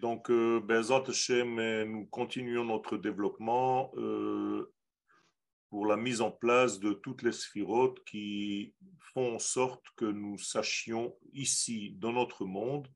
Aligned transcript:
Donc, 0.00 0.30
euh, 0.30 0.62
Hashem, 1.08 1.58
euh, 1.58 1.84
nous 1.84 2.06
continuons 2.06 2.64
notre 2.64 2.96
développement 2.96 3.90
euh, 3.96 4.72
pour 5.70 5.86
la 5.86 5.96
mise 5.96 6.20
en 6.20 6.30
place 6.30 6.78
de 6.78 6.92
toutes 6.92 7.22
les 7.22 7.32
sphirotes 7.32 8.04
qui 8.04 8.74
font 9.12 9.34
en 9.34 9.38
sorte 9.40 9.84
que 9.96 10.04
nous 10.04 10.38
sachions 10.38 11.16
ici, 11.32 11.96
dans 11.98 12.12
notre 12.12 12.44
monde, 12.44 12.86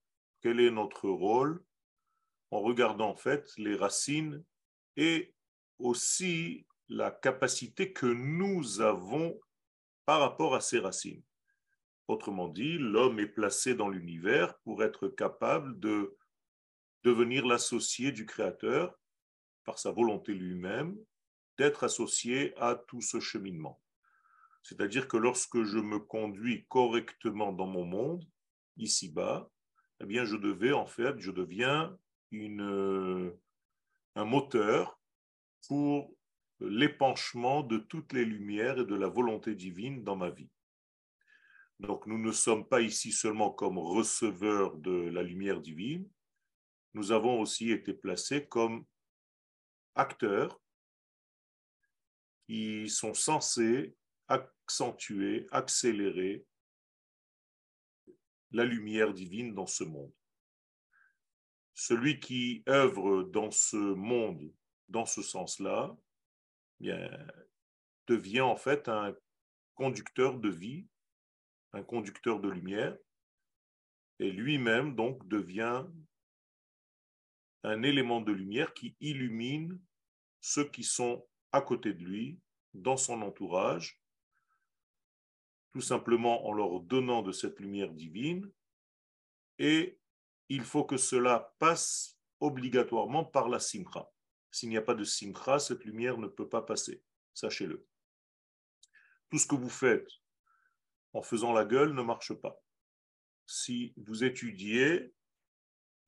quel 0.42 0.60
est 0.60 0.70
notre 0.70 1.08
rôle 1.08 1.64
en 2.52 2.60
regardant 2.60 3.10
en 3.10 3.16
fait 3.16 3.50
les 3.56 3.74
racines 3.74 4.44
et 4.96 5.34
aussi 5.80 6.66
la 6.88 7.10
capacité 7.10 7.92
que 7.92 8.06
nous 8.06 8.80
avons 8.80 9.40
par 10.04 10.20
rapport 10.20 10.54
à 10.54 10.60
ces 10.60 10.78
racines. 10.78 11.22
Autrement 12.06 12.46
dit, 12.46 12.78
l'homme 12.78 13.18
est 13.18 13.26
placé 13.26 13.74
dans 13.74 13.88
l'univers 13.88 14.56
pour 14.60 14.84
être 14.84 15.08
capable 15.08 15.80
de 15.80 16.16
devenir 17.04 17.46
l'associé 17.46 18.12
du 18.12 18.26
Créateur 18.26 18.98
par 19.64 19.78
sa 19.78 19.90
volonté 19.90 20.34
lui-même, 20.34 20.96
d'être 21.58 21.84
associé 21.84 22.54
à 22.56 22.74
tout 22.74 23.00
ce 23.00 23.20
cheminement. 23.20 23.80
C'est-à-dire 24.62 25.08
que 25.08 25.16
lorsque 25.16 25.62
je 25.64 25.78
me 25.78 25.98
conduis 25.98 26.64
correctement 26.68 27.52
dans 27.52 27.66
mon 27.66 27.84
monde, 27.84 28.24
ici-bas, 28.76 29.50
eh 30.00 30.06
bien, 30.06 30.24
je 30.24 30.36
devais, 30.36 30.72
en 30.72 30.86
fait, 30.86 31.18
je 31.18 31.30
deviens 31.30 31.96
une, 32.30 33.32
un 34.14 34.24
moteur 34.24 34.98
pour 35.68 36.14
l'épanchement 36.60 37.62
de 37.62 37.78
toutes 37.78 38.12
les 38.12 38.24
lumières 38.24 38.78
et 38.78 38.84
de 38.84 38.94
la 38.94 39.08
volonté 39.08 39.54
divine 39.54 40.02
dans 40.04 40.16
ma 40.16 40.30
vie. 40.30 40.50
Donc 41.80 42.06
nous 42.06 42.18
ne 42.18 42.30
sommes 42.30 42.66
pas 42.66 42.80
ici 42.80 43.10
seulement 43.10 43.50
comme 43.50 43.78
receveurs 43.78 44.76
de 44.76 45.10
la 45.10 45.22
lumière 45.22 45.60
divine, 45.60 46.08
nous 46.94 47.12
avons 47.12 47.40
aussi 47.40 47.70
été 47.70 47.94
placés 47.94 48.46
comme 48.46 48.84
acteurs 49.94 50.60
qui 52.46 52.88
sont 52.88 53.14
censés 53.14 53.96
accentuer, 54.28 55.46
accélérer 55.50 56.44
la 58.50 58.64
lumière 58.64 59.14
divine 59.14 59.54
dans 59.54 59.66
ce 59.66 59.84
monde. 59.84 60.12
Celui 61.74 62.20
qui 62.20 62.62
œuvre 62.68 63.22
dans 63.22 63.50
ce 63.50 63.76
monde, 63.76 64.52
dans 64.88 65.06
ce 65.06 65.22
sens-là, 65.22 65.96
devient 68.06 68.42
en 68.42 68.56
fait 68.56 68.88
un 68.88 69.14
conducteur 69.74 70.38
de 70.38 70.50
vie, 70.50 70.86
un 71.72 71.82
conducteur 71.82 72.40
de 72.40 72.50
lumière, 72.50 72.96
et 74.18 74.30
lui-même 74.30 74.94
donc 74.94 75.26
devient 75.28 75.86
un 77.64 77.82
élément 77.82 78.20
de 78.20 78.32
lumière 78.32 78.74
qui 78.74 78.96
illumine 79.00 79.80
ceux 80.40 80.68
qui 80.68 80.82
sont 80.82 81.26
à 81.52 81.60
côté 81.60 81.92
de 81.92 82.02
lui, 82.02 82.40
dans 82.74 82.96
son 82.96 83.22
entourage, 83.22 84.02
tout 85.72 85.80
simplement 85.80 86.46
en 86.46 86.52
leur 86.52 86.80
donnant 86.80 87.22
de 87.22 87.32
cette 87.32 87.60
lumière 87.60 87.92
divine. 87.92 88.50
Et 89.58 89.98
il 90.48 90.62
faut 90.62 90.84
que 90.84 90.96
cela 90.96 91.54
passe 91.58 92.18
obligatoirement 92.40 93.24
par 93.24 93.48
la 93.48 93.58
simcha. 93.58 94.10
S'il 94.50 94.68
n'y 94.68 94.76
a 94.76 94.82
pas 94.82 94.94
de 94.94 95.04
simcha, 95.04 95.58
cette 95.58 95.84
lumière 95.84 96.18
ne 96.18 96.26
peut 96.26 96.48
pas 96.48 96.62
passer. 96.62 97.02
Sachez-le. 97.32 97.86
Tout 99.30 99.38
ce 99.38 99.46
que 99.46 99.54
vous 99.54 99.70
faites 99.70 100.08
en 101.14 101.22
faisant 101.22 101.52
la 101.52 101.64
gueule 101.64 101.94
ne 101.94 102.02
marche 102.02 102.34
pas. 102.34 102.60
Si 103.46 103.94
vous 103.96 104.24
étudiez 104.24 105.14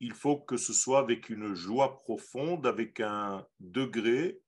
il 0.04 0.12
faut 0.12 0.36
que 0.36 0.58
ce 0.58 0.74
soit 0.74 0.98
avec 0.98 1.30
une 1.30 1.54
joie 1.54 1.96
profonde, 1.96 2.66
avec 2.66 3.00
un 3.00 3.46
degré 3.58 4.38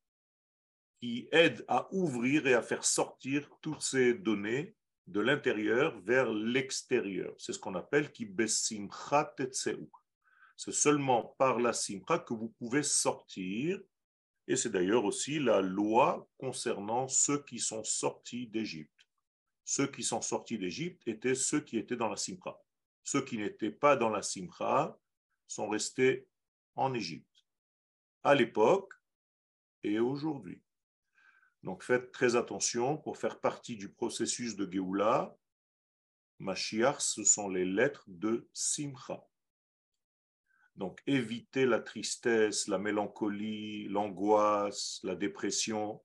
qui 1.00 1.28
aide 1.32 1.64
à 1.66 1.88
ouvrir 1.92 2.46
et 2.46 2.52
à 2.52 2.60
faire 2.60 2.84
sortir 2.84 3.48
toutes 3.62 3.80
ces 3.80 4.12
données 4.12 4.76
de 5.06 5.20
l'intérieur 5.20 5.98
vers 6.02 6.30
l'extérieur. 6.30 7.34
C'est 7.38 7.54
ce 7.54 7.58
qu'on 7.58 7.74
appelle 7.74 8.12
qui 8.12 8.26
besimcha 8.26 9.34
C'est 10.56 10.72
seulement 10.72 11.34
par 11.38 11.58
la 11.58 11.72
simcha 11.72 12.18
que 12.18 12.34
vous 12.34 12.50
pouvez 12.58 12.82
sortir. 12.82 13.80
Et 14.46 14.56
c'est 14.56 14.70
d'ailleurs 14.70 15.06
aussi 15.06 15.38
la 15.38 15.62
loi 15.62 16.28
concernant 16.36 17.08
ceux 17.08 17.42
qui 17.44 17.58
sont 17.58 17.82
sortis 17.82 18.46
d'Égypte. 18.46 19.08
Ceux 19.64 19.86
qui 19.86 20.02
sont 20.02 20.20
sortis 20.20 20.58
d'Égypte 20.58 21.08
étaient 21.08 21.34
ceux 21.34 21.60
qui 21.60 21.78
étaient 21.78 21.96
dans 21.96 22.10
la 22.10 22.16
simcha. 22.16 22.58
Ceux 23.04 23.24
qui 23.24 23.38
n'étaient 23.38 23.70
pas 23.70 23.96
dans 23.96 24.10
la 24.10 24.22
simcha 24.22 24.98
sont 25.46 25.68
restés 25.68 26.28
en 26.74 26.94
Égypte, 26.94 27.46
à 28.22 28.34
l'époque 28.34 28.92
et 29.82 29.98
aujourd'hui. 29.98 30.62
Donc 31.62 31.82
faites 31.82 32.12
très 32.12 32.36
attention 32.36 32.96
pour 32.96 33.18
faire 33.18 33.40
partie 33.40 33.76
du 33.76 33.88
processus 33.88 34.56
de 34.56 34.70
Géoula. 34.70 35.36
Mashiach, 36.38 37.00
ce 37.00 37.24
sont 37.24 37.48
les 37.48 37.64
lettres 37.64 38.04
de 38.06 38.48
Simcha. 38.52 39.26
Donc 40.76 41.02
évitez 41.06 41.64
la 41.64 41.80
tristesse, 41.80 42.68
la 42.68 42.78
mélancolie, 42.78 43.88
l'angoisse, 43.88 45.00
la 45.02 45.14
dépression. 45.14 46.02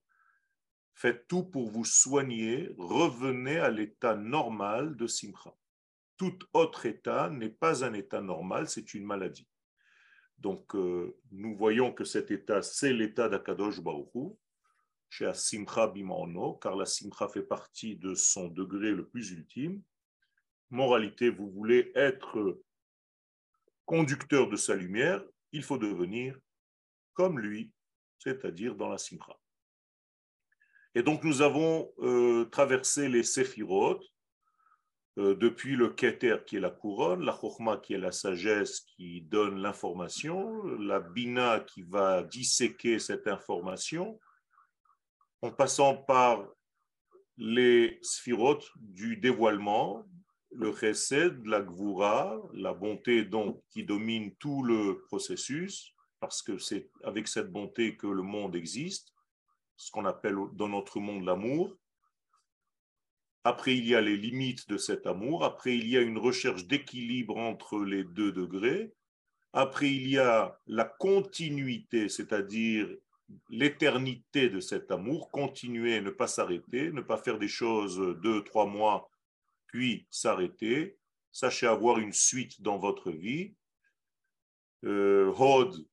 Faites 0.94 1.28
tout 1.28 1.44
pour 1.44 1.70
vous 1.70 1.84
soigner. 1.84 2.74
Revenez 2.78 3.58
à 3.58 3.70
l'état 3.70 4.16
normal 4.16 4.96
de 4.96 5.06
Simcha 5.06 5.54
tout 6.30 6.46
autre 6.52 6.86
état 6.86 7.28
n'est 7.30 7.48
pas 7.48 7.84
un 7.84 7.94
état 7.94 8.20
normal, 8.20 8.68
c'est 8.68 8.94
une 8.94 9.04
maladie. 9.04 9.48
Donc, 10.38 10.74
euh, 10.74 11.16
nous 11.30 11.56
voyons 11.56 11.92
que 11.92 12.04
cet 12.04 12.30
état, 12.30 12.62
c'est 12.62 12.92
l'état 12.92 13.28
d'Akadosh 13.28 13.80
Baruch 13.80 14.36
chez 15.08 15.26
Asimcha 15.26 15.88
Bimano, 15.88 16.54
car 16.54 16.76
la 16.76 16.86
Simcha 16.86 17.28
fait 17.28 17.42
partie 17.42 17.96
de 17.96 18.14
son 18.14 18.48
degré 18.48 18.92
le 18.92 19.06
plus 19.06 19.30
ultime. 19.30 19.82
Moralité, 20.70 21.28
vous 21.28 21.50
voulez 21.50 21.92
être 21.94 22.62
conducteur 23.84 24.48
de 24.48 24.56
sa 24.56 24.74
lumière, 24.74 25.22
il 25.52 25.62
faut 25.62 25.78
devenir 25.78 26.38
comme 27.14 27.38
lui, 27.38 27.72
c'est-à-dire 28.18 28.74
dans 28.74 28.88
la 28.88 28.98
Simcha. 28.98 29.36
Et 30.94 31.02
donc, 31.02 31.24
nous 31.24 31.42
avons 31.42 31.92
euh, 31.98 32.44
traversé 32.46 33.08
les 33.08 33.22
séphirotes, 33.22 34.02
euh, 34.02 34.11
depuis 35.16 35.76
le 35.76 35.90
Keter 35.90 36.36
qui 36.46 36.56
est 36.56 36.60
la 36.60 36.70
couronne, 36.70 37.22
la 37.22 37.36
Chokhmah 37.38 37.78
qui 37.78 37.94
est 37.94 37.98
la 37.98 38.12
sagesse 38.12 38.80
qui 38.80 39.20
donne 39.22 39.60
l'information, 39.60 40.62
la 40.78 41.00
Bina 41.00 41.60
qui 41.60 41.82
va 41.82 42.22
disséquer 42.22 42.98
cette 42.98 43.28
information, 43.28 44.18
en 45.42 45.50
passant 45.50 45.96
par 45.96 46.48
les 47.36 47.98
sphirotes 48.02 48.70
du 48.76 49.16
dévoilement, 49.16 50.04
le 50.50 50.74
chesed, 50.74 51.44
la 51.46 51.60
gvura, 51.60 52.40
la 52.52 52.72
bonté 52.72 53.24
donc 53.24 53.62
qui 53.70 53.84
domine 53.84 54.34
tout 54.36 54.62
le 54.62 55.02
processus, 55.02 55.94
parce 56.20 56.42
que 56.42 56.58
c'est 56.58 56.90
avec 57.04 57.26
cette 57.26 57.50
bonté 57.50 57.96
que 57.96 58.06
le 58.06 58.22
monde 58.22 58.54
existe, 58.54 59.12
ce 59.76 59.90
qu'on 59.90 60.04
appelle 60.04 60.36
dans 60.52 60.68
notre 60.68 61.00
monde 61.00 61.24
l'amour, 61.24 61.76
après, 63.44 63.76
il 63.76 63.86
y 63.86 63.94
a 63.94 64.00
les 64.00 64.16
limites 64.16 64.68
de 64.68 64.76
cet 64.76 65.06
amour. 65.06 65.44
Après, 65.44 65.76
il 65.76 65.88
y 65.88 65.96
a 65.96 66.00
une 66.00 66.18
recherche 66.18 66.66
d'équilibre 66.66 67.36
entre 67.36 67.84
les 67.84 68.04
deux 68.04 68.30
degrés. 68.30 68.92
Après, 69.52 69.90
il 69.90 70.08
y 70.08 70.18
a 70.18 70.58
la 70.66 70.84
continuité, 70.84 72.08
c'est-à-dire 72.08 72.88
l'éternité 73.50 74.48
de 74.48 74.60
cet 74.60 74.90
amour, 74.90 75.30
continuer, 75.30 76.00
ne 76.00 76.10
pas 76.10 76.28
s'arrêter, 76.28 76.92
ne 76.92 77.00
pas 77.00 77.16
faire 77.16 77.38
des 77.38 77.48
choses 77.48 77.98
deux, 78.22 78.44
trois 78.44 78.66
mois, 78.66 79.10
puis 79.66 80.06
s'arrêter. 80.10 80.98
Sachez 81.32 81.66
avoir 81.66 81.98
une 81.98 82.12
suite 82.12 82.62
dans 82.62 82.78
votre 82.78 83.10
vie. 83.10 83.54
Euh, 84.84 85.32
Hod, 85.36 85.84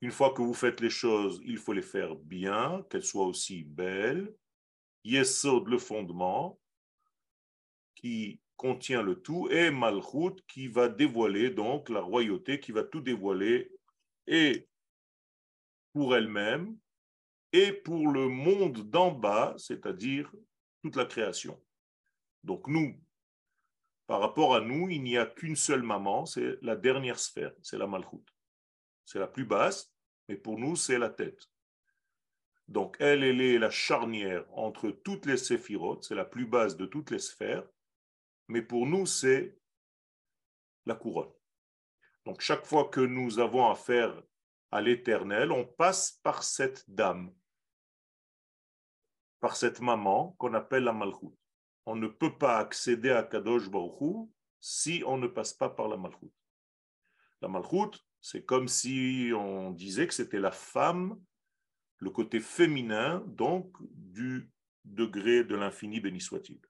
une 0.00 0.10
fois 0.10 0.32
que 0.34 0.42
vous 0.42 0.54
faites 0.54 0.80
les 0.80 0.90
choses, 0.90 1.40
il 1.44 1.58
faut 1.58 1.72
les 1.72 1.82
faire 1.82 2.16
bien, 2.16 2.84
qu'elles 2.90 3.04
soient 3.04 3.26
aussi 3.26 3.62
belles. 3.62 4.34
Yesod, 5.04 5.68
le 5.68 5.78
fondement, 5.78 6.58
qui 7.94 8.40
contient 8.56 9.02
le 9.02 9.20
tout, 9.20 9.48
et 9.50 9.70
Malchut, 9.70 10.40
qui 10.46 10.68
va 10.68 10.88
dévoiler 10.88 11.50
donc 11.50 11.88
la 11.88 12.00
royauté, 12.00 12.60
qui 12.60 12.72
va 12.72 12.84
tout 12.84 13.00
dévoiler, 13.00 13.72
et 14.26 14.68
pour 15.92 16.16
elle-même, 16.16 16.76
et 17.52 17.72
pour 17.72 18.08
le 18.08 18.28
monde 18.28 18.88
d'en 18.88 19.12
bas, 19.12 19.54
c'est-à-dire 19.58 20.32
toute 20.82 20.96
la 20.96 21.04
création. 21.04 21.60
Donc 22.44 22.66
nous, 22.66 22.98
par 24.06 24.20
rapport 24.20 24.54
à 24.54 24.60
nous, 24.60 24.88
il 24.90 25.02
n'y 25.02 25.16
a 25.16 25.26
qu'une 25.26 25.56
seule 25.56 25.82
maman, 25.82 26.26
c'est 26.26 26.58
la 26.62 26.76
dernière 26.76 27.18
sphère, 27.18 27.52
c'est 27.62 27.78
la 27.78 27.86
Malchut. 27.86 28.24
C'est 29.04 29.18
la 29.18 29.26
plus 29.26 29.44
basse, 29.44 29.92
mais 30.28 30.36
pour 30.36 30.58
nous, 30.58 30.76
c'est 30.76 30.98
la 30.98 31.10
tête. 31.10 31.51
Donc, 32.68 32.96
elle, 33.00 33.24
elle 33.24 33.40
est 33.40 33.58
la 33.58 33.70
charnière 33.70 34.44
entre 34.52 34.90
toutes 34.90 35.26
les 35.26 35.36
séphirotes, 35.36 36.04
c'est 36.04 36.14
la 36.14 36.24
plus 36.24 36.46
basse 36.46 36.76
de 36.76 36.86
toutes 36.86 37.10
les 37.10 37.18
sphères, 37.18 37.66
mais 38.48 38.62
pour 38.62 38.86
nous, 38.86 39.06
c'est 39.06 39.56
la 40.86 40.94
couronne. 40.94 41.32
Donc 42.24 42.40
chaque 42.40 42.66
fois 42.66 42.88
que 42.88 43.00
nous 43.00 43.38
avons 43.38 43.68
affaire 43.68 44.22
à 44.70 44.80
l'éternel, 44.80 45.50
on 45.50 45.64
passe 45.64 46.12
par 46.22 46.42
cette 46.42 46.88
dame, 46.88 47.32
par 49.40 49.56
cette 49.56 49.80
maman 49.80 50.34
qu'on 50.38 50.54
appelle 50.54 50.84
la 50.84 50.92
Malchut. 50.92 51.34
On 51.84 51.96
ne 51.96 52.06
peut 52.06 52.36
pas 52.38 52.58
accéder 52.58 53.10
à 53.10 53.24
Kadosh 53.24 53.68
Baruch 53.68 54.28
si 54.60 55.02
on 55.04 55.18
ne 55.18 55.26
passe 55.26 55.52
pas 55.52 55.68
par 55.68 55.88
la 55.88 55.96
Malchut. 55.96 56.30
La 57.40 57.48
Malchut, 57.48 57.98
c'est 58.20 58.44
comme 58.44 58.68
si 58.68 59.32
on 59.34 59.72
disait 59.72 60.06
que 60.06 60.14
c'était 60.14 60.38
la 60.38 60.52
femme, 60.52 61.20
le 62.02 62.10
côté 62.10 62.40
féminin, 62.40 63.22
donc 63.28 63.76
du 63.80 64.50
degré 64.84 65.44
de 65.44 65.54
l'infini, 65.54 66.00
béni 66.00 66.20
soit-il. 66.20 66.60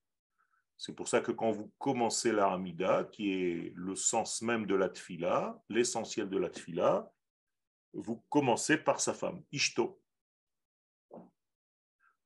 C'est 0.76 0.94
pour 0.94 1.08
ça 1.08 1.23
que 1.23 1.32
quand 1.32 1.50
vous 1.50 1.73
commencez 1.79 2.32
la 2.32 2.52
Hamida, 2.52 3.05
qui 3.05 3.32
est 3.32 3.73
le 3.75 3.96
sens 3.96 4.43
même 4.43 4.67
de 4.67 4.75
la 4.75 4.90
tfila, 4.90 5.58
l'essentiel 5.70 6.29
de 6.29 6.37
la 6.37 6.50
tfila, 6.50 7.11
vous 7.94 8.23
commencez 8.29 8.76
par 8.76 9.00
sa 9.00 9.14
femme, 9.14 9.43
Ishto. 9.52 10.02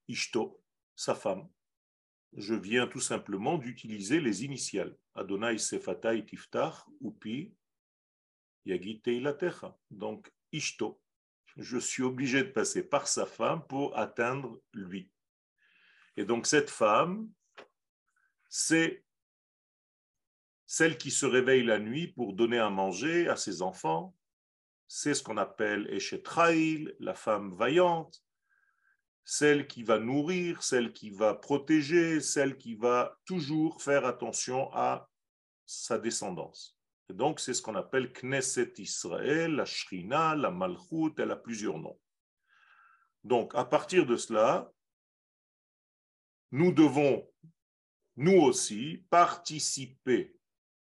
Ishto, 0.09 0.61
sa 0.97 1.15
femme. 1.15 1.49
Je 2.33 2.55
viens 2.55 2.89
tout 2.89 3.01
simplement 3.01 3.57
d'utiliser 3.57 4.21
les 4.21 4.45
initiales. 4.45 4.97
Adonai 5.15 5.59
Sefatai 5.59 6.25
Tiftach 6.25 6.89
Upi 7.01 7.55
Yagit 8.65 9.01
Teilatecha. 9.01 9.79
Donc, 9.93 10.29
Ishto. 10.51 11.01
Je 11.57 11.79
suis 11.79 12.03
obligé 12.03 12.43
de 12.43 12.51
passer 12.51 12.83
par 12.83 13.09
sa 13.09 13.25
femme 13.27 13.67
pour 13.67 13.97
atteindre 13.97 14.61
lui. 14.75 15.11
Et 16.17 16.25
donc, 16.25 16.47
cette 16.47 16.71
femme, 16.71 17.31
c'est 18.49 19.05
celle 20.67 20.99
qui 20.99 21.11
se 21.11 21.27
réveille 21.27 21.65
la 21.65 21.79
nuit 21.79 22.09
pour 22.09 22.35
donner 22.35 22.59
à 22.59 22.71
manger 22.71 23.29
à 23.29 23.37
ses 23.37 23.63
enfants. 23.63 24.15
C'est 24.89 25.15
ce 25.15 25.23
qu'on 25.23 25.37
appelle 25.37 25.89
Eshetraïl, 25.91 26.95
la 27.01 27.15
femme 27.15 27.55
vaillante, 27.55 28.23
celle 29.25 29.67
qui 29.67 29.83
va 29.83 29.99
nourrir, 29.99 30.63
celle 30.63 30.93
qui 30.93 31.11
va 31.11 31.35
protéger, 31.35 32.21
celle 32.21 32.57
qui 32.57 32.75
va 32.75 33.19
toujours 33.25 33.83
faire 33.83 34.07
attention 34.07 34.73
à 34.73 35.11
sa 35.65 35.99
descendance. 35.99 36.76
Et 37.09 37.15
donc, 37.15 37.39
c'est 37.41 37.55
ce 37.55 37.63
qu'on 37.63 37.77
appelle 37.77 38.13
Knesset 38.13 38.75
Israël, 38.79 39.55
la 39.55 39.65
Shrina, 39.65 40.35
la 40.35 40.51
Malchut, 40.51 41.15
elle 41.19 41.31
a 41.31 41.37
plusieurs 41.37 41.79
noms. 41.79 41.99
Donc, 43.23 43.55
à 43.55 43.65
partir 43.65 44.07
de 44.07 44.17
cela, 44.17 44.73
nous 46.51 46.73
devons 46.73 47.29
nous 48.17 48.41
aussi 48.41 49.05
participer, 49.11 50.37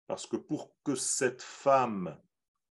parce 0.07 0.25
que 0.25 0.36
pour 0.36 0.75
que 0.83 0.95
cette 0.95 1.42
femme 1.42 2.19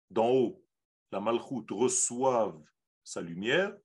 d'en 0.10 0.30
haut, 0.30 0.66
la 1.12 1.20
Malchut, 1.20 1.66
reçoive 1.72 2.62
sa 3.04 3.22
lumière, 3.22 3.76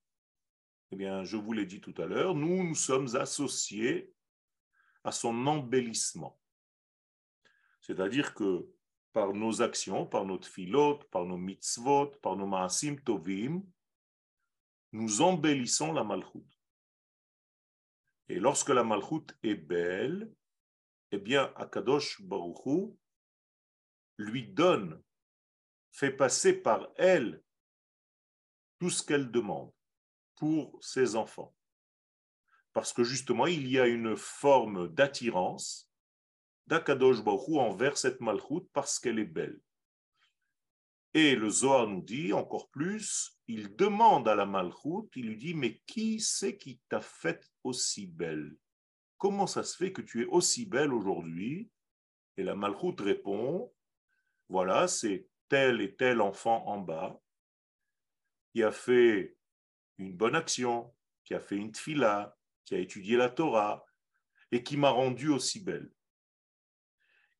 eh 0.93 0.97
bien, 0.97 1.25
je 1.25 1.37
vous 1.37 1.53
l'ai 1.53 1.67
dit 1.67 1.81
tout 1.81 1.95
à 1.99 2.07
l'heure, 2.07 2.35
nous 2.35 2.63
nous 2.63 2.75
sommes 2.75 3.17
associés 3.17 4.13
à 5.03 5.13
son 5.13 5.47
embellissement. 5.47 6.39
C'est-à-dire 7.81 8.35
que 8.35 8.69
par 9.17 9.33
nos 9.33 9.63
actions, 9.63 10.05
par 10.05 10.27
notre 10.27 10.47
filote, 10.47 11.05
par 11.05 11.25
nos 11.25 11.39
mitzvot, 11.39 12.11
par 12.21 12.37
nos 12.37 12.47
maasim 12.47 12.97
tovim, 12.97 13.63
nous 14.93 15.23
embellissons 15.23 15.95
la 15.95 16.05
malchut. 16.05 16.45
Et 18.29 18.39
lorsque 18.39 18.69
la 18.69 18.85
malchut 18.85 19.33
est 19.43 19.55
belle, 19.55 20.31
eh 21.13 21.17
bien, 21.17 21.51
Akadosh 21.57 22.21
Baruchou 22.21 22.99
lui 24.19 24.49
donne, 24.49 25.03
fait 25.93 26.13
passer 26.13 26.53
par 26.53 26.87
elle 26.97 27.43
tout 28.79 28.91
ce 28.91 29.03
qu'elle 29.03 29.31
demande 29.31 29.73
pour 30.35 30.79
ses 30.85 31.17
enfants. 31.17 31.57
Parce 32.75 32.93
que 32.93 33.03
justement, 33.03 33.47
il 33.47 33.67
y 33.67 33.81
a 33.81 33.87
une 33.87 34.15
forme 34.15 34.89
d'attirance 34.89 35.86
d'Akadosh 36.67 37.23
Baruchou 37.23 37.59
envers 37.59 37.97
cette 37.97 38.21
malchoute 38.21 38.69
parce 38.73 38.99
qu'elle 38.99 39.19
est 39.19 39.25
belle. 39.25 39.61
Et 41.15 41.35
le 41.35 41.49
Zohar 41.49 41.87
nous 41.87 42.03
dit 42.03 42.33
encore 42.33 42.69
plus, 42.71 43.39
il 43.47 43.75
demande 43.75 44.29
à 44.29 44.35
la 44.35 44.45
malchoute, 44.45 45.11
il 45.17 45.29
lui 45.29 45.37
dit, 45.37 45.55
mais 45.55 45.81
qui 45.87 46.21
c'est 46.21 46.57
qui 46.59 46.81
t'a 46.89 47.01
fait 47.01 47.49
aussi 47.65 48.07
belle? 48.07 48.57
Comment 49.19 49.47
ça 49.47 49.63
se 49.63 49.77
fait 49.77 49.93
que 49.93 50.03
tu 50.03 50.23
es 50.23 50.27
aussi 50.27 50.67
belle 50.67 50.93
aujourd'hui? 50.93 51.71
Et 52.37 52.43
la 52.43 52.55
Malchoute 52.55 53.01
répond, 53.01 53.73
voilà, 54.49 54.89
c'est 54.89 55.27
tel 55.49 55.81
et 55.81 55.97
tel 55.97 56.21
enfant 56.21 56.67
en 56.67 56.81
bas 56.81 57.19
qui 58.53 58.63
a 58.63 58.73
fait 58.73 59.37
une 59.99 60.13
bonne 60.15 60.35
action, 60.35 60.95
qui 61.25 61.35
a 61.35 61.41
fait 61.41 61.57
une 61.57 61.73
tfila, 61.73 62.37
qui 62.65 62.75
a 62.75 62.79
étudié 62.79 63.17
la 63.17 63.31
Torah 63.31 63.85
et 64.53 64.63
qui 64.63 64.77
m'a 64.77 64.91
rendue 64.91 65.31
aussi 65.31 65.61
belle. 65.61 65.91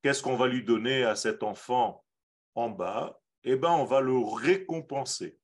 Qu'est-ce 0.01 0.21
qu'on 0.21 0.37
va 0.37 0.47
lui 0.47 0.63
donner 0.63 1.03
à 1.03 1.15
cet 1.15 1.43
enfant 1.43 2.03
en 2.55 2.69
bas? 2.69 3.19
Eh 3.43 3.55
bien, 3.55 3.71
on 3.71 3.85
va 3.85 4.01
le 4.01 4.17
récompenser. 4.17 5.37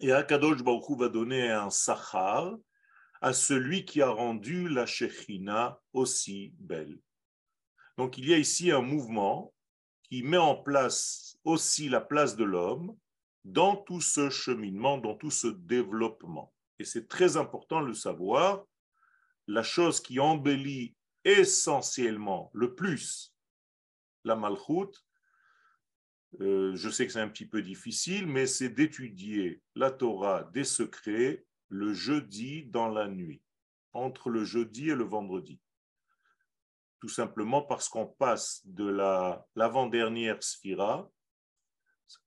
Et 0.00 0.12
Akadosh 0.12 0.62
Baruch 0.62 0.98
va 0.98 1.08
donner 1.08 1.50
un 1.50 1.70
sachar, 1.70 2.56
à 3.20 3.32
celui 3.32 3.84
qui 3.84 4.00
a 4.00 4.08
rendu 4.08 4.68
la 4.68 4.86
Shekhinah 4.86 5.78
aussi 5.92 6.54
belle. 6.58 6.98
Donc 7.98 8.16
il 8.16 8.28
y 8.28 8.34
a 8.34 8.38
ici 8.38 8.70
un 8.70 8.80
mouvement 8.80 9.52
qui 10.04 10.22
met 10.22 10.38
en 10.38 10.56
place 10.56 11.36
aussi 11.44 11.88
la 11.88 12.00
place 12.00 12.34
de 12.36 12.44
l'homme 12.44 12.96
dans 13.44 13.76
tout 13.76 14.00
ce 14.00 14.30
cheminement, 14.30 14.98
dans 14.98 15.14
tout 15.14 15.30
ce 15.30 15.48
développement. 15.48 16.52
Et 16.78 16.84
c'est 16.84 17.08
très 17.08 17.36
important 17.36 17.82
de 17.82 17.88
le 17.88 17.94
savoir. 17.94 18.64
La 19.46 19.62
chose 19.62 20.00
qui 20.00 20.18
embellit 20.18 20.94
essentiellement 21.24 22.50
le 22.54 22.74
plus 22.74 23.34
la 24.24 24.36
malchoute, 24.36 25.04
euh, 26.40 26.74
je 26.76 26.88
sais 26.88 27.06
que 27.06 27.12
c'est 27.12 27.20
un 27.20 27.28
petit 27.28 27.46
peu 27.46 27.62
difficile, 27.62 28.26
mais 28.26 28.46
c'est 28.46 28.68
d'étudier 28.68 29.62
la 29.74 29.90
Torah 29.90 30.44
des 30.44 30.64
secrets 30.64 31.44
le 31.68 31.92
jeudi 31.92 32.64
dans 32.64 32.88
la 32.88 33.08
nuit, 33.08 33.42
entre 33.92 34.30
le 34.30 34.44
jeudi 34.44 34.90
et 34.90 34.94
le 34.94 35.04
vendredi. 35.04 35.60
Tout 37.00 37.08
simplement 37.08 37.62
parce 37.62 37.88
qu'on 37.88 38.06
passe 38.06 38.60
de 38.66 38.86
la 38.86 39.46
l'avant-dernière 39.56 40.42
sphira, 40.42 41.10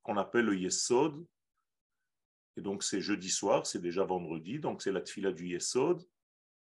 qu'on 0.01 0.18
appelle 0.18 0.46
le 0.46 0.57
Yesod, 0.57 1.25
et 2.56 2.62
donc 2.62 2.84
c'est 2.84 3.01
jeudi 3.01 3.29
soir, 3.29 3.65
c'est 3.65 3.82
déjà 3.82 4.03
vendredi, 4.03 4.60
donc 4.60 4.82
c'est 4.82 4.91
la 4.91 5.01
tfila 5.01 5.32
du 5.32 5.48
Yesod, 5.48 6.03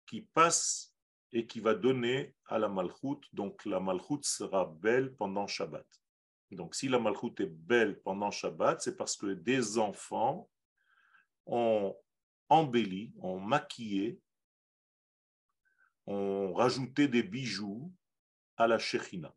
qui 0.06 0.22
passe 0.22 0.95
et 1.32 1.48
qui 1.48 1.60
va 1.60 1.74
donner 1.74 2.36
à 2.48 2.60
la 2.60 2.70
Malchut. 2.70 3.22
Donc 3.34 3.66
la 3.66 3.80
Malchut 3.80 4.24
sera 4.24 4.66
belle 4.66 5.16
pendant 5.16 5.48
Shabbat. 5.48 5.86
Donc 6.52 6.76
si 6.76 6.88
la 6.88 7.00
Malchut 7.00 7.34
est 7.40 7.50
belle 7.50 8.02
pendant 8.02 8.32
Shabbat, 8.32 8.82
c'est 8.82 8.96
parce 8.96 9.18
que 9.18 9.34
des 9.34 9.78
enfants 9.78 10.50
ont 11.46 11.96
embelli, 12.50 13.14
on 13.20 13.40
maquillé, 13.40 14.20
on 16.06 16.54
rajouté 16.54 17.08
des 17.08 17.24
bijoux 17.24 17.92
à 18.58 18.68
la 18.68 18.78
Shechina. 18.78 19.34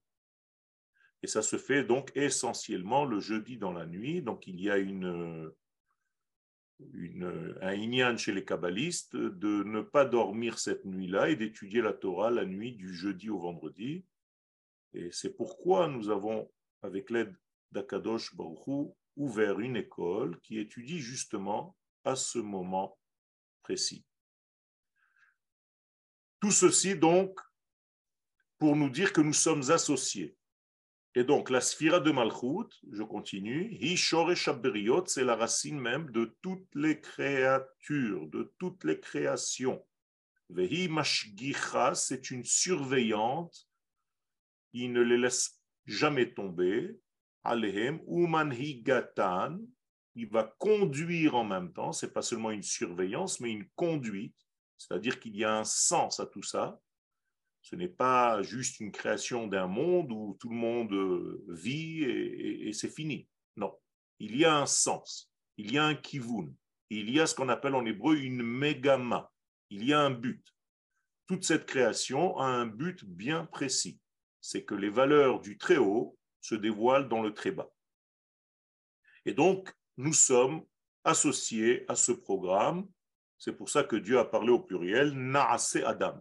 Et 1.22 1.26
ça 1.26 1.42
se 1.42 1.58
fait 1.58 1.82
donc 1.82 2.12
essentiellement 2.14 3.04
le 3.04 3.18
jeudi 3.20 3.56
dans 3.56 3.72
la 3.72 3.86
nuit. 3.86 4.22
Donc 4.22 4.46
il 4.46 4.60
y 4.60 4.70
a 4.70 4.78
une, 4.78 5.50
une, 6.94 7.56
un 7.60 7.72
inyan 7.72 8.16
chez 8.16 8.32
les 8.32 8.44
kabbalistes 8.44 9.16
de 9.16 9.62
ne 9.64 9.80
pas 9.80 10.04
dormir 10.04 10.58
cette 10.58 10.84
nuit-là 10.84 11.28
et 11.28 11.36
d'étudier 11.36 11.82
la 11.82 11.92
Torah 11.92 12.30
la 12.30 12.44
nuit 12.44 12.72
du 12.72 12.94
jeudi 12.94 13.30
au 13.30 13.38
vendredi. 13.38 14.04
Et 14.94 15.10
c'est 15.12 15.36
pourquoi 15.36 15.88
nous 15.88 16.08
avons, 16.08 16.50
avec 16.82 17.10
l'aide 17.10 17.34
d'Akadosh 17.72 18.34
Baruchou, 18.36 18.96
ouvert 19.16 19.58
une 19.58 19.76
école 19.76 20.40
qui 20.40 20.58
étudie 20.58 21.00
justement 21.00 21.76
à 22.04 22.14
ce 22.14 22.38
moment 22.38 22.96
précis. 23.62 24.04
Tout 26.40 26.52
ceci 26.52 26.96
donc 26.96 27.40
pour 28.58 28.76
nous 28.76 28.90
dire 28.90 29.12
que 29.12 29.20
nous 29.20 29.32
sommes 29.32 29.70
associés. 29.70 30.37
Et 31.18 31.24
donc 31.24 31.50
la 31.50 31.60
sphira 31.60 31.98
de 31.98 32.12
Malchut, 32.12 32.70
je 32.92 33.02
continue, 33.02 33.76
c'est 35.06 35.24
la 35.24 35.34
racine 35.34 35.80
même 35.80 36.12
de 36.12 36.36
toutes 36.42 36.72
les 36.76 37.00
créatures, 37.00 38.28
de 38.28 38.54
toutes 38.56 38.84
les 38.84 39.00
créations. 39.00 39.84
Vehi 40.48 40.86
Mashgicha, 40.86 41.96
c'est 41.96 42.30
une 42.30 42.44
surveillante, 42.44 43.68
il 44.72 44.92
ne 44.92 45.00
les 45.00 45.18
laisse 45.18 45.60
jamais 45.86 46.32
tomber. 46.32 46.96
Alehem, 47.42 48.00
Umanhigatan, 48.06 49.58
il 50.14 50.28
va 50.28 50.44
conduire 50.60 51.34
en 51.34 51.42
même 51.42 51.72
temps, 51.72 51.90
c'est 51.90 52.12
pas 52.12 52.22
seulement 52.22 52.52
une 52.52 52.62
surveillance, 52.62 53.40
mais 53.40 53.50
une 53.50 53.68
conduite, 53.74 54.36
c'est-à-dire 54.76 55.18
qu'il 55.18 55.34
y 55.34 55.42
a 55.42 55.58
un 55.58 55.64
sens 55.64 56.20
à 56.20 56.26
tout 56.26 56.44
ça. 56.44 56.80
Ce 57.68 57.76
n'est 57.76 57.86
pas 57.86 58.40
juste 58.40 58.80
une 58.80 58.92
création 58.92 59.46
d'un 59.46 59.66
monde 59.66 60.10
où 60.10 60.38
tout 60.40 60.48
le 60.48 60.56
monde 60.56 60.90
euh, 60.90 61.44
vit 61.48 62.02
et, 62.02 62.72
c'est 62.72 62.88
fini. 62.88 63.28
Non. 63.56 63.78
il 64.20 64.38
y 64.38 64.46
a 64.46 64.56
un 64.56 64.64
sens, 64.64 65.30
il 65.58 65.70
y 65.70 65.76
a 65.76 65.84
un 65.84 65.94
kivun, 65.94 66.50
il 66.88 67.10
y 67.10 67.20
a 67.20 67.26
ce 67.26 67.34
qu'on 67.34 67.50
appelle 67.50 67.74
en 67.74 67.84
hébreu 67.84 68.16
une 68.16 68.42
megama, 68.42 69.30
il 69.68 69.84
y 69.84 69.92
a 69.92 70.00
un 70.00 70.08
but. 70.08 70.42
Toute 71.26 71.44
cette 71.44 71.66
création 71.66 72.38
a 72.38 72.46
un 72.46 72.64
but 72.64 73.04
bien 73.04 73.44
précis, 73.44 74.00
c'est 74.40 74.64
que 74.64 74.74
les 74.74 74.88
valeurs 74.88 75.42
du 75.42 75.58
très 75.58 75.76
haut 75.76 76.16
se 76.40 76.54
dévoilent 76.54 77.10
dans 77.10 77.20
le 77.20 77.34
très 77.34 77.50
bas. 77.50 77.70
Et 79.26 79.34
donc, 79.34 79.70
nous 79.98 80.14
sommes 80.14 80.64
associés 81.04 81.84
à 81.88 81.96
ce 81.96 82.12
programme. 82.12 82.88
C'est 83.36 83.52
pour 83.52 83.68
ça 83.68 83.84
que 83.84 83.96
Dieu 83.96 84.18
a 84.18 84.24
parlé 84.24 84.52
au 84.52 84.60
pluriel, 84.60 85.12
Naase 85.12 85.76
Adam. 85.84 86.18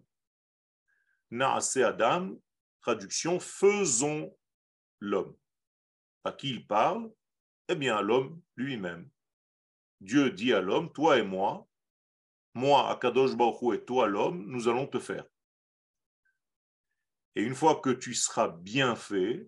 Naase 1.32 1.78
Adam, 1.78 2.40
traduction, 2.82 3.40
faisons 3.40 4.36
l'homme. 5.00 5.36
À 6.24 6.32
qui 6.32 6.50
il 6.50 6.68
parle? 6.68 7.12
Eh 7.68 7.76
bien, 7.76 7.98
à 7.98 8.02
l'homme 8.02 8.42
lui-même. 8.56 9.10
Dieu 10.00 10.32
dit 10.32 10.54
à 10.54 10.62
l'homme, 10.62 10.92
toi 10.94 11.18
et 11.18 11.24
moi, 11.24 11.68
moi, 12.54 12.90
Akadosh 12.90 13.36
Baruch 13.36 13.76
et 13.76 13.86
toi, 13.86 14.08
l'homme, 14.08 14.46
nous 14.48 14.68
allons 14.68 14.88
te 14.88 15.00
faire. 15.00 15.26
Et 17.36 17.44
une 17.44 17.56
fois 17.56 17.82
que 17.82 17.92
tu 17.92 18.14
seras 18.14 18.48
bien 18.48 18.96
fait, 18.96 19.48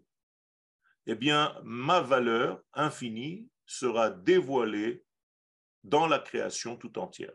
eh 1.08 1.16
bien, 1.16 1.60
ma 1.64 2.02
valeur 2.02 2.62
infinie 2.74 3.50
sera 3.66 4.12
dévoilée 4.12 5.04
dans 5.84 6.08
la 6.08 6.20
création 6.20 6.78
tout 6.78 7.00
entière. 7.00 7.34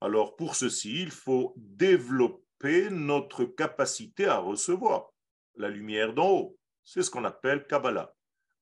Alors, 0.00 0.36
pour 0.36 0.56
ceci, 0.56 1.00
il 1.00 1.10
faut 1.10 1.54
développer 1.56 2.45
notre 2.64 3.44
capacité 3.44 4.26
à 4.26 4.38
recevoir 4.38 5.10
la 5.56 5.68
lumière 5.68 6.14
d'en 6.14 6.30
haut. 6.30 6.58
C'est 6.84 7.02
ce 7.02 7.10
qu'on 7.10 7.24
appelle 7.24 7.66
Kabbalah. 7.66 8.14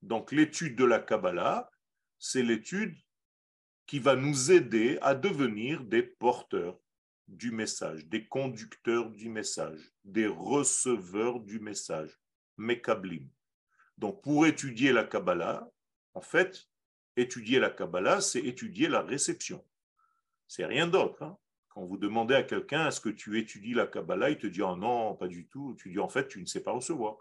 Donc, 0.02 0.32
l'étude 0.32 0.76
de 0.76 0.84
la 0.84 0.98
Kabbalah, 0.98 1.70
c'est 2.18 2.42
l'étude 2.42 2.96
qui 3.86 3.98
va 3.98 4.16
nous 4.16 4.50
aider 4.50 4.98
à 5.02 5.14
devenir 5.14 5.84
des 5.84 6.02
porteurs 6.02 6.78
du 7.28 7.50
message, 7.50 8.06
des 8.06 8.26
conducteurs 8.26 9.10
du 9.10 9.28
message, 9.28 9.92
des 10.04 10.26
receveurs 10.26 11.40
du 11.40 11.58
message, 11.58 12.18
Mekablim. 12.56 13.28
Donc, 13.96 14.22
pour 14.22 14.46
étudier 14.46 14.92
la 14.92 15.04
Kabbalah, 15.04 15.68
en 16.14 16.20
fait, 16.20 16.68
étudier 17.16 17.58
la 17.58 17.70
Kabbalah, 17.70 18.20
c'est 18.20 18.40
étudier 18.40 18.88
la 18.88 19.02
réception. 19.02 19.64
C'est 20.46 20.66
rien 20.66 20.86
d'autre. 20.86 21.22
Hein. 21.22 21.38
Quand 21.74 21.84
vous 21.84 21.96
demandez 21.96 22.34
à 22.34 22.44
quelqu'un 22.44 22.88
est-ce 22.88 23.00
que 23.00 23.08
tu 23.08 23.38
étudies 23.38 23.74
la 23.74 23.86
Kabbalah, 23.86 24.30
il 24.30 24.38
te 24.38 24.46
dit 24.46 24.62
oh 24.62 24.76
non, 24.76 25.16
pas 25.16 25.26
du 25.26 25.46
tout. 25.48 25.76
Tu 25.78 25.90
dis 25.90 25.98
en 25.98 26.08
fait, 26.08 26.28
tu 26.28 26.40
ne 26.40 26.46
sais 26.46 26.62
pas 26.62 26.72
recevoir. 26.72 27.16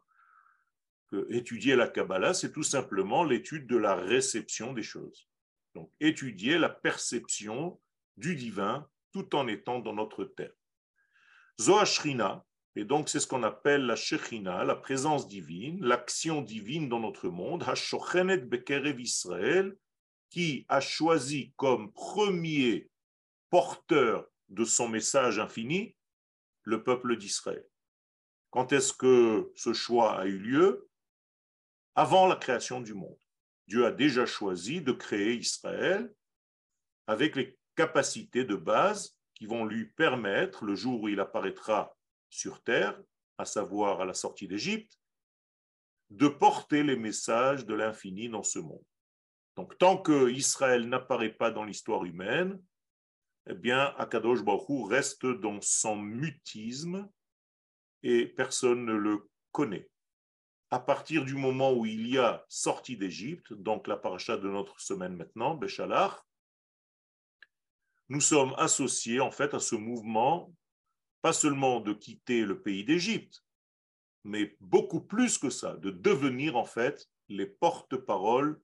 Étudier 1.29 1.75
la 1.75 1.87
Kabbalah, 1.87 2.33
c'est 2.33 2.51
tout 2.51 2.63
simplement 2.63 3.23
l'étude 3.23 3.67
de 3.67 3.77
la 3.77 3.95
réception 3.95 4.73
des 4.73 4.83
choses. 4.83 5.27
Donc, 5.75 5.91
étudier 5.99 6.57
la 6.57 6.69
perception 6.69 7.79
du 8.17 8.35
divin 8.35 8.87
tout 9.11 9.35
en 9.35 9.47
étant 9.47 9.79
dans 9.79 9.93
notre 9.93 10.23
terre. 10.23 10.53
Zoashrina, 11.59 12.43
et 12.75 12.85
donc 12.85 13.09
c'est 13.09 13.19
ce 13.19 13.27
qu'on 13.27 13.43
appelle 13.43 13.85
la 13.85 13.95
Shechina, 13.95 14.63
la 14.63 14.75
présence 14.75 15.27
divine, 15.27 15.83
l'action 15.83 16.41
divine 16.41 16.89
dans 16.89 16.99
notre 16.99 17.29
monde, 17.29 17.63
Hashochenet 17.67 18.39
Bekerev 18.39 18.99
Israël, 18.99 19.75
qui 20.29 20.65
a 20.67 20.79
choisi 20.79 21.53
comme 21.57 21.91
premier 21.91 22.89
porteur 23.51 24.27
de 24.53 24.65
son 24.65 24.87
message 24.87 25.39
infini 25.39 25.95
le 26.63 26.83
peuple 26.83 27.17
d'Israël. 27.17 27.65
Quand 28.51 28.71
est-ce 28.71 28.93
que 28.93 29.51
ce 29.55 29.73
choix 29.73 30.19
a 30.19 30.25
eu 30.25 30.37
lieu? 30.37 30.89
Avant 31.95 32.27
la 32.27 32.35
création 32.35 32.81
du 32.81 32.93
monde. 32.93 33.19
Dieu 33.67 33.85
a 33.85 33.91
déjà 33.91 34.25
choisi 34.25 34.81
de 34.81 34.91
créer 34.91 35.35
Israël 35.35 36.13
avec 37.07 37.35
les 37.35 37.57
capacités 37.75 38.45
de 38.45 38.55
base 38.55 39.17
qui 39.35 39.45
vont 39.45 39.65
lui 39.65 39.85
permettre, 39.85 40.65
le 40.65 40.75
jour 40.75 41.01
où 41.01 41.07
il 41.07 41.19
apparaîtra 41.19 41.95
sur 42.29 42.61
terre, 42.63 42.99
à 43.37 43.45
savoir 43.45 44.01
à 44.01 44.05
la 44.05 44.13
sortie 44.13 44.47
d'Égypte, 44.47 44.99
de 46.09 46.27
porter 46.27 46.83
les 46.83 46.95
messages 46.95 47.65
de 47.65 47.73
l'infini 47.73 48.29
dans 48.29 48.43
ce 48.43 48.59
monde. 48.59 48.85
Donc, 49.55 49.77
tant 49.77 49.97
que 49.97 50.29
Israël 50.29 50.87
n'apparaît 50.87 51.33
pas 51.33 51.51
dans 51.51 51.63
l'histoire 51.63 52.05
humaine, 52.05 52.61
eh 53.47 53.53
bien, 53.53 53.93
Akadosh 53.97 54.43
Baruch 54.43 54.89
reste 54.89 55.25
dans 55.25 55.59
son 55.61 55.95
mutisme 55.97 57.09
et 58.01 58.27
personne 58.27 58.85
ne 58.85 58.93
le 58.93 59.29
connaît. 59.51 59.89
À 60.69 60.79
partir 60.79 61.25
du 61.25 61.35
moment 61.35 61.73
où 61.73 61.85
il 61.85 62.07
y 62.07 62.17
a 62.17 62.43
sorti 62.47 62.97
d'Égypte, 62.97 63.53
donc 63.53 63.87
la 63.87 63.97
paracha 63.97 64.37
de 64.37 64.49
notre 64.49 64.79
semaine 64.79 65.15
maintenant, 65.15 65.55
Béchalach, 65.55 66.19
nous 68.09 68.21
sommes 68.21 68.53
associés 68.57 69.19
en 69.19 69.31
fait 69.31 69.53
à 69.53 69.59
ce 69.59 69.75
mouvement, 69.75 70.53
pas 71.21 71.33
seulement 71.33 71.79
de 71.79 71.93
quitter 71.93 72.45
le 72.45 72.61
pays 72.61 72.83
d'Égypte, 72.83 73.43
mais 74.23 74.55
beaucoup 74.59 75.01
plus 75.01 75.37
que 75.37 75.49
ça, 75.49 75.75
de 75.77 75.91
devenir 75.91 76.55
en 76.55 76.65
fait 76.65 77.09
les 77.29 77.45
porte-paroles 77.45 78.59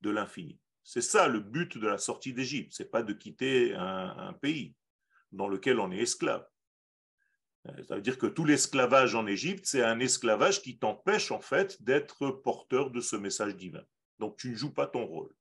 de 0.00 0.10
l'infini. 0.10 0.58
C'est 0.84 1.02
ça 1.02 1.28
le 1.28 1.40
but 1.40 1.78
de 1.78 1.86
la 1.86 1.98
sortie 1.98 2.32
d'Égypte, 2.32 2.72
c'est 2.74 2.90
pas 2.90 3.02
de 3.02 3.12
quitter 3.12 3.74
un, 3.74 4.32
pays 4.40 4.74
dans 5.30 5.48
lequel 5.48 5.78
on 5.78 5.90
est 5.90 5.98
esclave. 5.98 6.46
Euh, 7.68 7.84
ça 7.84 7.94
veut 7.94 8.02
dire 8.02 8.18
que 8.18 8.26
tout 8.26 8.44
l'esclavage 8.44 9.14
en 9.14 9.26
Égypte, 9.26 9.66
c'est 9.66 9.82
un 9.82 10.00
esclavage 10.00 10.62
qui 10.62 10.78
t'empêche 10.78 11.30
en 11.30 11.40
fait 11.40 11.82
d'être 11.82 12.30
porteur 12.30 12.90
de 12.90 13.00
ce 13.00 13.16
message 13.16 13.56
divin. 13.56 13.84
Donc 14.18 14.36
tu 14.36 14.50
ne 14.50 14.56
joues 14.56 14.74
pas 14.74 14.86
ton 14.86 15.06
rôle. 15.06 15.32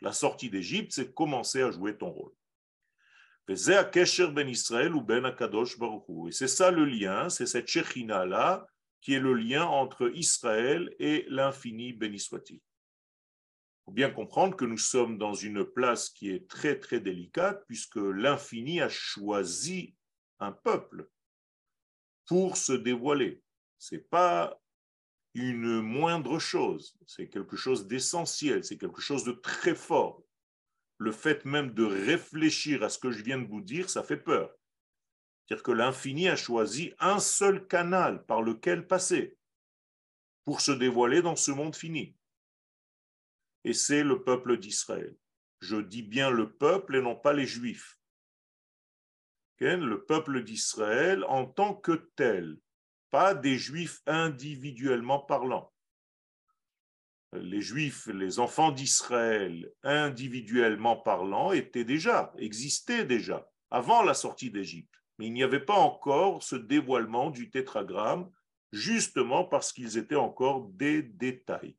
La 0.00 0.12
sortie 0.12 0.48
d'Égypte, 0.48 0.92
c'est 0.92 1.12
commencer 1.12 1.62
à 1.62 1.70
jouer 1.70 1.98
ton 1.98 2.10
rôle. 2.10 2.32
Ben 3.48 3.56
et 3.56 6.32
c'est 6.32 6.48
ça 6.48 6.70
le 6.70 6.84
lien, 6.84 7.28
c'est 7.28 7.46
cette 7.46 7.66
Shechina-là 7.66 8.66
qui 9.00 9.14
est 9.14 9.20
le 9.20 9.34
lien 9.34 9.64
entre 9.64 10.12
Israël 10.14 10.94
et 10.98 11.26
l'infini, 11.28 11.92
béni 11.92 12.20
bien 13.90 14.10
comprendre 14.10 14.56
que 14.56 14.64
nous 14.64 14.78
sommes 14.78 15.18
dans 15.18 15.34
une 15.34 15.64
place 15.64 16.10
qui 16.10 16.30
est 16.30 16.48
très 16.48 16.78
très 16.78 17.00
délicate 17.00 17.64
puisque 17.66 17.96
l'infini 17.96 18.80
a 18.80 18.88
choisi 18.88 19.94
un 20.38 20.52
peuple 20.52 21.08
pour 22.26 22.56
se 22.56 22.72
dévoiler. 22.72 23.42
C'est 23.78 24.08
pas 24.08 24.60
une 25.34 25.80
moindre 25.80 26.38
chose, 26.38 26.96
c'est 27.06 27.28
quelque 27.28 27.56
chose 27.56 27.86
d'essentiel, 27.86 28.64
c'est 28.64 28.78
quelque 28.78 29.00
chose 29.00 29.24
de 29.24 29.32
très 29.32 29.74
fort. 29.74 30.22
Le 30.98 31.12
fait 31.12 31.44
même 31.44 31.72
de 31.72 31.84
réfléchir 31.84 32.82
à 32.82 32.88
ce 32.88 32.98
que 32.98 33.10
je 33.10 33.22
viens 33.22 33.38
de 33.38 33.46
vous 33.46 33.60
dire, 33.60 33.88
ça 33.88 34.02
fait 34.02 34.16
peur. 34.16 34.54
C'est-à-dire 35.46 35.62
que 35.62 35.72
l'infini 35.72 36.28
a 36.28 36.36
choisi 36.36 36.92
un 36.98 37.18
seul 37.18 37.66
canal 37.66 38.24
par 38.26 38.42
lequel 38.42 38.86
passer 38.86 39.36
pour 40.44 40.60
se 40.60 40.72
dévoiler 40.72 41.22
dans 41.22 41.36
ce 41.36 41.50
monde 41.50 41.74
fini 41.74 42.16
et 43.64 43.72
c'est 43.72 44.02
le 44.02 44.22
peuple 44.22 44.58
d'Israël. 44.58 45.16
Je 45.60 45.76
dis 45.76 46.02
bien 46.02 46.30
le 46.30 46.52
peuple 46.52 46.96
et 46.96 47.02
non 47.02 47.16
pas 47.16 47.32
les 47.32 47.46
juifs. 47.46 47.98
Le 49.60 50.04
peuple 50.06 50.42
d'Israël 50.42 51.22
en 51.28 51.44
tant 51.44 51.74
que 51.74 51.92
tel, 52.16 52.58
pas 53.10 53.34
des 53.34 53.58
juifs 53.58 54.00
individuellement 54.06 55.18
parlant. 55.18 55.70
Les 57.34 57.60
juifs, 57.60 58.06
les 58.06 58.38
enfants 58.38 58.72
d'Israël 58.72 59.70
individuellement 59.82 60.96
parlant 60.96 61.52
étaient 61.52 61.84
déjà, 61.84 62.32
existaient 62.38 63.04
déjà, 63.04 63.48
avant 63.70 64.02
la 64.02 64.14
sortie 64.14 64.50
d'Égypte. 64.50 64.94
Mais 65.18 65.26
il 65.26 65.34
n'y 65.34 65.42
avait 65.42 65.60
pas 65.60 65.78
encore 65.78 66.42
ce 66.42 66.56
dévoilement 66.56 67.30
du 67.30 67.50
tétragramme, 67.50 68.32
justement 68.72 69.44
parce 69.44 69.72
qu'ils 69.72 69.98
étaient 69.98 70.16
encore 70.16 70.68
des 70.70 71.02
détails. 71.02 71.76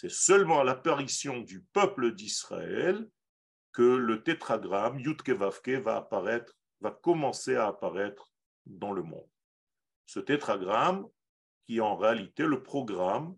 C'est 0.00 0.12
seulement 0.12 0.60
à 0.60 0.64
l'apparition 0.64 1.40
du 1.40 1.60
peuple 1.60 2.14
d'Israël 2.14 3.10
que 3.72 3.82
le 3.82 4.22
tétragramme 4.22 5.00
Yudkevavke 5.00 5.70
va 5.70 5.96
apparaître, 5.96 6.56
va 6.80 6.92
commencer 6.92 7.56
à 7.56 7.66
apparaître 7.66 8.32
dans 8.64 8.92
le 8.92 9.02
monde. 9.02 9.28
Ce 10.06 10.20
tétragramme 10.20 11.04
qui 11.66 11.78
est 11.78 11.80
en 11.80 11.96
réalité 11.96 12.44
le 12.44 12.62
programme 12.62 13.36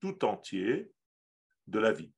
tout 0.00 0.22
entier 0.26 0.92
de 1.68 1.78
la 1.78 1.92
vie. 1.92 2.12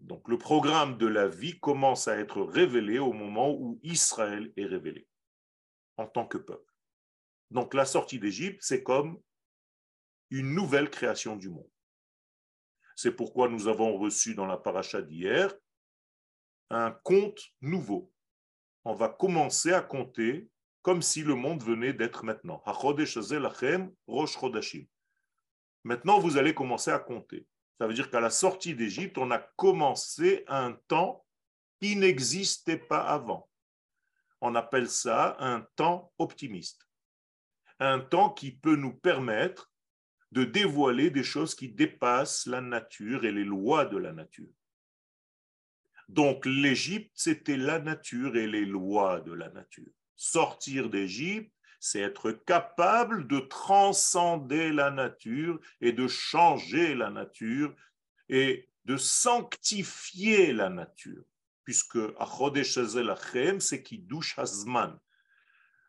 Donc 0.00 0.26
le 0.26 0.36
programme 0.36 0.98
de 0.98 1.06
la 1.06 1.28
vie 1.28 1.60
commence 1.60 2.08
à 2.08 2.18
être 2.18 2.42
révélé 2.42 2.98
au 2.98 3.12
moment 3.12 3.52
où 3.52 3.78
Israël 3.84 4.52
est 4.56 4.66
révélé 4.66 5.06
en 5.96 6.08
tant 6.08 6.26
que 6.26 6.38
peuple. 6.38 6.74
Donc 7.52 7.72
la 7.72 7.84
sortie 7.84 8.18
d'Égypte, 8.18 8.58
c'est 8.62 8.82
comme 8.82 9.22
une 10.30 10.52
nouvelle 10.56 10.90
création 10.90 11.36
du 11.36 11.50
monde. 11.50 11.70
C'est 12.96 13.12
pourquoi 13.12 13.48
nous 13.48 13.68
avons 13.68 13.98
reçu 13.98 14.34
dans 14.34 14.46
la 14.46 14.56
paracha 14.56 15.02
d'hier 15.02 15.54
un 16.70 16.90
compte 16.90 17.40
nouveau. 17.60 18.10
On 18.84 18.94
va 18.94 19.10
commencer 19.10 19.72
à 19.72 19.82
compter 19.82 20.48
comme 20.80 21.02
si 21.02 21.22
le 21.22 21.34
monde 21.34 21.62
venait 21.62 21.92
d'être 21.92 22.24
maintenant. 22.24 22.62
Maintenant, 25.84 26.18
vous 26.18 26.36
allez 26.38 26.54
commencer 26.54 26.90
à 26.90 26.98
compter. 26.98 27.46
Ça 27.78 27.86
veut 27.86 27.94
dire 27.94 28.10
qu'à 28.10 28.20
la 28.20 28.30
sortie 28.30 28.74
d'Égypte, 28.74 29.18
on 29.18 29.30
a 29.30 29.38
commencé 29.38 30.44
un 30.48 30.72
temps 30.88 31.26
qui 31.80 31.96
n'existait 31.96 32.78
pas 32.78 33.02
avant. 33.02 33.48
On 34.40 34.54
appelle 34.54 34.88
ça 34.88 35.36
un 35.38 35.66
temps 35.76 36.12
optimiste. 36.18 36.88
Un 37.78 38.00
temps 38.00 38.30
qui 38.30 38.52
peut 38.52 38.76
nous 38.76 38.94
permettre 38.94 39.70
de 40.32 40.44
dévoiler 40.44 41.10
des 41.10 41.22
choses 41.22 41.54
qui 41.54 41.68
dépassent 41.68 42.46
la 42.46 42.60
nature 42.60 43.24
et 43.24 43.32
les 43.32 43.44
lois 43.44 43.84
de 43.84 43.96
la 43.96 44.12
nature. 44.12 44.52
Donc 46.08 46.46
l'Égypte, 46.46 47.12
c'était 47.14 47.56
la 47.56 47.78
nature 47.78 48.36
et 48.36 48.46
les 48.46 48.64
lois 48.64 49.20
de 49.20 49.32
la 49.32 49.48
nature. 49.50 49.90
Sortir 50.14 50.88
d'Égypte, 50.88 51.52
c'est 51.80 52.00
être 52.00 52.32
capable 52.32 53.26
de 53.26 53.38
transcender 53.40 54.72
la 54.72 54.90
nature 54.90 55.60
et 55.80 55.92
de 55.92 56.06
changer 56.06 56.94
la 56.94 57.10
nature 57.10 57.74
et 58.28 58.68
de 58.84 58.96
sanctifier 58.96 60.52
la 60.52 60.70
nature, 60.70 61.24
puisque 61.64 61.98
c'est 63.60 63.82
qui 63.82 63.98
douche 63.98 64.38
Hazman. 64.38 64.98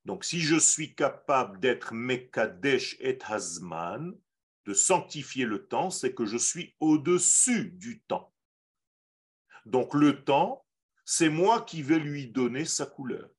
Donc, 0.06 0.24
si 0.24 0.40
je 0.40 0.56
suis 0.58 0.96
capable 0.96 1.60
d'être 1.60 1.94
Mekadesh 1.94 2.96
et 3.00 3.18
Hazman, 3.28 4.18
de 4.68 4.74
sanctifier 4.74 5.46
le 5.46 5.66
temps, 5.66 5.90
c'est 5.90 6.14
que 6.14 6.26
je 6.26 6.38
suis 6.38 6.76
au-dessus 6.82 7.72
du 7.72 8.02
temps. 8.02 8.34
Donc, 9.66 9.94
le 9.94 10.24
temps, 10.26 10.66
c'est 11.06 11.30
moi 11.30 11.62
qui 11.62 11.82
vais 11.82 12.00
lui 12.00 12.28
donner 12.28 12.66
sa 12.66 12.86
couleur. 12.86 13.30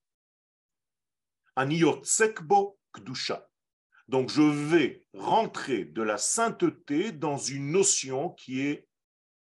Donc 4.09 4.31
je 4.31 4.43
vais 4.43 5.05
rentrer 5.13 5.85
de 5.85 6.01
la 6.01 6.17
sainteté 6.17 7.13
dans 7.13 7.37
une 7.37 7.73
notion 7.73 8.31
qui 8.31 8.63
est 8.63 8.89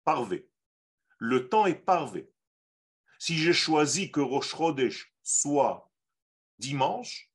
parvée. 0.04 0.47
Le 1.16 1.49
temps 1.49 1.64
est 1.64 1.75
parvé. 1.75 2.30
Si 3.18 3.38
j'ai 3.38 3.54
choisi 3.54 4.11
que 4.11 4.21
Rosh 4.21 4.54
Chodesh 4.54 5.14
soit 5.23 5.90
dimanche, 6.59 7.30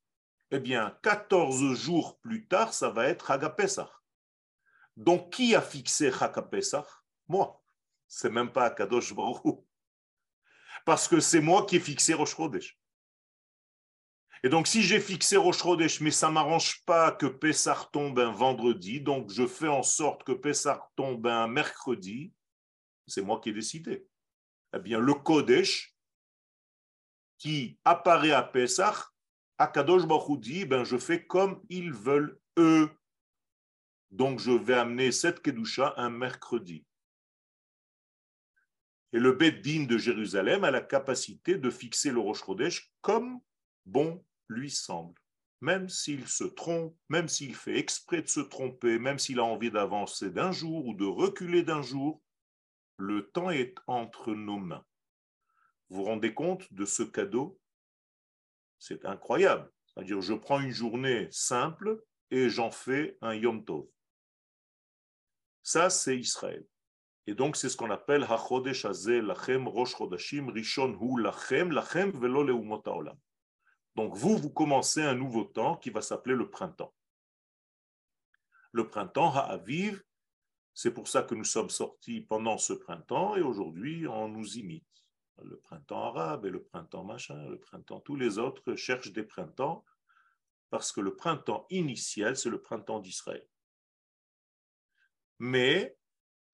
eh 0.52 0.60
bien, 0.60 0.96
14 1.02 1.74
jours 1.74 2.20
plus 2.20 2.46
tard, 2.46 2.72
ça 2.74 2.92
va 2.92 3.08
être 3.08 3.32
Hagapesach. 3.32 4.03
Donc, 4.96 5.34
qui 5.34 5.56
a 5.56 5.62
fixé 5.62 6.12
Hagapesach 6.12 6.88
Moi. 7.28 7.60
C'est 8.08 8.30
même 8.30 8.52
pas 8.52 8.70
Kadosh 8.70 9.14
Baruch 9.14 9.42
Parce 10.86 11.08
que 11.08 11.20
c'est 11.20 11.42
moi 11.42 11.66
qui 11.66 11.78
ai 11.78 11.80
fixé 11.80 12.14
Rosh. 12.14 12.36
Et 14.44 14.50
donc, 14.50 14.68
si 14.68 14.84
j'ai 14.84 15.00
fixé 15.00 15.38
Rosh 15.38 15.64
mais 16.02 16.12
ça 16.12 16.28
ne 16.28 16.34
m'arrange 16.34 16.84
pas 16.86 17.12
que 17.12 17.26
Pessah 17.26 17.90
tombe 17.92 18.20
un 18.20 18.32
vendredi, 18.32 19.00
donc 19.00 19.32
je 19.32 19.48
fais 19.48 19.70
en 19.70 19.84
sorte 19.84 20.24
que 20.24 20.34
Pessah 20.34 20.90
tombe 20.96 21.26
un 21.28 21.48
mercredi, 21.48 22.34
c'est 23.08 23.22
moi 23.22 23.40
qui 23.40 23.50
ai 23.50 23.54
décidé. 23.54 24.06
Eh 24.76 24.80
bien, 24.80 25.00
le 25.00 25.14
Kodesh 25.14 25.96
qui 27.38 27.80
apparaît 27.86 28.32
à 28.32 28.44
Pessah, 28.44 29.10
Akadosh 29.58 30.06
Baruch 30.06 30.40
dit, 30.40 30.66
ben, 30.66 30.84
je 30.84 30.98
fais 30.98 31.26
comme 31.26 31.64
ils 31.70 31.94
veulent 31.94 32.40
eux. 32.58 32.90
Donc, 34.14 34.40
je 34.40 34.52
vais 34.52 34.76
amener 34.76 35.12
cette 35.12 35.42
Kedusha 35.42 35.96
un 35.98 36.12
mercredi. 36.12 36.86
Et 39.12 39.18
le 39.18 39.32
Bet 39.32 39.54
Din 39.54 39.86
de 39.86 39.98
Jérusalem 39.98 40.64
a 40.64 40.70
la 40.70 40.82
capacité 40.82 41.58
de 41.58 41.72
fixer 41.72 42.12
le 42.12 42.20
Rosh 42.20 42.44
Chodesh 42.46 42.94
comme 43.02 43.40
bon 43.88 44.24
lui 44.50 44.70
semble. 44.70 45.20
Même 45.62 45.90
s'il 45.90 46.28
se 46.28 46.44
trompe, 46.44 46.96
même 47.10 47.28
s'il 47.28 47.56
fait 47.56 47.80
exprès 47.80 48.22
de 48.22 48.28
se 48.28 48.40
tromper, 48.40 49.00
même 49.00 49.18
s'il 49.18 49.40
a 49.40 49.44
envie 49.44 49.72
d'avancer 49.72 50.30
d'un 50.30 50.52
jour 50.52 50.86
ou 50.86 50.94
de 50.94 51.06
reculer 51.06 51.64
d'un 51.64 51.82
jour, 51.82 52.22
le 52.98 53.32
temps 53.32 53.50
est 53.50 53.74
entre 53.88 54.36
nos 54.36 54.60
mains. 54.60 54.86
Vous 55.90 55.98
vous 55.98 56.04
rendez 56.04 56.36
compte 56.36 56.72
de 56.72 56.86
ce 56.86 57.02
cadeau? 57.02 57.60
C'est 58.78 59.06
incroyable. 59.06 59.72
C'est-à-dire, 59.88 60.22
je 60.22 60.36
prends 60.36 60.60
une 60.60 60.70
journée 60.70 61.30
simple 61.32 62.00
et 62.30 62.50
j'en 62.50 62.70
fais 62.70 63.18
un 63.22 63.34
Yom 63.34 63.66
Tov. 63.66 63.88
Ça, 65.64 65.90
c'est 65.90 66.18
Israël. 66.18 66.66
Et 67.26 67.34
donc, 67.34 67.56
c'est 67.56 67.70
ce 67.70 67.78
qu'on 67.78 67.90
appelle 67.90 68.24
HaChodesh 68.24 68.84
Lachem 68.84 69.68
Rosh 69.68 69.96
Rishon 69.96 70.98
Hu 71.00 71.22
Lachem 71.22 71.72
Lachem 71.72 72.12
Velo 72.12 72.44
Leumot. 72.44 72.84
Donc 73.96 74.16
vous, 74.16 74.38
vous 74.38 74.50
commencez 74.50 75.02
un 75.02 75.16
nouveau 75.16 75.46
temps 75.46 75.78
qui 75.78 75.90
va 75.90 76.02
s'appeler 76.02 76.36
le 76.36 76.50
printemps. 76.50 76.94
Le 78.74 78.88
printemps, 78.88 79.32
Ha'aviv, 79.34 80.04
c'est 80.74 80.92
pour 80.92 81.08
ça 81.08 81.22
que 81.22 81.36
nous 81.36 81.44
sommes 81.44 81.70
sortis 81.70 82.22
pendant 82.22 82.58
ce 82.58 82.74
printemps 82.74 83.36
et 83.36 83.42
aujourd'hui 83.42 84.08
on 84.08 84.28
nous 84.28 84.58
imite. 84.58 84.88
Le 85.44 85.58
printemps 85.58 86.04
arabe 86.04 86.46
et 86.46 86.50
le 86.50 86.64
printemps 86.64 87.04
machin, 87.04 87.48
le 87.48 87.60
printemps, 87.60 88.00
tous 88.00 88.16
les 88.16 88.38
autres 88.38 88.76
cherchent 88.76 89.14
des 89.14 89.24
printemps 89.24 89.86
parce 90.70 90.92
que 90.92 91.02
le 91.02 91.16
printemps 91.16 91.68
initial, 91.70 92.36
c'est 92.36 92.50
le 92.50 92.62
printemps 92.62 93.00
d'Israël. 93.00 93.48
Mais 95.40 95.98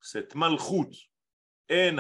cette 0.02 0.36
malchut, 0.36 1.10
en 1.70 1.98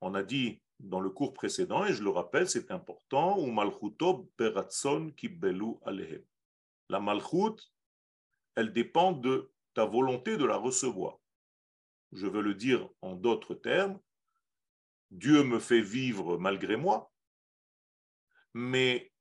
On 0.00 0.14
a 0.14 0.22
dit 0.22 0.60
dans 0.80 1.00
le 1.00 1.10
cours 1.10 1.32
précédent, 1.32 1.84
et 1.84 1.92
je 1.92 2.02
le 2.02 2.10
rappelle, 2.10 2.48
c'est 2.48 2.70
important, 2.70 3.38
ou 3.38 3.46
malchuto 3.50 4.30
beratson 4.36 5.12
belu 5.22 5.74
alehem. 5.84 6.24
La 6.88 7.00
malchut, 7.00 7.60
elle 8.56 8.72
dépend 8.72 9.12
de 9.12 9.52
ta 9.74 9.84
volonté 9.84 10.36
de 10.36 10.44
la 10.44 10.56
recevoir. 10.56 11.18
Je 12.12 12.26
veux 12.26 12.42
le 12.42 12.54
dire 12.54 12.88
en 13.02 13.14
d'autres 13.14 13.54
termes, 13.54 14.00
Dieu 15.10 15.44
me 15.44 15.58
fait 15.58 15.80
vivre 15.80 16.38
malgré 16.38 16.76
moi, 16.76 17.12
mais 18.52 19.12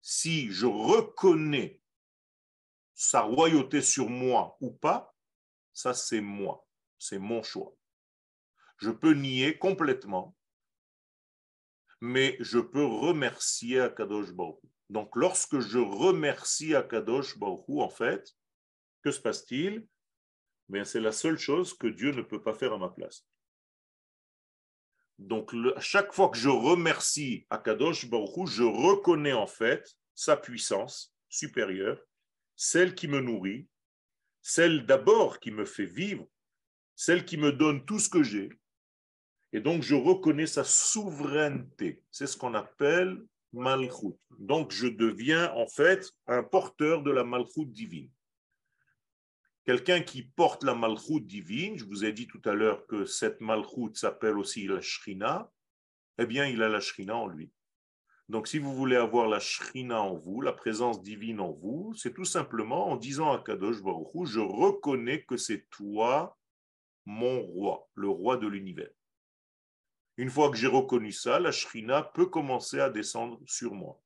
si 0.00 0.50
je 0.50 0.66
reconnais 0.66 1.80
sa 2.94 3.22
royauté 3.22 3.82
sur 3.82 4.08
moi 4.08 4.56
ou 4.60 4.70
pas, 4.70 5.14
ça 5.72 5.94
c'est 5.94 6.20
moi, 6.20 6.66
c'est 6.98 7.18
mon 7.18 7.42
choix. 7.42 7.74
Je 8.78 8.90
peux 8.90 9.14
nier 9.14 9.58
complètement 9.58 10.36
mais 12.04 12.36
je 12.38 12.58
peux 12.58 12.84
remercier 12.84 13.80
Akadosh 13.80 14.30
Baruch 14.32 14.60
Donc, 14.90 15.16
lorsque 15.16 15.60
je 15.60 15.78
remercie 15.78 16.74
Akadosh 16.74 17.38
Baruch 17.38 17.64
en 17.68 17.88
fait, 17.88 18.30
que 19.02 19.10
se 19.10 19.20
passe-t-il? 19.20 19.86
Ben, 20.68 20.84
C'est 20.84 21.00
la 21.00 21.12
seule 21.12 21.38
chose 21.38 21.72
que 21.72 21.86
Dieu 21.86 22.12
ne 22.12 22.20
peut 22.20 22.42
pas 22.42 22.52
faire 22.52 22.74
à 22.74 22.78
ma 22.78 22.90
place. 22.90 23.26
Donc, 25.18 25.54
à 25.76 25.80
chaque 25.80 26.12
fois 26.12 26.28
que 26.28 26.36
je 26.36 26.50
remercie 26.50 27.46
Akadosh 27.48 28.10
Baruch 28.10 28.48
je 28.48 28.64
reconnais 28.64 29.32
en 29.32 29.46
fait 29.46 29.96
sa 30.14 30.36
puissance 30.36 31.14
supérieure, 31.30 31.98
celle 32.56 32.94
qui 32.94 33.08
me 33.08 33.20
nourrit, 33.20 33.66
celle 34.42 34.86
d'abord 34.86 35.40
qui 35.40 35.50
me 35.50 35.64
fait 35.64 35.86
vivre, 35.86 36.28
celle 36.94 37.24
qui 37.24 37.36
me 37.36 37.52
donne 37.52 37.84
tout 37.84 37.98
ce 37.98 38.08
que 38.08 38.22
j'ai, 38.22 38.50
et 39.54 39.60
donc, 39.60 39.84
je 39.84 39.94
reconnais 39.94 40.48
sa 40.48 40.64
souveraineté. 40.64 42.02
C'est 42.10 42.26
ce 42.26 42.36
qu'on 42.36 42.54
appelle 42.54 43.24
malchut. 43.52 44.18
Donc, 44.40 44.72
je 44.72 44.88
deviens 44.88 45.52
en 45.52 45.68
fait 45.68 46.12
un 46.26 46.42
porteur 46.42 47.04
de 47.04 47.12
la 47.12 47.22
malchut 47.22 47.66
divine. 47.66 48.10
Quelqu'un 49.64 50.00
qui 50.00 50.24
porte 50.24 50.64
la 50.64 50.74
malchut 50.74 51.20
divine, 51.20 51.78
je 51.78 51.84
vous 51.84 52.04
ai 52.04 52.12
dit 52.12 52.26
tout 52.26 52.42
à 52.46 52.52
l'heure 52.52 52.84
que 52.88 53.04
cette 53.04 53.40
malchut 53.40 53.94
s'appelle 53.94 54.38
aussi 54.38 54.66
la 54.66 54.80
shrina, 54.80 55.52
eh 56.18 56.26
bien, 56.26 56.46
il 56.46 56.60
a 56.60 56.68
la 56.68 56.80
shrina 56.80 57.14
en 57.14 57.28
lui. 57.28 57.52
Donc, 58.30 58.48
si 58.48 58.58
vous 58.58 58.74
voulez 58.74 58.96
avoir 58.96 59.28
la 59.28 59.38
shrina 59.38 60.00
en 60.00 60.14
vous, 60.14 60.40
la 60.40 60.52
présence 60.52 61.02
divine 61.02 61.40
en 61.40 61.52
vous, 61.52 61.92
c'est 61.94 62.14
tout 62.14 62.24
simplement 62.24 62.88
en 62.88 62.96
disant 62.96 63.32
à 63.32 63.42
Kadosh 63.42 63.82
Baruch 63.82 64.26
je 64.26 64.40
reconnais 64.40 65.24
que 65.24 65.36
c'est 65.36 65.68
toi, 65.68 66.38
mon 67.04 67.42
roi, 67.42 67.86
le 67.94 68.08
roi 68.08 68.38
de 68.38 68.46
l'univers. 68.46 68.90
Une 70.16 70.30
fois 70.30 70.50
que 70.50 70.56
j'ai 70.56 70.68
reconnu 70.68 71.12
ça, 71.12 71.38
la 71.38 71.52
shrina 71.52 72.02
peut 72.02 72.26
commencer 72.26 72.80
à 72.80 72.88
descendre 72.88 73.40
sur 73.46 73.74
moi. 73.74 74.00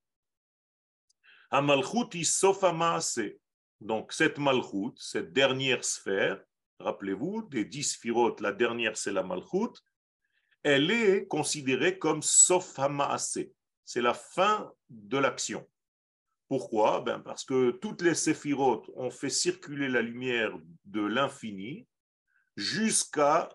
Donc, 3.81 4.13
cette 4.13 4.39
malchut, 4.39 4.97
cette 4.97 5.33
dernière 5.33 5.85
sphère, 5.85 6.43
rappelez-vous, 6.81 7.43
des 7.43 7.65
dix 7.65 7.93
sphirotes, 7.93 8.41
la 8.41 8.53
dernière 8.53 8.97
c'est 8.97 9.13
la 9.13 9.23
malchut, 9.23 9.81
elle 10.65 10.91
est 10.91 11.27
considérée 11.29 11.99
comme 11.99 12.23
sof 12.23 12.79
C'est 13.89 14.03
la 14.03 14.13
fin 14.13 14.71
de 14.91 15.17
l'action. 15.17 15.67
Pourquoi? 16.47 17.01
Ben 17.01 17.21
Parce 17.21 17.43
que 17.43 17.71
toutes 17.71 18.03
les 18.03 18.15
séphirotes 18.15 18.91
ont 18.97 19.11
fait 19.11 19.31
circuler 19.31 19.89
la 19.89 20.03
lumière 20.03 20.53
de 20.85 21.01
l'infini 21.01 21.89
jusqu'à 22.55 23.49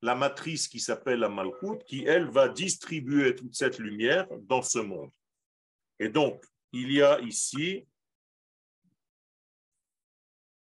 la 0.00 0.16
matrice 0.16 0.66
qui 0.66 0.80
s'appelle 0.80 1.20
la 1.20 1.28
Malchut, 1.28 1.78
qui, 1.86 2.02
elle, 2.02 2.28
va 2.28 2.48
distribuer 2.48 3.36
toute 3.36 3.54
cette 3.54 3.78
lumière 3.78 4.26
dans 4.40 4.62
ce 4.62 4.80
monde. 4.80 5.12
Et 6.00 6.08
donc, 6.08 6.44
il 6.72 6.90
y 6.90 7.00
a 7.00 7.20
ici 7.20 7.86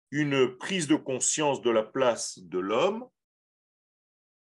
une 0.09 0.57
prise 0.57 0.87
de 0.87 0.95
conscience 0.95 1.61
de 1.61 1.69
la 1.69 1.83
place 1.83 2.39
de 2.39 2.57
l'homme 2.57 3.07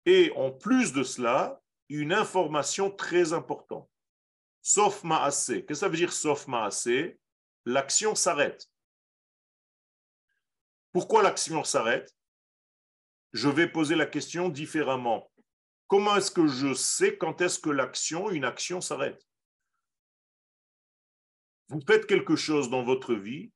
et 0.05 0.31
en 0.37 0.49
plus 0.49 0.93
de 0.93 1.03
cela, 1.03 1.61
une 1.89 2.13
information 2.13 2.89
très 2.89 3.33
importante. 3.33 3.89
Sauf 4.67 5.03
Maasé. 5.03 5.63
Qu'est-ce 5.63 5.67
que 5.67 5.73
ça 5.75 5.89
veut 5.89 5.95
dire 5.95 6.11
sauf 6.11 6.47
Maasé 6.47 7.19
L'action 7.65 8.15
s'arrête. 8.15 8.67
Pourquoi 10.91 11.21
l'action 11.21 11.63
s'arrête? 11.63 12.11
Je 13.31 13.47
vais 13.47 13.71
poser 13.71 13.93
la 13.93 14.07
question 14.07 14.49
différemment. 14.49 15.31
Comment 15.85 16.15
est-ce 16.15 16.31
que 16.31 16.47
je 16.47 16.73
sais 16.73 17.15
quand 17.15 17.41
est-ce 17.41 17.59
que 17.59 17.69
l'action, 17.69 18.31
une 18.31 18.43
action 18.43 18.81
s'arrête? 18.81 19.23
Vous 21.67 21.81
faites 21.85 22.07
quelque 22.07 22.35
chose 22.35 22.71
dans 22.71 22.83
votre 22.83 23.13
vie, 23.13 23.51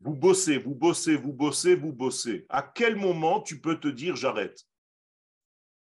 vous 0.00 0.14
bossez, 0.14 0.56
vous 0.56 0.74
bossez, 0.74 1.16
vous 1.16 1.34
bossez, 1.34 1.74
vous 1.74 1.92
bossez. 1.92 2.46
À 2.48 2.62
quel 2.62 2.96
moment 2.96 3.42
tu 3.42 3.60
peux 3.60 3.78
te 3.78 3.88
dire 3.88 4.16
j'arrête 4.16 4.66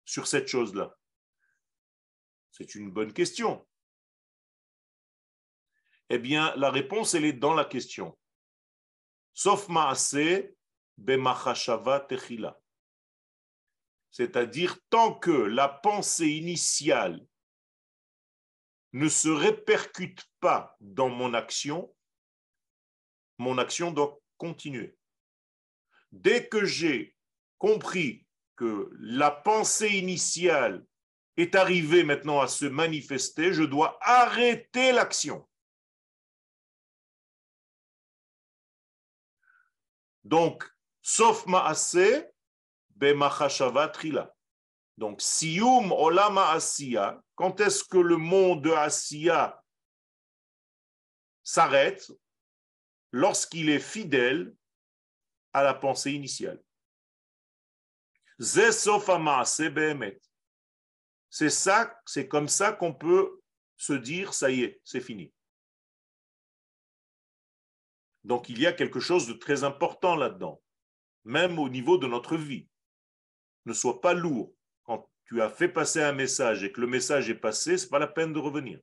sur 0.05 0.27
cette 0.27 0.47
chose-là? 0.47 0.95
C'est 2.51 2.75
une 2.75 2.91
bonne 2.91 3.11
question. 3.11 3.65
Eh 6.09 6.19
bien, 6.19 6.53
la 6.55 6.69
réponse, 6.69 7.13
elle 7.13 7.25
est 7.25 7.33
dans 7.33 7.53
la 7.53 7.65
question. 7.65 8.17
Sauf 9.33 9.67
maase 9.69 10.53
bemachashava 10.97 11.99
techila. 12.01 12.59
C'est-à-dire, 14.11 14.77
tant 14.89 15.13
que 15.13 15.31
la 15.31 15.67
pensée 15.67 16.29
initiale 16.29 17.25
ne 18.93 19.09
se 19.09 19.27
répercute 19.27 20.23
pas 20.39 20.77
dans 20.79 21.09
mon 21.09 21.33
action, 21.33 21.93
mon 23.37 23.57
action 23.57 23.91
doit 23.91 24.17
continuer. 24.37 24.97
Dès 26.13 26.47
que 26.47 26.63
j'ai 26.63 27.13
compris 27.57 28.25
que 28.55 28.89
la 28.93 29.31
pensée 29.31 29.89
initiale 29.89 30.85
est 31.35 31.55
arrivée 31.55 32.05
maintenant 32.05 32.39
à 32.39 32.47
se 32.47 32.65
manifester, 32.65 33.51
je 33.51 33.63
dois 33.63 33.97
arrêter 34.01 34.93
l'action. 34.93 35.45
Donc, 40.25 40.67
sauf 41.03 41.45
ma'ase, 41.45 42.25
bemachashava 42.89 43.87
trila. 43.89 44.35
Donc, 44.97 45.21
sium 45.21 45.91
olama 45.91 46.49
asiya, 46.49 47.21
quand 47.35 47.59
est-ce 47.59 47.83
que 47.83 47.97
le 47.97 48.17
monde 48.17 48.63
de 48.63 48.71
asiya 48.71 49.61
s'arrête? 51.43 52.11
Lorsqu'il 53.11 53.69
est 53.69 53.79
fidèle 53.79 54.53
à 55.53 55.61
la 55.63 55.75
pensée 55.75 56.11
initiale. 56.11 56.59
C'est 58.39 58.71
ça, 61.49 62.01
c'est 62.05 62.27
comme 62.27 62.49
ça 62.49 62.73
qu'on 62.73 62.93
peut 62.93 63.39
se 63.77 63.93
dire, 63.93 64.33
ça 64.33 64.49
y 64.49 64.63
est, 64.63 64.81
c'est 64.83 65.01
fini. 65.01 65.31
Donc 68.25 68.49
il 68.49 68.59
y 68.59 68.65
a 68.65 68.73
quelque 68.73 68.99
chose 68.99 69.27
de 69.27 69.33
très 69.33 69.63
important 69.63 70.15
là-dedans, 70.15 70.59
même 71.25 71.59
au 71.59 71.69
niveau 71.69 71.99
de 71.99 72.07
notre 72.07 72.35
vie. 72.35 72.67
Ne 73.65 73.73
sois 73.73 74.01
pas 74.01 74.15
lourd. 74.15 74.51
Quand 74.83 75.07
tu 75.25 75.43
as 75.43 75.49
fait 75.49 75.69
passer 75.69 76.01
un 76.01 76.11
message 76.11 76.63
et 76.63 76.71
que 76.71 76.81
le 76.81 76.87
message 76.87 77.29
est 77.29 77.35
passé, 77.35 77.77
ce 77.77 77.83
n'est 77.83 77.89
pas 77.91 77.99
la 77.99 78.07
peine 78.07 78.33
de 78.33 78.39
revenir. 78.39 78.79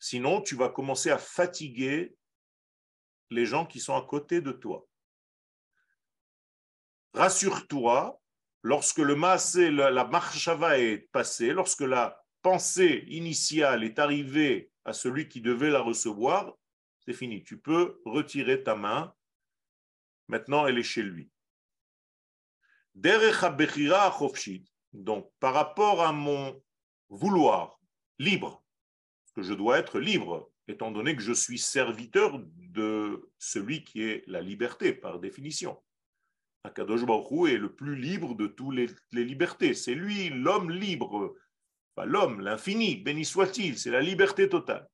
Sinon, 0.00 0.42
tu 0.42 0.56
vas 0.56 0.70
commencer 0.70 1.10
à 1.10 1.18
fatiguer 1.18 2.16
les 3.30 3.46
gens 3.46 3.64
qui 3.64 3.78
sont 3.78 3.94
à 3.94 4.02
côté 4.02 4.40
de 4.40 4.50
toi. 4.50 4.88
Rassure-toi, 7.14 8.20
lorsque 8.62 8.98
le 8.98 9.14
massé, 9.14 9.70
la 9.70 10.04
marchava 10.04 10.80
est 10.80 10.98
passée, 11.12 11.52
lorsque 11.52 11.82
la 11.82 12.25
pensée 12.46 13.04
initiale 13.08 13.82
est 13.82 13.98
arrivée 13.98 14.70
à 14.84 14.92
celui 14.92 15.26
qui 15.26 15.40
devait 15.40 15.70
la 15.70 15.80
recevoir, 15.80 16.56
c'est 17.04 17.12
fini. 17.12 17.42
Tu 17.42 17.58
peux 17.58 18.00
retirer 18.04 18.62
ta 18.62 18.76
main. 18.76 19.12
Maintenant, 20.28 20.64
elle 20.64 20.78
est 20.78 20.84
chez 20.84 21.02
lui. 21.02 21.28
Donc, 24.92 25.28
par 25.40 25.54
rapport 25.54 26.04
à 26.04 26.12
mon 26.12 26.62
vouloir 27.08 27.80
libre, 28.20 28.64
que 29.34 29.42
je 29.42 29.52
dois 29.52 29.80
être 29.80 29.98
libre, 29.98 30.48
étant 30.68 30.92
donné 30.92 31.16
que 31.16 31.22
je 31.22 31.32
suis 31.32 31.58
serviteur 31.58 32.40
de 32.54 33.28
celui 33.40 33.82
qui 33.82 34.02
est 34.02 34.22
la 34.28 34.40
liberté, 34.40 34.92
par 34.92 35.18
définition. 35.18 35.76
Akadosh 36.62 37.04
Baruch 37.04 37.50
est 37.50 37.58
le 37.58 37.74
plus 37.74 37.96
libre 37.96 38.36
de 38.36 38.46
toutes 38.46 38.76
les, 38.76 39.24
libertés. 39.24 39.74
C'est 39.74 39.96
lui, 39.96 40.28
l'homme 40.28 40.70
libre, 40.70 41.34
l'homme, 42.04 42.40
l'infini, 42.40 42.96
béni 42.96 43.24
soit-il, 43.24 43.78
c'est 43.78 43.90
la 43.90 44.02
liberté 44.02 44.48
totale. 44.48 44.88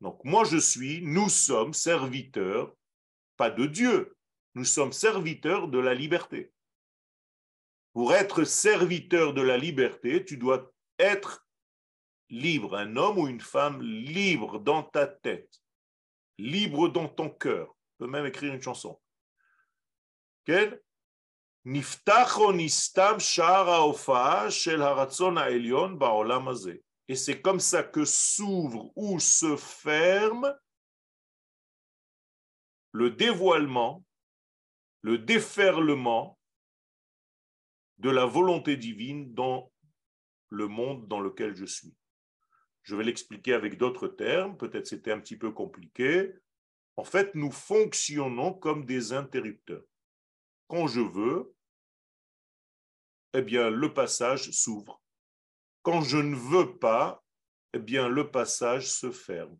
Donc 0.00 0.24
moi 0.24 0.44
je 0.44 0.58
suis, 0.58 1.02
nous 1.02 1.28
sommes 1.28 1.74
serviteurs, 1.74 2.74
pas 3.36 3.50
de 3.50 3.66
Dieu, 3.66 4.16
nous 4.54 4.64
sommes 4.64 4.92
serviteurs 4.92 5.68
de 5.68 5.78
la 5.78 5.94
liberté. 5.94 6.52
Pour 7.92 8.14
être 8.14 8.44
serviteur 8.44 9.34
de 9.34 9.42
la 9.42 9.56
liberté, 9.56 10.24
tu 10.24 10.36
dois 10.36 10.72
être 10.98 11.46
libre, 12.30 12.76
un 12.76 12.96
homme 12.96 13.18
ou 13.18 13.28
une 13.28 13.40
femme 13.40 13.82
libre 13.82 14.58
dans 14.58 14.82
ta 14.82 15.06
tête, 15.06 15.62
libre 16.38 16.88
dans 16.88 17.08
ton 17.08 17.30
cœur. 17.30 17.68
Tu 17.68 17.98
peux 17.98 18.06
même 18.06 18.26
écrire 18.26 18.54
une 18.54 18.62
chanson. 18.62 19.00
Et 27.08 27.14
c'est 27.14 27.42
comme 27.42 27.60
ça 27.60 27.82
que 27.82 28.06
s'ouvre 28.06 28.90
ou 28.96 29.20
se 29.20 29.54
ferme 29.54 30.56
le 32.92 33.10
dévoilement, 33.10 34.02
le 35.02 35.18
déferlement 35.18 36.38
de 37.98 38.08
la 38.08 38.24
volonté 38.24 38.78
divine 38.78 39.34
dans 39.34 39.70
le 40.48 40.68
monde 40.68 41.06
dans 41.06 41.20
lequel 41.20 41.54
je 41.54 41.66
suis. 41.66 41.94
Je 42.82 42.96
vais 42.96 43.04
l'expliquer 43.04 43.52
avec 43.52 43.76
d'autres 43.76 44.08
termes, 44.08 44.56
peut-être 44.56 44.86
c'était 44.86 45.12
un 45.12 45.20
petit 45.20 45.36
peu 45.36 45.52
compliqué. 45.52 46.32
En 46.96 47.04
fait, 47.04 47.34
nous 47.34 47.50
fonctionnons 47.50 48.54
comme 48.54 48.86
des 48.86 49.12
interrupteurs. 49.12 49.84
Quand 50.66 50.86
je 50.86 51.00
veux, 51.00 51.54
eh 53.34 53.42
bien, 53.42 53.70
le 53.70 53.92
passage 53.92 54.50
s'ouvre. 54.50 55.02
Quand 55.82 56.00
je 56.00 56.18
ne 56.18 56.36
veux 56.36 56.78
pas, 56.78 57.24
eh 57.72 57.78
bien, 57.78 58.08
le 58.08 58.30
passage 58.30 58.90
se 58.90 59.10
ferme. 59.10 59.58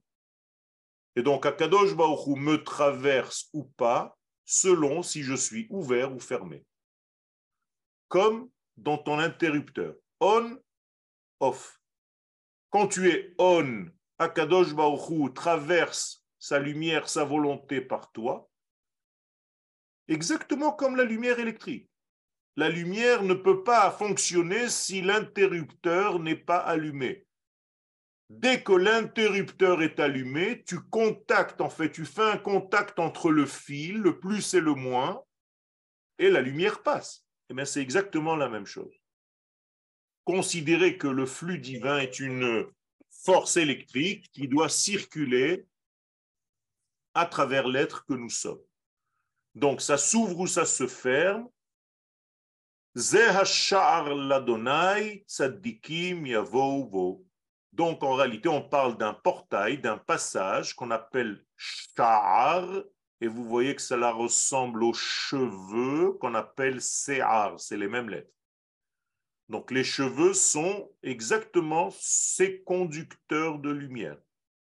Et 1.16 1.22
donc, 1.22 1.46
Akadosh 1.46 1.94
Baruch 1.94 2.26
me 2.36 2.62
traverse 2.62 3.48
ou 3.52 3.64
pas, 3.64 4.16
selon 4.44 5.02
si 5.02 5.22
je 5.22 5.34
suis 5.34 5.66
ouvert 5.70 6.14
ou 6.14 6.20
fermé. 6.20 6.64
Comme 8.08 8.50
dans 8.76 8.98
ton 8.98 9.18
interrupteur. 9.18 9.94
On, 10.20 10.58
off. 11.40 11.80
Quand 12.70 12.88
tu 12.88 13.10
es 13.10 13.34
on, 13.38 13.86
Akadosh 14.18 14.74
Baruch 14.74 15.34
traverse 15.34 16.24
sa 16.38 16.58
lumière, 16.58 17.08
sa 17.08 17.24
volonté 17.24 17.80
par 17.80 18.12
toi, 18.12 18.48
exactement 20.06 20.72
comme 20.72 20.96
la 20.96 21.04
lumière 21.04 21.38
électrique. 21.38 21.90
La 22.58 22.68
lumière 22.68 23.22
ne 23.22 23.34
peut 23.34 23.62
pas 23.62 23.90
fonctionner 23.90 24.68
si 24.68 25.00
l'interrupteur 25.00 26.18
n'est 26.18 26.34
pas 26.34 26.58
allumé. 26.58 27.24
Dès 28.30 28.62
que 28.62 28.72
l'interrupteur 28.72 29.80
est 29.82 30.00
allumé, 30.00 30.64
tu 30.64 30.80
contactes, 30.80 31.60
en 31.60 31.70
fait, 31.70 31.92
tu 31.92 32.04
fais 32.04 32.30
un 32.30 32.36
contact 32.36 32.98
entre 32.98 33.30
le 33.30 33.46
fil, 33.46 33.98
le 33.98 34.18
plus 34.18 34.54
et 34.54 34.60
le 34.60 34.74
moins, 34.74 35.22
et 36.18 36.30
la 36.30 36.40
lumière 36.40 36.82
passe. 36.82 37.24
Eh 37.48 37.54
bien, 37.54 37.64
c'est 37.64 37.80
exactement 37.80 38.34
la 38.34 38.48
même 38.48 38.66
chose 38.66 38.92
considérer 40.28 40.98
que 40.98 41.06
le 41.06 41.24
flux 41.24 41.58
divin 41.58 42.00
est 42.00 42.20
une 42.20 42.66
force 43.08 43.56
électrique 43.56 44.30
qui 44.32 44.46
doit 44.46 44.68
circuler 44.68 45.66
à 47.14 47.24
travers 47.24 47.66
l'être 47.66 48.04
que 48.04 48.12
nous 48.12 48.28
sommes. 48.28 48.60
Donc 49.54 49.80
ça 49.80 49.96
s'ouvre 49.96 50.40
ou 50.40 50.46
ça 50.46 50.66
se 50.66 50.86
ferme. 50.86 51.48
Donc 57.72 58.02
en 58.02 58.14
réalité, 58.14 58.48
on 58.48 58.62
parle 58.62 58.96
d'un 58.96 59.14
portail, 59.14 59.78
d'un 59.78 59.98
passage 59.98 60.74
qu'on 60.74 60.90
appelle 60.90 61.44
sha'ar, 61.56 62.66
et 63.20 63.26
vous 63.28 63.44
voyez 63.44 63.74
que 63.74 63.82
cela 63.82 64.10
ressemble 64.10 64.82
aux 64.82 64.94
cheveux 64.94 66.12
qu'on 66.14 66.34
appelle 66.34 66.80
se'ar, 66.80 67.58
c'est 67.60 67.76
les 67.76 67.88
mêmes 67.88 68.08
lettres. 68.08 68.32
Donc 69.48 69.70
les 69.70 69.84
cheveux 69.84 70.34
sont 70.34 70.90
exactement 71.02 71.90
ces 71.92 72.62
conducteurs 72.62 73.58
de 73.58 73.70
lumière. 73.70 74.18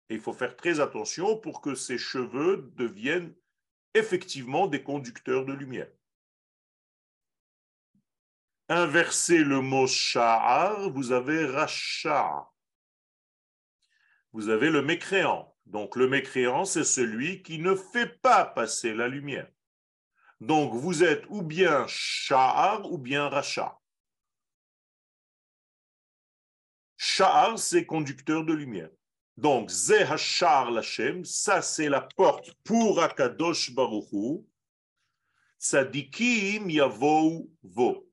Et 0.09 0.15
il 0.15 0.21
faut 0.21 0.33
faire 0.33 0.57
très 0.57 0.81
attention 0.81 1.37
pour 1.37 1.61
que 1.61 1.75
ces 1.75 1.99
cheveux 1.99 2.71
deviennent 2.77 3.35
effectivement 3.95 4.67
des 4.67 4.83
conducteurs 4.83 5.45
de 5.45 5.53
lumière. 5.53 5.91
Inversez 8.73 9.39
le 9.39 9.61
mot 9.61 9.89
sha'ar, 9.89 10.91
vous 10.91 11.11
avez 11.11 11.45
racha. 11.45 12.49
Vous 14.33 14.49
avez 14.49 14.71
le 14.71 14.81
mécréant. 14.81 15.53
Donc 15.67 15.97
le 15.97 16.07
mécréant, 16.07 16.65
c'est 16.65 16.85
celui 16.85 17.43
qui 17.43 17.59
ne 17.59 17.75
fait 17.75 18.21
pas 18.23 18.45
passer 18.45 18.95
la 18.95 19.09
lumière. 19.09 19.51
Donc 20.41 20.73
vous 20.75 21.03
êtes 21.03 21.25
ou 21.31 21.43
bien 21.43 21.85
sha'ar 21.89 22.89
ou 22.93 22.97
bien 22.97 23.29
racha. 23.29 23.77
Sha'ar, 26.97 27.59
c'est 27.59 27.85
conducteur 27.85 28.45
de 28.45 28.53
lumière. 28.53 28.91
Donc, 29.37 29.71
Zehachar 29.71 30.71
Lachem, 30.71 31.25
ça 31.25 31.63
c'est 31.63 31.89
la 31.89 32.03
porte 32.03 32.53
pour 32.63 33.03
Akadosh 33.03 33.73
Baruchu. 33.73 34.45
Tzadikim 35.59 36.71
Yavou 36.71 37.51
Vo. 37.63 38.10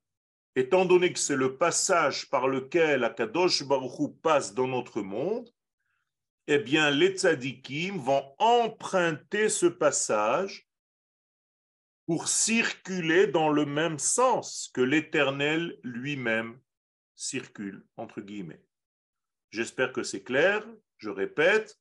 Étant 0.58 0.84
donné 0.84 1.12
que 1.12 1.20
c'est 1.20 1.36
le 1.36 1.56
passage 1.56 2.28
par 2.30 2.48
lequel 2.48 3.04
Akadosh 3.04 3.62
Baruchu 3.62 4.12
passe 4.20 4.54
dans 4.54 4.66
notre 4.66 5.02
monde, 5.02 5.48
eh 6.48 6.58
bien, 6.58 6.90
les 6.90 7.16
tzadikim 7.16 7.96
vont 7.98 8.34
emprunter 8.38 9.50
ce 9.50 9.66
passage 9.66 10.68
pour 12.06 12.26
circuler 12.26 13.28
dans 13.28 13.50
le 13.50 13.66
même 13.66 14.00
sens 14.00 14.68
que 14.74 14.80
l'Éternel 14.80 15.78
lui-même 15.84 16.58
circule, 17.14 17.86
entre 17.96 18.20
guillemets. 18.20 18.64
J'espère 19.50 19.92
que 19.92 20.02
c'est 20.02 20.24
clair. 20.24 20.66
Je 20.96 21.10
répète, 21.10 21.78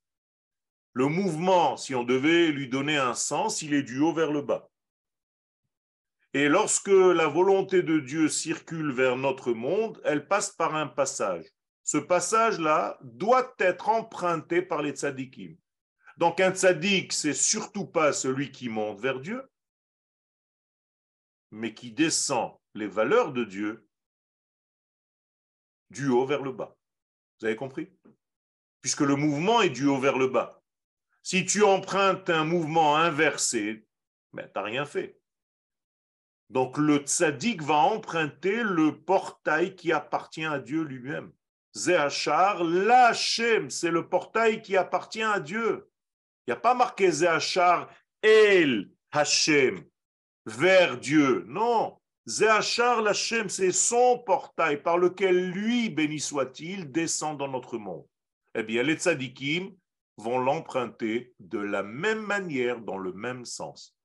le 0.93 1.07
mouvement, 1.07 1.77
si 1.77 1.95
on 1.95 2.03
devait 2.03 2.51
lui 2.51 2.69
donner 2.69 2.97
un 2.97 3.15
sens, 3.15 3.63
il 3.63 3.73
est 3.73 3.81
du 3.81 3.97
haut 4.01 4.13
vers 4.13 4.31
le 4.31 4.43
bas. 4.43 4.69
Et 6.33 6.49
lorsque 6.49 6.87
la 6.87 7.27
volonté 7.27 7.83
de 7.83 7.99
Dieu 7.99 8.27
circule 8.27 8.91
vers 8.91 9.15
notre 9.15 9.53
monde, 9.53 10.01
elle 10.03 10.27
passe 10.27 10.51
par 10.51 10.75
un 10.75 10.87
passage. 10.87 11.45
Ce 11.83 11.97
passage-là 11.97 12.97
doit 13.01 13.55
être 13.59 13.89
emprunté 13.89 14.61
par 14.61 14.81
les 14.81 14.91
tzadikim. 14.91 15.55
Donc 16.17 16.39
un 16.39 16.51
tzadik, 16.51 17.13
c'est 17.13 17.33
surtout 17.33 17.85
pas 17.85 18.11
celui 18.11 18.51
qui 18.51 18.69
monte 18.69 18.99
vers 18.99 19.19
Dieu, 19.19 19.41
mais 21.51 21.73
qui 21.73 21.91
descend 21.91 22.57
les 22.73 22.87
valeurs 22.87 23.31
de 23.31 23.43
Dieu 23.43 23.87
du 25.89 26.09
haut 26.09 26.25
vers 26.25 26.41
le 26.41 26.51
bas. 26.51 26.75
Vous 27.39 27.45
avez 27.45 27.55
compris? 27.55 27.89
Puisque 28.81 29.01
le 29.01 29.15
mouvement 29.15 29.61
est 29.61 29.69
du 29.69 29.85
haut 29.85 29.99
vers 29.99 30.17
le 30.17 30.27
bas. 30.27 30.61
Si 31.23 31.45
tu 31.45 31.63
empruntes 31.63 32.29
un 32.29 32.45
mouvement 32.45 32.97
inversé, 32.97 33.85
ben, 34.33 34.45
tu 34.45 34.51
n'as 34.55 34.63
rien 34.63 34.85
fait. 34.85 35.19
Donc 36.49 36.77
le 36.77 36.97
tzaddik 36.97 37.61
va 37.61 37.75
emprunter 37.75 38.63
le 38.63 38.97
portail 38.97 39.75
qui 39.75 39.91
appartient 39.91 40.45
à 40.45 40.59
Dieu 40.59 40.83
lui-même. 40.83 41.31
Zéachar, 41.75 42.63
l'Hachem, 42.63 43.69
c'est 43.69 43.91
le 43.91 44.07
portail 44.07 44.61
qui 44.61 44.77
appartient 44.77 45.21
à 45.21 45.39
Dieu. 45.39 45.87
Il 46.45 46.51
n'y 46.51 46.53
a 46.53 46.59
pas 46.59 46.73
marqué 46.73 47.11
Zéachar, 47.11 47.89
El 48.21 48.89
Hachem, 49.11 49.83
vers 50.45 50.97
Dieu. 50.97 51.43
Non, 51.47 51.97
Zéachar 52.25 53.01
l'Hachem, 53.01 53.49
c'est 53.49 53.71
son 53.71 54.19
portail 54.25 54.81
par 54.81 54.97
lequel 54.97 55.51
lui, 55.51 55.89
béni 55.89 56.19
soit-il, 56.19 56.91
descend 56.91 57.37
dans 57.37 57.47
notre 57.47 57.77
monde. 57.77 58.05
Eh 58.55 58.63
bien, 58.63 58.81
les 58.81 58.95
tzadikim 58.95 59.71
vont 60.17 60.39
l'emprunter 60.39 61.33
de 61.39 61.59
la 61.59 61.83
même 61.83 62.21
manière, 62.21 62.79
dans 62.79 62.97
le 62.97 63.13
même 63.13 63.45
sens. 63.45 63.95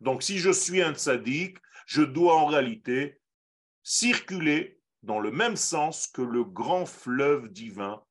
Donc, 0.00 0.22
si 0.24 0.38
je 0.38 0.50
suis 0.50 0.82
un 0.82 0.94
tzadik, 0.94 1.58
je 1.86 2.02
dois 2.02 2.36
en 2.36 2.46
réalité 2.46 3.20
circuler 3.82 4.80
dans 5.02 5.18
le 5.18 5.30
même 5.30 5.56
sens 5.56 6.06
que 6.06 6.22
le 6.22 6.44
grand 6.44 6.86
fleuve 6.86 7.48
divin 7.48 8.04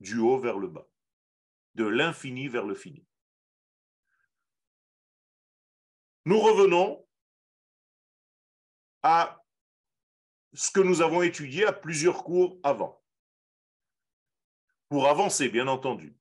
du 0.00 0.18
haut 0.18 0.38
vers 0.38 0.58
le 0.58 0.68
bas, 0.68 0.88
de 1.74 1.84
l'infini 1.84 2.48
vers 2.48 2.64
le 2.64 2.74
fini. 2.74 3.04
Nous 6.24 6.38
revenons 6.38 7.06
à 9.02 9.42
ce 10.54 10.70
que 10.70 10.80
nous 10.80 11.02
avons 11.02 11.22
étudié 11.22 11.66
à 11.66 11.72
plusieurs 11.72 12.24
cours 12.24 12.58
avant. 12.62 13.02
Pour 14.88 15.08
avancer, 15.08 15.48
bien 15.48 15.68
entendu. 15.68 16.16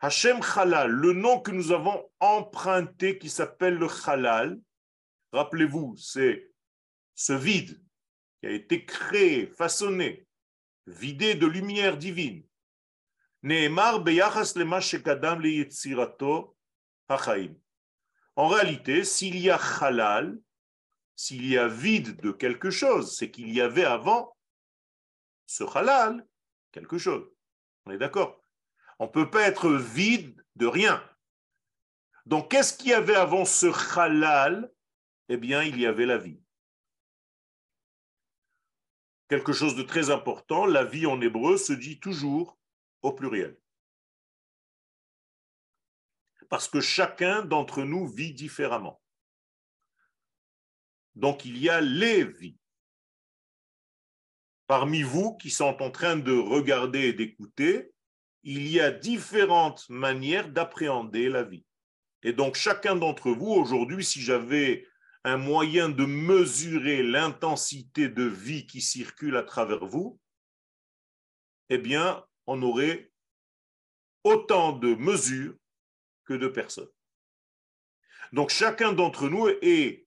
Hachem 0.00 0.40
Halal, 0.56 0.90
le 0.90 1.12
nom 1.12 1.40
que 1.40 1.50
nous 1.50 1.72
avons 1.72 2.08
emprunté 2.20 3.18
qui 3.18 3.28
s'appelle 3.28 3.74
le 3.74 3.88
Halal, 4.06 4.60
rappelez-vous, 5.32 5.96
c'est 5.96 6.50
ce 7.14 7.32
vide 7.32 7.82
qui 8.40 8.46
a 8.46 8.50
été 8.50 8.84
créé, 8.84 9.46
façonné, 9.46 10.26
vidé 10.86 11.34
de 11.34 11.46
lumière 11.46 11.96
divine. 11.96 12.44
En 18.36 18.48
réalité, 18.48 19.04
s'il 19.04 19.38
y 19.38 19.50
a 19.50 19.56
halal, 19.80 20.38
s'il 21.16 21.46
y 21.46 21.58
a 21.58 21.68
vide 21.68 22.20
de 22.20 22.30
quelque 22.30 22.70
chose, 22.70 23.16
c'est 23.16 23.30
qu'il 23.30 23.52
y 23.52 23.60
avait 23.60 23.84
avant 23.84 24.36
ce 25.46 25.64
halal 25.76 26.26
quelque 26.72 26.98
chose. 26.98 27.28
On 27.86 27.90
est 27.90 27.98
d'accord? 27.98 28.40
On 28.98 29.06
ne 29.06 29.10
peut 29.10 29.30
pas 29.30 29.42
être 29.42 29.70
vide 29.70 30.44
de 30.56 30.66
rien. 30.66 31.02
Donc, 32.26 32.50
qu'est-ce 32.50 32.76
qu'il 32.76 32.88
y 32.88 32.94
avait 32.94 33.14
avant 33.14 33.44
ce 33.44 33.66
halal? 33.98 34.70
Eh 35.28 35.36
bien, 35.36 35.62
il 35.62 35.78
y 35.78 35.86
avait 35.86 36.06
la 36.06 36.18
vie. 36.18 36.40
Quelque 39.28 39.52
chose 39.52 39.76
de 39.76 39.82
très 39.82 40.08
important, 40.10 40.64
la 40.64 40.84
vie 40.84 41.06
en 41.06 41.20
hébreu 41.20 41.58
se 41.58 41.74
dit 41.74 42.00
toujours 42.00 42.58
au 43.02 43.12
pluriel. 43.12 43.58
Parce 46.48 46.66
que 46.66 46.80
chacun 46.80 47.44
d'entre 47.44 47.82
nous 47.82 48.06
vit 48.06 48.32
différemment. 48.32 49.02
Donc 51.14 51.44
il 51.44 51.58
y 51.58 51.68
a 51.68 51.82
les 51.82 52.24
vies. 52.24 52.58
Parmi 54.66 55.02
vous 55.02 55.36
qui 55.36 55.50
sont 55.50 55.82
en 55.82 55.90
train 55.90 56.16
de 56.16 56.32
regarder 56.32 57.00
et 57.00 57.12
d'écouter, 57.12 57.92
il 58.44 58.66
y 58.68 58.80
a 58.80 58.90
différentes 58.90 59.86
manières 59.90 60.48
d'appréhender 60.48 61.28
la 61.28 61.42
vie. 61.42 61.66
Et 62.22 62.32
donc 62.32 62.54
chacun 62.54 62.96
d'entre 62.96 63.30
vous, 63.30 63.50
aujourd'hui, 63.50 64.04
si 64.04 64.22
j'avais 64.22 64.87
un 65.24 65.36
moyen 65.36 65.88
de 65.88 66.04
mesurer 66.04 67.02
l'intensité 67.02 68.08
de 68.08 68.24
vie 68.24 68.66
qui 68.66 68.80
circule 68.80 69.36
à 69.36 69.42
travers 69.42 69.84
vous, 69.84 70.20
eh 71.68 71.78
bien, 71.78 72.24
on 72.46 72.62
aurait 72.62 73.12
autant 74.24 74.72
de 74.72 74.94
mesures 74.94 75.56
que 76.24 76.34
de 76.34 76.48
personnes. 76.48 76.90
Donc 78.32 78.50
chacun 78.50 78.92
d'entre 78.92 79.28
nous 79.28 79.48
est 79.62 80.06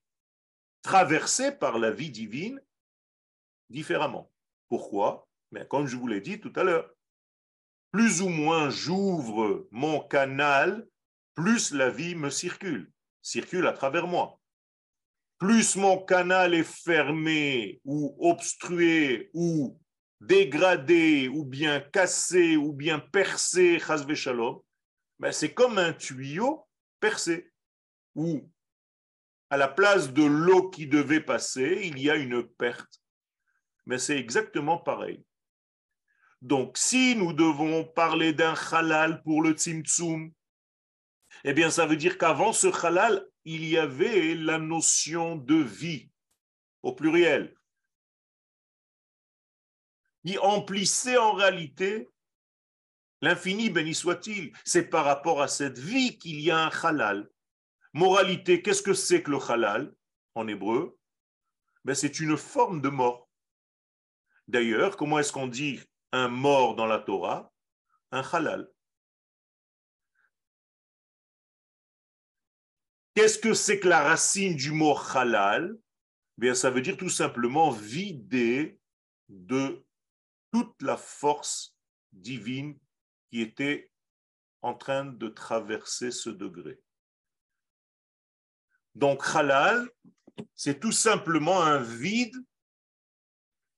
traversé 0.82 1.52
par 1.52 1.80
la 1.80 1.92
vie 1.92 2.12
divine 2.12 2.62
différemment. 3.70 4.32
Pourquoi? 4.70 5.28
Mais 5.52 5.68
Comme 5.68 5.88
je 5.88 5.98
vous 5.98 6.08
l'ai 6.08 6.22
dit 6.22 6.40
tout 6.40 6.54
à 6.56 6.64
l'heure, 6.64 6.90
plus 7.92 8.22
ou 8.22 8.30
moins 8.30 8.70
j'ouvre 8.70 9.68
mon 9.72 10.00
canal, 10.00 10.88
plus 11.34 11.72
la 11.72 11.90
vie 11.90 12.16
me 12.16 12.30
circule, 12.30 12.92
circule 13.22 13.68
à 13.68 13.74
travers 13.74 14.08
moi. 14.08 14.41
Plus 15.42 15.76
mon 15.76 15.98
canal 15.98 16.54
est 16.54 16.72
fermé 16.84 17.82
ou 17.84 18.16
obstrué 18.20 19.32
ou 19.34 19.76
dégradé 20.20 21.30
ou 21.30 21.44
bien 21.44 21.80
cassé 21.80 22.58
ou 22.58 22.74
bien 22.74 23.00
percé, 23.00 23.82
ben 25.18 25.32
c'est 25.32 25.52
comme 25.52 25.80
un 25.80 25.94
tuyau 25.94 26.68
percé 27.00 27.52
ou 28.14 28.48
à 29.50 29.58
la 29.58 29.68
place 29.68 30.14
de 30.14 30.24
l'eau 30.24 30.70
qui 30.70 30.86
devait 30.86 31.22
passer, 31.22 31.82
il 31.86 32.00
y 32.00 32.12
a 32.12 32.18
une 32.18 32.44
perte. 32.44 33.02
Mais 33.88 33.98
c'est 33.98 34.20
exactement 34.20 34.78
pareil. 34.78 35.26
Donc, 36.44 36.78
si 36.78 37.16
nous 37.16 37.34
devons 37.34 37.84
parler 37.84 38.32
d'un 38.32 38.54
halal 38.72 39.24
pour 39.24 39.42
le 39.42 39.54
tzimtzum, 39.54 40.32
eh 41.44 41.54
bien, 41.54 41.72
ça 41.72 41.88
veut 41.88 41.98
dire 41.98 42.20
qu'avant 42.20 42.54
ce 42.54 42.68
halal, 42.86 43.26
il 43.46 43.66
y 43.66 43.78
avait 43.78 44.36
la 44.36 44.58
notion 44.60 45.36
de 45.36 45.56
vie, 45.56 46.10
au 46.84 46.94
pluriel, 46.94 47.56
qui 50.26 50.38
emplissait 50.38 51.18
en 51.18 51.34
réalité 51.34 52.10
l'infini, 53.22 53.70
béni 53.70 53.96
soit-il. 53.96 54.54
C'est 54.66 54.90
par 54.90 55.06
rapport 55.06 55.42
à 55.42 55.48
cette 55.48 55.80
vie 55.80 56.18
qu'il 56.18 56.40
y 56.40 56.52
a 56.52 56.58
un 56.58 56.70
halal. 56.70 57.30
Moralité, 57.94 58.62
qu'est-ce 58.62 58.82
que 58.82 58.94
c'est 58.94 59.24
que 59.24 59.32
le 59.32 59.52
halal 59.52 59.94
en 60.36 60.48
hébreu? 60.48 60.98
Ben, 61.84 61.96
C'est 61.96 62.20
une 62.20 62.38
forme 62.38 62.82
de 62.82 62.90
mort. 62.90 63.30
D'ailleurs, 64.48 64.98
comment 64.98 65.20
est-ce 65.20 65.32
qu'on 65.32 65.48
dit 65.48 65.80
un 66.12 66.28
mort 66.28 66.76
dans 66.76 66.86
la 66.86 67.00
Torah? 67.00 67.52
Un 68.12 68.22
halal. 68.22 68.70
Qu'est-ce 73.14 73.40
que 73.40 73.54
c'est 73.54 73.80
que 73.80 73.88
la 73.88 74.02
racine 74.02 74.56
du 74.56 74.72
mot 74.72 74.98
halal? 75.14 75.78
Bien, 76.38 76.56
ça 76.56 76.70
veut 76.70 76.82
dire 76.82 76.98
tout 76.98 77.10
simplement 77.10 77.70
vider 77.72 78.80
de 79.28 79.86
toute 80.52 80.82
la 80.82 80.98
force 80.98 81.76
divine 82.12 82.80
qui 83.30 83.42
était 83.42 83.92
en 84.62 84.74
train 84.74 85.06
de 85.06 85.28
traverser 85.28 86.12
ce 86.12 86.30
degré. 86.30 86.80
Donc, 88.96 89.24
halal, 89.34 89.90
c'est 90.56 90.80
tout 90.80 90.92
simplement 90.92 91.62
un 91.62 91.80
vide 91.80 92.36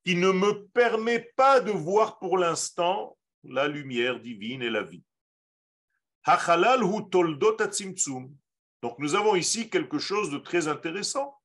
qui 0.04 0.16
ne 0.16 0.32
me 0.32 0.68
permet 0.68 1.32
pas 1.36 1.60
de 1.60 1.72
voir 1.72 2.20
pour 2.20 2.38
l'instant 2.38 3.18
la 3.44 3.68
lumière 3.68 4.20
divine 4.20 4.62
et 4.62 4.70
la 4.70 4.84
vie. 4.84 5.04
Donc 8.84 9.00
nous 9.00 9.16
avons 9.16 9.36
ici 9.36 9.70
quelque 9.70 9.98
chose 9.98 10.30
de 10.30 10.38
très 10.38 10.68
intéressant. 10.68 11.40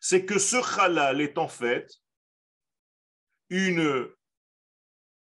C'est 0.00 0.24
que 0.24 0.38
ce 0.38 0.56
halal 0.78 1.20
est 1.20 1.36
en 1.36 1.48
fait 1.48 2.00
une 3.48 4.08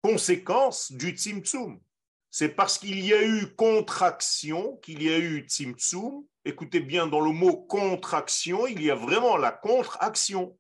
conséquence 0.00 0.92
du 0.92 1.10
tzimtzum. 1.10 1.80
C'est 2.30 2.50
parce 2.50 2.78
qu'il 2.78 3.04
y 3.04 3.12
a 3.12 3.24
eu 3.24 3.52
contraction 3.56 4.76
qu'il 4.76 5.02
y 5.02 5.12
a 5.12 5.18
eu 5.18 5.40
tzimtzum. 5.40 6.24
Écoutez 6.44 6.78
bien, 6.78 7.08
dans 7.08 7.20
le 7.20 7.32
mot 7.32 7.56
contraction, 7.56 8.68
il 8.68 8.80
y 8.80 8.90
a 8.92 8.94
vraiment 8.94 9.36
la 9.36 9.50
contre-action. 9.50 10.56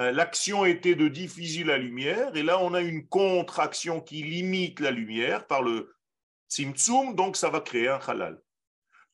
Euh, 0.00 0.10
l'action 0.10 0.64
était 0.64 0.94
de 0.94 1.08
diffuser 1.08 1.64
la 1.64 1.76
lumière, 1.76 2.34
et 2.34 2.42
là 2.42 2.58
on 2.60 2.72
a 2.72 2.80
une 2.80 3.06
contraction 3.08 4.00
qui 4.00 4.22
limite 4.22 4.80
la 4.80 4.90
lumière 4.90 5.46
par 5.46 5.60
le 5.62 5.92
tzimtzum, 6.48 7.14
donc 7.14 7.36
ça 7.36 7.50
va 7.50 7.60
créer 7.60 7.88
un 7.88 7.98
halal. 8.06 8.40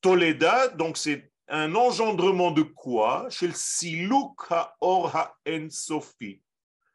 Toleda, 0.05 0.69
donc 0.69 0.99
c'est 0.99 1.33
un 1.49 1.75
engendrement 1.75 2.51
de 2.51 2.61
quoi? 2.61 3.27
Chez 3.31 3.49
le 3.49 3.55
ha-en-sofi. 4.51 6.43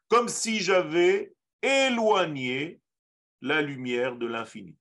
Comme 0.06 0.28
si 0.28 0.60
j'avais 0.60 1.34
éloigné 1.60 2.80
la 3.40 3.62
lumière 3.62 4.14
de 4.14 4.28
l'infini. 4.28 4.76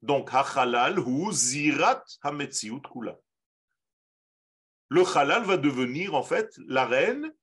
Donc, 0.00 0.30
ha-halal 0.32 0.98
hu 0.98 1.30
zirat 1.30 2.02
ha-metziut 2.22 2.80
kula. 2.90 3.18
Le 4.88 5.04
halal 5.14 5.44
va 5.44 5.58
devenir 5.58 6.14
en 6.14 6.22
fait 6.22 6.58
la 6.66 6.86
reine, 6.86 7.34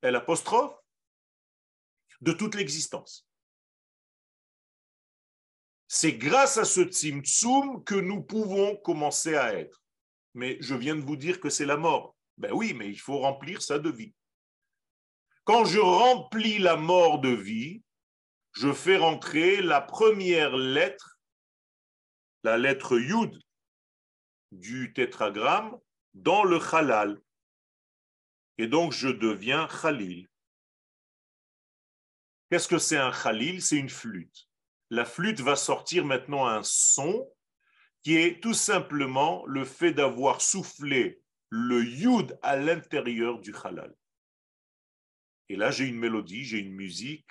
elle 0.00 0.16
apostrophe, 0.16 0.78
de 2.22 2.32
toute 2.32 2.54
l'existence. 2.54 3.28
C'est 5.88 6.14
grâce 6.14 6.56
à 6.56 6.64
ce 6.64 6.82
tzimtzum 6.82 7.84
que 7.84 7.94
nous 7.94 8.22
pouvons 8.22 8.76
commencer 8.76 9.36
à 9.36 9.54
être. 9.54 9.82
Mais 10.34 10.56
je 10.60 10.74
viens 10.74 10.96
de 10.96 11.02
vous 11.02 11.16
dire 11.16 11.40
que 11.40 11.50
c'est 11.50 11.66
la 11.66 11.76
mort. 11.76 12.16
Ben 12.38 12.52
oui, 12.52 12.74
mais 12.74 12.88
il 12.88 12.98
faut 12.98 13.18
remplir 13.18 13.62
ça 13.62 13.78
de 13.78 13.90
vie. 13.90 14.14
Quand 15.44 15.64
je 15.64 15.78
remplis 15.78 16.58
la 16.58 16.76
mort 16.76 17.20
de 17.20 17.28
vie, 17.28 17.82
je 18.52 18.72
fais 18.72 18.96
rentrer 18.96 19.60
la 19.62 19.80
première 19.80 20.56
lettre, 20.56 21.18
la 22.42 22.56
lettre 22.56 22.98
Yud 22.98 23.38
du 24.52 24.92
tétragramme, 24.92 25.78
dans 26.14 26.44
le 26.44 26.60
halal. 26.74 27.20
Et 28.58 28.68
donc 28.68 28.92
je 28.92 29.08
deviens 29.08 29.68
Khalil. 29.68 30.28
Qu'est-ce 32.50 32.68
que 32.68 32.78
c'est 32.78 32.96
un 32.96 33.10
Khalil? 33.10 33.60
C'est 33.62 33.76
une 33.76 33.88
flûte 33.88 34.48
la 34.90 35.04
flûte 35.04 35.40
va 35.40 35.56
sortir 35.56 36.04
maintenant 36.04 36.46
un 36.46 36.62
son 36.62 37.28
qui 38.02 38.16
est 38.16 38.42
tout 38.42 38.54
simplement 38.54 39.44
le 39.46 39.64
fait 39.64 39.92
d'avoir 39.92 40.40
soufflé 40.40 41.20
le 41.48 41.84
yud 41.84 42.38
à 42.42 42.56
l'intérieur 42.56 43.40
du 43.40 43.54
halal. 43.64 43.94
Et 45.48 45.56
là, 45.56 45.70
j'ai 45.70 45.86
une 45.86 45.98
mélodie, 45.98 46.44
j'ai 46.44 46.58
une 46.58 46.74
musique. 46.74 47.26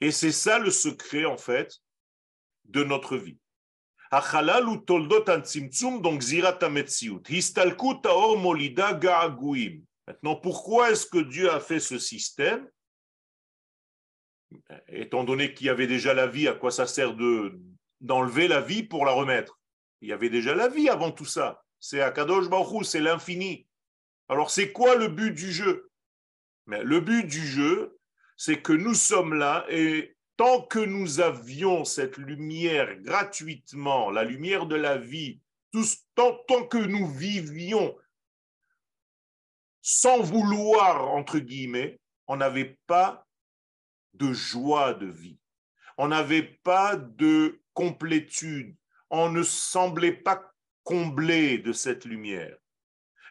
Et 0.00 0.10
c'est 0.10 0.32
ça 0.32 0.58
le 0.58 0.70
secret, 0.70 1.24
en 1.24 1.36
fait, 1.36 1.74
de 2.64 2.84
notre 2.84 3.16
vie. 3.16 3.38
donc 4.12 4.24
Maintenant, 10.06 10.36
pourquoi 10.36 10.90
est-ce 10.90 11.06
que 11.06 11.18
Dieu 11.18 11.50
a 11.50 11.58
fait 11.58 11.80
ce 11.80 11.98
système? 11.98 12.68
Étant 14.88 15.24
donné 15.24 15.54
qu'il 15.54 15.66
y 15.66 15.70
avait 15.70 15.86
déjà 15.86 16.14
la 16.14 16.26
vie, 16.26 16.48
à 16.48 16.54
quoi 16.54 16.70
ça 16.70 16.86
sert 16.86 17.14
de 17.14 17.58
d'enlever 18.00 18.46
la 18.46 18.60
vie 18.60 18.82
pour 18.82 19.06
la 19.06 19.12
remettre? 19.12 19.58
Il 20.00 20.08
y 20.08 20.12
avait 20.12 20.28
déjà 20.28 20.54
la 20.54 20.68
vie 20.68 20.88
avant 20.88 21.10
tout 21.10 21.24
ça. 21.24 21.64
C'est 21.80 22.02
Akadosh 22.02 22.46
c'est 22.84 23.00
l'infini. 23.00 23.66
Alors 24.28 24.50
c'est 24.50 24.72
quoi 24.72 24.96
le 24.96 25.08
but 25.08 25.32
du 25.32 25.52
jeu? 25.52 25.90
Mais 26.66 26.82
le 26.82 27.00
but 27.00 27.26
du 27.26 27.46
jeu, 27.46 27.98
c'est 28.36 28.60
que 28.60 28.72
nous 28.72 28.94
sommes 28.94 29.34
là 29.34 29.64
et 29.68 30.16
tant 30.36 30.62
que 30.62 30.78
nous 30.78 31.20
avions 31.20 31.84
cette 31.84 32.18
lumière 32.18 32.96
gratuitement, 33.00 34.10
la 34.10 34.24
lumière 34.24 34.66
de 34.66 34.76
la 34.76 34.98
vie, 34.98 35.40
tant, 36.14 36.34
tant 36.46 36.66
que 36.66 36.78
nous 36.78 37.06
vivions 37.08 37.96
sans 39.80 40.20
vouloir, 40.20 41.08
entre 41.08 41.38
guillemets, 41.38 42.00
on 42.26 42.36
n'avait 42.36 42.76
pas 42.86 43.25
de 44.18 44.32
joie 44.32 44.94
de 44.94 45.06
vie. 45.06 45.38
On 45.98 46.08
n'avait 46.08 46.42
pas 46.42 46.96
de 46.96 47.60
complétude. 47.72 48.76
On 49.10 49.30
ne 49.30 49.42
semblait 49.42 50.12
pas 50.12 50.52
comblé 50.82 51.58
de 51.58 51.72
cette 51.72 52.04
lumière. 52.04 52.56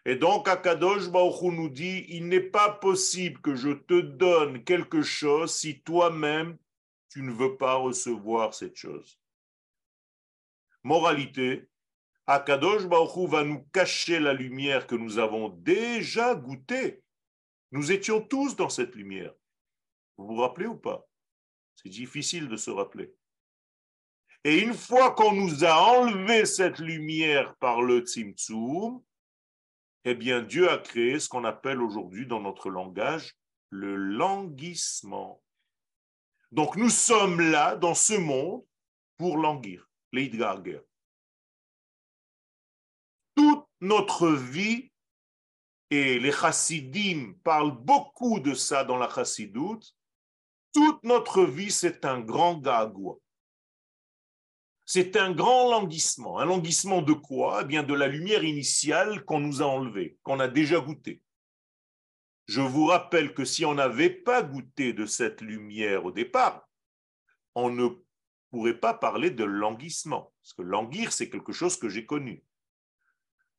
Et 0.06 0.16
donc, 0.16 0.48
Akadosh 0.48 1.10
Baruch 1.10 1.42
nous 1.42 1.70
dit, 1.70 2.06
il 2.10 2.28
n'est 2.28 2.40
pas 2.40 2.70
possible 2.70 3.42
que 3.42 3.56
je 3.56 3.72
te 3.72 4.00
donne 4.00 4.64
quelque 4.64 5.02
chose 5.02 5.56
si 5.56 5.82
toi-même, 5.82 6.58
tu 7.10 7.24
ne 7.24 7.32
veux 7.32 7.58
pas 7.58 7.76
recevoir 7.76 8.54
cette 8.54 8.76
chose. 8.76 9.20
Moralité, 10.84 11.68
Akadosh 12.28 12.86
Baruch 12.86 13.30
va 13.30 13.44
nous 13.44 13.64
cacher 13.74 14.20
la 14.20 14.34
lumière 14.34 14.86
que 14.86 14.96
nous 14.96 15.18
avons 15.18 15.50
déjà 15.50 16.36
goûtée. 16.36 17.04
Nous 17.72 17.92
étions 17.92 18.22
tous 18.22 18.56
dans 18.56 18.70
cette 18.70 18.96
lumière. 18.96 19.34
Vous 20.18 20.28
vous 20.28 20.36
rappelez 20.36 20.68
ou 20.68 20.78
pas? 20.78 21.08
C'est 21.76 21.90
difficile 21.90 22.48
de 22.48 22.58
se 22.58 22.72
rappeler. 22.72 23.14
Et 24.44 24.60
une 24.60 24.74
fois 24.74 25.12
qu'on 25.12 25.34
nous 25.34 25.66
a 25.66 25.76
enlevé 25.76 26.46
cette 26.46 26.80
lumière 26.80 27.56
par 27.58 27.82
le 27.82 28.02
Tzimtzum, 28.02 29.02
eh 30.04 30.14
bien 30.14 30.42
Dieu 30.42 30.70
a 30.70 30.78
créé 30.78 31.20
ce 31.20 31.28
qu'on 31.28 31.44
appelle 31.44 31.82
aujourd'hui 31.82 32.28
dans 32.28 32.42
notre 32.42 32.70
langage 32.70 33.36
le 33.72 33.96
languissement. 33.96 35.42
Donc 36.52 36.78
nous 36.78 36.90
sommes 36.90 37.42
là 37.42 37.76
dans 37.76 37.96
ce 37.96 38.14
monde 38.14 38.64
pour 39.18 39.38
languir, 39.38 39.90
l'Eidgarger. 40.12 40.82
Toute 43.36 43.66
notre 43.82 44.30
vie, 44.30 44.92
et 45.90 46.20
les 46.20 46.32
chassidim 46.32 47.34
parlent 47.44 47.78
beaucoup 47.78 48.40
de 48.40 48.54
ça 48.54 48.84
dans 48.84 48.98
la 48.98 49.10
chassidoute, 49.10 49.96
toute 50.76 51.06
notre 51.06 51.46
vie, 51.46 51.72
c'est 51.72 52.04
un 52.04 52.20
grand 52.20 52.56
gagou. 52.58 53.22
C'est 54.86 55.16
un 55.16 55.32
grand 55.32 55.72
languissement. 55.72 56.38
Un 56.38 56.46
languissement 56.46 57.02
de 57.02 57.14
quoi? 57.14 57.62
Eh 57.62 57.66
bien, 57.66 57.82
de 57.82 57.94
la 57.94 58.08
lumière 58.08 58.44
initiale 58.44 59.24
qu'on 59.24 59.40
nous 59.40 59.62
a 59.62 59.66
enlevée, 59.66 60.20
qu'on 60.22 60.42
a 60.42 60.50
déjà 60.50 60.82
goûtée. 60.82 61.24
Je 62.48 62.60
vous 62.60 62.88
rappelle 62.88 63.34
que 63.34 63.46
si 63.46 63.64
on 63.64 63.74
n'avait 63.74 64.10
pas 64.10 64.44
goûté 64.44 64.92
de 64.92 65.06
cette 65.06 65.40
lumière 65.40 66.04
au 66.04 66.12
départ, 66.12 66.68
on 67.56 67.70
ne 67.70 67.88
pourrait 68.52 68.78
pas 68.78 68.94
parler 68.94 69.32
de 69.32 69.46
languissement. 69.46 70.34
Parce 70.42 70.54
que 70.54 70.62
languir, 70.62 71.14
c'est 71.14 71.30
quelque 71.30 71.54
chose 71.54 71.78
que 71.80 71.88
j'ai 71.88 72.06
connu. 72.06 72.44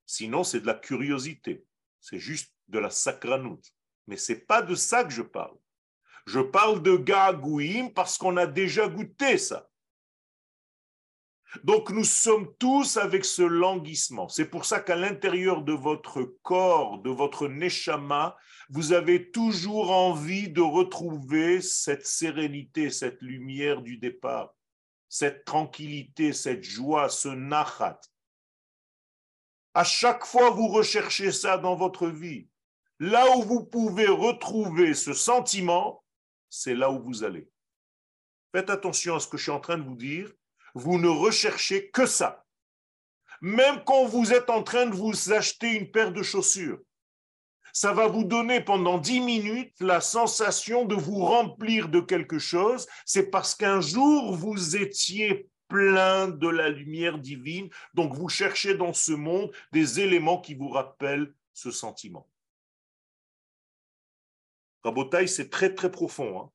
Sinon, 0.04 0.44
c'est 0.44 0.60
de 0.60 0.66
la 0.66 0.74
curiosité. 0.74 1.64
C'est 1.98 2.20
juste 2.20 2.54
de 2.68 2.78
la 2.78 2.90
sacranoute. 2.90 3.72
Mais 4.06 4.18
c'est 4.18 4.44
pas 4.44 4.60
de 4.60 4.74
ça 4.74 5.02
que 5.02 5.10
je 5.10 5.22
parle. 5.22 5.56
Je 6.26 6.40
parle 6.40 6.82
de 6.82 6.96
gagouim 6.96 7.88
parce 7.94 8.18
qu'on 8.18 8.36
a 8.36 8.46
déjà 8.46 8.88
goûté 8.88 9.38
ça. 9.38 9.68
Donc 11.64 11.90
nous 11.90 12.04
sommes 12.04 12.54
tous 12.58 12.96
avec 12.96 13.24
ce 13.24 13.42
languissement. 13.42 14.28
C'est 14.28 14.50
pour 14.50 14.64
ça 14.64 14.80
qu'à 14.80 14.96
l'intérieur 14.96 15.62
de 15.62 15.72
votre 15.72 16.22
corps, 16.42 16.98
de 16.98 17.10
votre 17.10 17.48
neshama, 17.48 18.36
vous 18.68 18.92
avez 18.92 19.30
toujours 19.30 19.92
envie 19.92 20.48
de 20.48 20.60
retrouver 20.60 21.60
cette 21.60 22.06
sérénité, 22.06 22.90
cette 22.90 23.22
lumière 23.22 23.80
du 23.80 23.96
départ, 23.96 24.54
cette 25.08 25.44
tranquillité, 25.44 26.32
cette 26.32 26.64
joie, 26.64 27.08
ce 27.08 27.28
nachat. 27.28 28.00
À 29.74 29.84
chaque 29.84 30.24
fois, 30.24 30.50
vous 30.50 30.68
recherchez 30.68 31.30
ça 31.30 31.58
dans 31.58 31.76
votre 31.76 32.08
vie. 32.08 32.48
Là 32.98 33.36
où 33.36 33.42
vous 33.42 33.64
pouvez 33.64 34.08
retrouver 34.08 34.94
ce 34.94 35.12
sentiment, 35.12 36.02
c'est 36.48 36.74
là 36.74 36.90
où 36.90 37.02
vous 37.02 37.24
allez. 37.24 37.48
Faites 38.54 38.70
attention 38.70 39.16
à 39.16 39.20
ce 39.20 39.28
que 39.28 39.36
je 39.36 39.42
suis 39.44 39.52
en 39.52 39.60
train 39.60 39.78
de 39.78 39.82
vous 39.84 39.96
dire. 39.96 40.32
Vous 40.74 40.98
ne 40.98 41.08
recherchez 41.08 41.90
que 41.90 42.06
ça. 42.06 42.44
même 43.40 43.82
quand 43.84 44.04
vous 44.06 44.32
êtes 44.32 44.50
en 44.50 44.62
train 44.62 44.86
de 44.86 44.94
vous 44.94 45.32
acheter 45.32 45.72
une 45.72 45.90
paire 45.90 46.12
de 46.12 46.22
chaussures. 46.22 46.80
Ça 47.72 47.92
va 47.92 48.06
vous 48.06 48.24
donner 48.24 48.62
pendant 48.62 48.96
dix 48.98 49.20
minutes 49.20 49.74
la 49.80 50.00
sensation 50.00 50.86
de 50.86 50.94
vous 50.94 51.24
remplir 51.24 51.88
de 51.90 52.00
quelque 52.00 52.38
chose. 52.38 52.86
C'est 53.04 53.30
parce 53.30 53.54
qu'un 53.54 53.80
jour, 53.80 54.34
vous 54.34 54.76
étiez 54.76 55.50
plein 55.68 56.28
de 56.28 56.48
la 56.48 56.70
lumière 56.70 57.18
divine. 57.18 57.68
Donc, 57.92 58.14
vous 58.14 58.28
cherchez 58.28 58.74
dans 58.74 58.94
ce 58.94 59.12
monde 59.12 59.52
des 59.72 60.00
éléments 60.00 60.40
qui 60.40 60.54
vous 60.54 60.68
rappellent 60.68 61.34
ce 61.52 61.70
sentiment. 61.70 62.26
Rabotaille, 64.86 65.28
c'est 65.28 65.50
très, 65.50 65.74
très 65.74 65.90
profond. 65.90 66.40
Hein. 66.40 66.50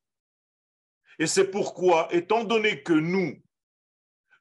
Et 1.20 1.28
c'est 1.28 1.52
pourquoi, 1.52 2.08
étant 2.12 2.46
donné 2.46 2.82
que 2.82 2.94
nous, 2.94 3.42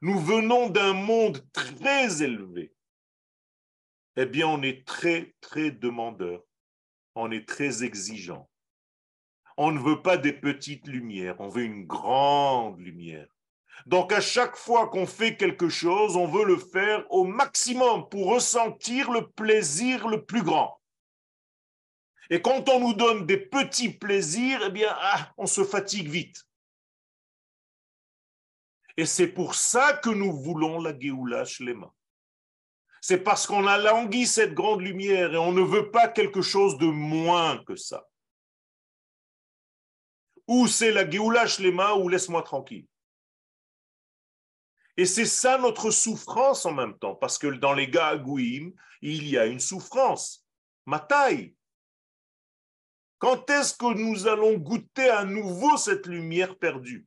nous 0.00 0.18
venons 0.20 0.70
d'un 0.70 0.92
monde 0.92 1.44
très 1.52 2.22
élevé, 2.22 2.72
eh 4.16 4.26
bien, 4.26 4.46
on 4.46 4.62
est 4.62 4.86
très, 4.86 5.34
très 5.40 5.72
demandeur. 5.72 6.44
On 7.16 7.32
est 7.32 7.48
très 7.48 7.82
exigeant. 7.82 8.48
On 9.56 9.72
ne 9.72 9.80
veut 9.80 10.02
pas 10.02 10.16
des 10.16 10.32
petites 10.32 10.86
lumières, 10.86 11.40
on 11.40 11.48
veut 11.48 11.64
une 11.64 11.84
grande 11.84 12.78
lumière. 12.78 13.26
Donc, 13.86 14.12
à 14.12 14.20
chaque 14.20 14.56
fois 14.56 14.88
qu'on 14.88 15.06
fait 15.06 15.36
quelque 15.36 15.68
chose, 15.68 16.16
on 16.16 16.28
veut 16.28 16.44
le 16.44 16.58
faire 16.58 17.04
au 17.10 17.24
maximum 17.24 18.08
pour 18.08 18.28
ressentir 18.28 19.10
le 19.10 19.28
plaisir 19.28 20.06
le 20.06 20.24
plus 20.24 20.42
grand. 20.42 20.79
Et 22.30 22.40
quand 22.40 22.68
on 22.68 22.78
nous 22.78 22.94
donne 22.94 23.26
des 23.26 23.36
petits 23.36 23.92
plaisirs, 23.92 24.62
eh 24.64 24.70
bien, 24.70 24.88
ah, 24.92 25.32
on 25.36 25.46
se 25.46 25.64
fatigue 25.64 26.08
vite. 26.08 26.46
Et 28.96 29.04
c'est 29.04 29.28
pour 29.28 29.56
ça 29.56 29.94
que 29.94 30.10
nous 30.10 30.32
voulons 30.32 30.80
la 30.80 30.96
Géoula 30.96 31.44
Shlema. 31.44 31.92
C'est 33.00 33.18
parce 33.20 33.46
qu'on 33.46 33.66
a 33.66 33.78
langui 33.78 34.26
cette 34.26 34.54
grande 34.54 34.82
lumière 34.82 35.32
et 35.32 35.38
on 35.38 35.52
ne 35.52 35.62
veut 35.62 35.90
pas 35.90 36.06
quelque 36.06 36.42
chose 36.42 36.78
de 36.78 36.86
moins 36.86 37.64
que 37.64 37.74
ça. 37.74 38.06
Ou 40.46 40.68
c'est 40.68 40.92
la 40.92 41.08
Géoula 41.08 41.46
Shlema 41.46 41.94
ou 41.94 42.08
laisse-moi 42.08 42.42
tranquille. 42.42 42.86
Et 44.96 45.06
c'est 45.06 45.26
ça 45.26 45.56
notre 45.58 45.90
souffrance 45.90 46.66
en 46.66 46.72
même 46.72 46.98
temps, 46.98 47.14
parce 47.14 47.38
que 47.38 47.46
dans 47.46 47.72
les 47.72 47.88
Gagouim, 47.88 48.72
il 49.00 49.26
y 49.28 49.38
a 49.38 49.46
une 49.46 49.60
souffrance. 49.60 50.46
Ma 50.84 51.00
taille. 51.00 51.56
Quand 53.20 53.50
est-ce 53.50 53.74
que 53.74 53.94
nous 53.94 54.26
allons 54.26 54.56
goûter 54.56 55.10
à 55.10 55.24
nouveau 55.24 55.76
cette 55.76 56.06
lumière 56.06 56.58
perdue? 56.58 57.06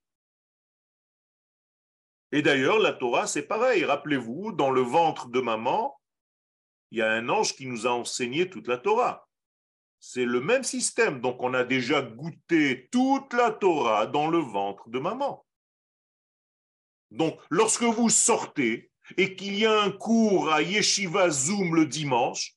Et 2.31 2.43
d'ailleurs, 2.43 2.77
la 2.77 2.93
Torah, 2.93 3.25
c'est 3.25 3.47
pareil. 3.47 3.83
Rappelez-vous, 3.83 4.51
dans 4.51 4.69
le 4.69 4.81
ventre 4.81 5.29
de 5.29 5.39
maman, 5.39 5.99
il 6.91 6.99
y 6.99 7.01
a 7.01 7.11
un 7.11 7.29
ange 7.29 7.55
qui 7.55 7.65
nous 7.65 7.87
a 7.87 7.89
enseigné 7.89 8.47
toute 8.47 8.67
la 8.67 8.77
Torah. 8.77 9.27
C'est 9.99 10.25
le 10.25 10.39
même 10.39 10.63
système. 10.63 11.19
Donc, 11.19 11.41
on 11.41 11.55
a 11.55 11.63
déjà 11.63 12.03
goûté 12.03 12.89
toute 12.91 13.33
la 13.33 13.51
Torah 13.51 14.05
dans 14.05 14.27
le 14.27 14.37
ventre 14.37 14.89
de 14.89 14.99
maman. 14.99 15.43
Donc, 17.09 17.39
lorsque 17.49 17.83
vous 17.83 18.09
sortez 18.09 18.91
et 19.17 19.35
qu'il 19.35 19.55
y 19.55 19.65
a 19.65 19.81
un 19.81 19.91
cours 19.91 20.51
à 20.51 20.61
Yeshiva 20.61 21.31
Zoom 21.31 21.73
le 21.75 21.87
dimanche, 21.87 22.55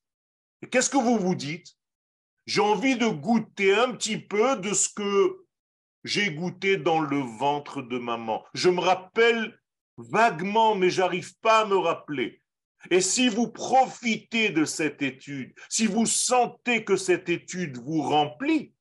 qu'est-ce 0.70 0.90
que 0.90 0.98
vous 0.98 1.18
vous 1.18 1.34
dites? 1.34 1.75
J'ai 2.46 2.60
envie 2.60 2.96
de 2.96 3.08
goûter 3.08 3.74
un 3.74 3.92
petit 3.92 4.18
peu 4.18 4.56
de 4.56 4.72
ce 4.72 4.88
que 4.88 5.44
j'ai 6.04 6.32
goûté 6.32 6.76
dans 6.76 7.00
le 7.00 7.18
ventre 7.18 7.82
de 7.82 7.98
maman. 7.98 8.44
Je 8.54 8.70
me 8.70 8.80
rappelle 8.80 9.60
vaguement, 9.96 10.76
mais 10.76 10.88
j'arrive 10.90 11.36
pas 11.40 11.62
à 11.62 11.66
me 11.66 11.76
rappeler. 11.76 12.40
Et 12.90 13.00
si 13.00 13.28
vous 13.28 13.48
profitez 13.48 14.50
de 14.50 14.64
cette 14.64 15.02
étude, 15.02 15.52
si 15.68 15.86
vous 15.86 16.06
sentez 16.06 16.84
que 16.84 16.96
cette 16.96 17.28
étude 17.28 17.78
vous 17.78 18.02
remplit, 18.02 18.72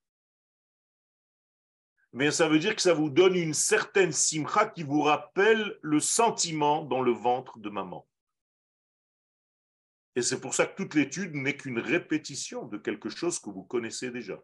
mais 2.13 2.31
ça 2.31 2.47
veut 2.47 2.59
dire 2.59 2.75
que 2.75 2.81
ça 2.81 2.93
vous 2.93 3.09
donne 3.09 3.35
une 3.35 3.53
certaine 3.53 4.11
simcha 4.11 4.67
qui 4.67 4.83
vous 4.83 5.01
rappelle 5.01 5.77
le 5.81 5.99
sentiment 5.99 6.83
dans 6.83 7.01
le 7.01 7.11
ventre 7.11 7.59
de 7.59 7.69
maman. 7.69 8.07
Et 10.15 10.21
c'est 10.21 10.39
pour 10.39 10.53
ça 10.53 10.65
que 10.65 10.75
toute 10.75 10.95
l'étude 10.95 11.35
n'est 11.35 11.57
qu'une 11.57 11.79
répétition 11.79 12.65
de 12.65 12.77
quelque 12.77 13.09
chose 13.09 13.39
que 13.39 13.49
vous 13.49 13.63
connaissez 13.63 14.11
déjà, 14.11 14.41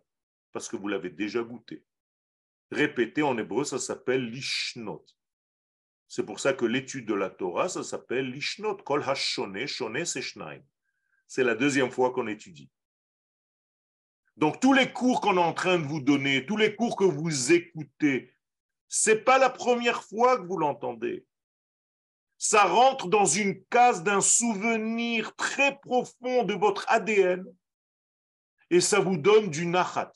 parce 0.52 0.68
que 0.68 0.76
vous 0.76 0.88
l'avez 0.88 1.10
déjà 1.10 1.42
goûté. 1.42 1.86
Répéter 2.72 3.22
en 3.22 3.38
hébreu, 3.38 3.64
ça 3.64 3.80
s'appelle 3.80 4.30
lishnot. 4.30 5.06
C'est 6.14 6.26
pour 6.26 6.42
ça 6.42 6.52
que 6.52 6.66
l'étude 6.66 7.06
de 7.06 7.14
la 7.14 7.30
Torah, 7.30 7.70
ça 7.70 7.84
s'appelle 7.84 8.32
l'Ishnot, 8.32 8.76
Kol 8.84 9.02
Shone 9.16 9.58
C'est 11.26 11.44
la 11.46 11.56
deuxième 11.56 11.90
fois 11.90 12.12
qu'on 12.12 12.28
étudie. 12.28 12.70
Donc 14.36 14.60
tous 14.60 14.74
les 14.74 14.92
cours 14.92 15.22
qu'on 15.22 15.38
est 15.38 15.40
en 15.40 15.54
train 15.54 15.80
de 15.80 15.86
vous 15.86 16.02
donner, 16.02 16.46
tous 16.46 16.58
les 16.58 16.76
cours 16.76 16.98
que 16.98 17.06
vous 17.06 17.54
écoutez, 17.54 18.36
c'est 18.90 19.24
pas 19.24 19.38
la 19.38 19.50
première 19.50 20.04
fois 20.04 20.38
que 20.38 20.46
vous 20.46 20.58
l'entendez. 20.58 21.26
Ça 22.44 22.64
rentre 22.64 23.08
dans 23.08 23.28
une 23.28 23.64
case 23.66 24.02
d'un 24.02 24.20
souvenir 24.20 25.36
très 25.36 25.78
profond 25.78 26.42
de 26.42 26.56
votre 26.56 26.86
ADN 26.90 27.46
et 28.72 28.82
ça 28.82 29.00
vous 29.00 29.18
donne 29.18 29.52
du 29.52 29.68
nachat. 29.68 30.12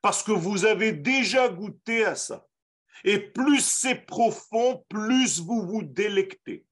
Parce 0.00 0.22
que 0.22 0.30
vous 0.30 0.64
avez 0.64 0.92
déjà 0.92 1.48
goûté 1.48 2.04
à 2.04 2.14
ça. 2.14 2.46
Et 3.02 3.18
plus 3.18 3.64
c'est 3.64 3.96
profond, 3.96 4.86
plus 4.88 5.40
vous 5.40 5.66
vous 5.66 5.82
délectez. 5.82 6.64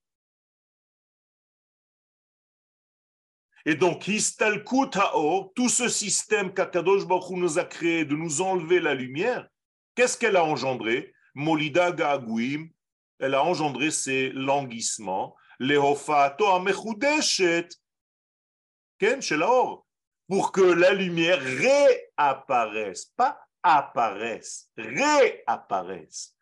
Et 3.66 3.74
donc, 3.74 4.06
Histalkut 4.06 4.96
Haor, 4.96 5.52
tout 5.56 5.68
ce 5.68 5.88
système 5.88 6.54
qu'Akadosh 6.54 7.04
Baruch 7.04 7.36
nous 7.36 7.58
a 7.58 7.64
créé 7.64 8.04
de 8.04 8.14
nous 8.14 8.42
enlever 8.42 8.78
la 8.78 8.94
lumière, 8.94 9.48
qu'est-ce 9.96 10.16
qu'elle 10.16 10.36
a 10.36 10.44
engendré? 10.44 11.12
Molida 11.34 11.90
Ga'aguim, 11.90 12.68
elle 13.18 13.34
a 13.34 13.44
engendré 13.44 13.90
ces 13.90 14.30
languissements. 14.30 15.36
Pour 20.28 20.52
que 20.52 20.60
la 20.60 20.92
lumière 20.92 21.40
réapparaisse, 21.40 23.06
pas 23.16 23.40
apparaissent, 23.62 24.70
réapparaissent. 24.76 26.34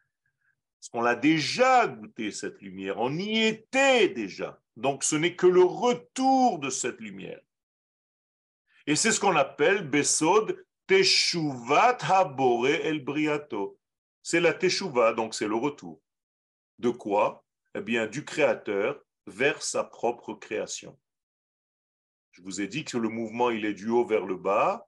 Parce 0.78 0.88
qu'on 0.90 1.00
l'a 1.00 1.14
déjà 1.14 1.86
goûté, 1.86 2.30
cette 2.30 2.60
lumière, 2.60 2.98
on 2.98 3.16
y 3.16 3.44
était 3.44 4.08
déjà. 4.08 4.60
Donc 4.76 5.02
ce 5.04 5.16
n'est 5.16 5.34
que 5.34 5.46
le 5.46 5.64
retour 5.64 6.58
de 6.58 6.70
cette 6.70 7.00
lumière. 7.00 7.40
Et 8.86 8.94
c'est 8.94 9.10
ce 9.10 9.18
qu'on 9.18 9.36
appelle 9.36 9.88
Besod 9.88 10.64
Teshuvat 10.86 11.98
Habore 12.08 12.68
El 12.68 13.04
Briato. 13.04 13.78
C'est 14.22 14.40
la 14.40 14.52
Teshuva, 14.52 15.12
donc 15.12 15.34
c'est 15.34 15.48
le 15.48 15.56
retour. 15.56 16.00
De 16.78 16.90
quoi? 16.90 17.44
Eh 17.74 17.80
bien, 17.80 18.06
du 18.06 18.24
Créateur 18.24 19.00
vers 19.26 19.62
sa 19.62 19.84
propre 19.84 20.34
création. 20.34 20.98
Je 22.32 22.42
vous 22.42 22.60
ai 22.60 22.68
dit 22.68 22.84
que 22.84 22.98
le 22.98 23.08
mouvement, 23.08 23.50
il 23.50 23.64
est 23.64 23.74
du 23.74 23.88
haut 23.88 24.04
vers 24.04 24.26
le 24.26 24.36
bas. 24.36 24.86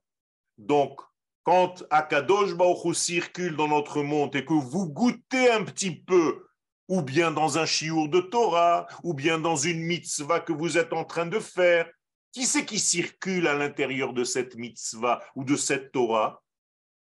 Donc, 0.58 1.00
quand 1.44 1.84
Akadosh 1.90 2.54
Baruch 2.54 2.94
circule 2.94 3.56
dans 3.56 3.68
notre 3.68 4.02
monde 4.02 4.36
et 4.36 4.44
que 4.44 4.52
vous 4.52 4.86
goûtez 4.86 5.50
un 5.50 5.64
petit 5.64 5.96
peu, 5.96 6.46
ou 6.88 7.02
bien 7.02 7.30
dans 7.30 7.58
un 7.58 7.66
chiour 7.66 8.08
de 8.08 8.20
Torah, 8.20 8.86
ou 9.02 9.14
bien 9.14 9.38
dans 9.38 9.56
une 9.56 9.80
mitzvah 9.80 10.40
que 10.40 10.52
vous 10.52 10.76
êtes 10.76 10.92
en 10.92 11.04
train 11.04 11.26
de 11.26 11.38
faire, 11.38 11.90
qui 12.32 12.44
c'est 12.44 12.66
qui 12.66 12.78
circule 12.78 13.46
à 13.46 13.54
l'intérieur 13.54 14.12
de 14.12 14.24
cette 14.24 14.56
mitzvah 14.56 15.22
ou 15.34 15.44
de 15.44 15.56
cette 15.56 15.92
Torah? 15.92 16.42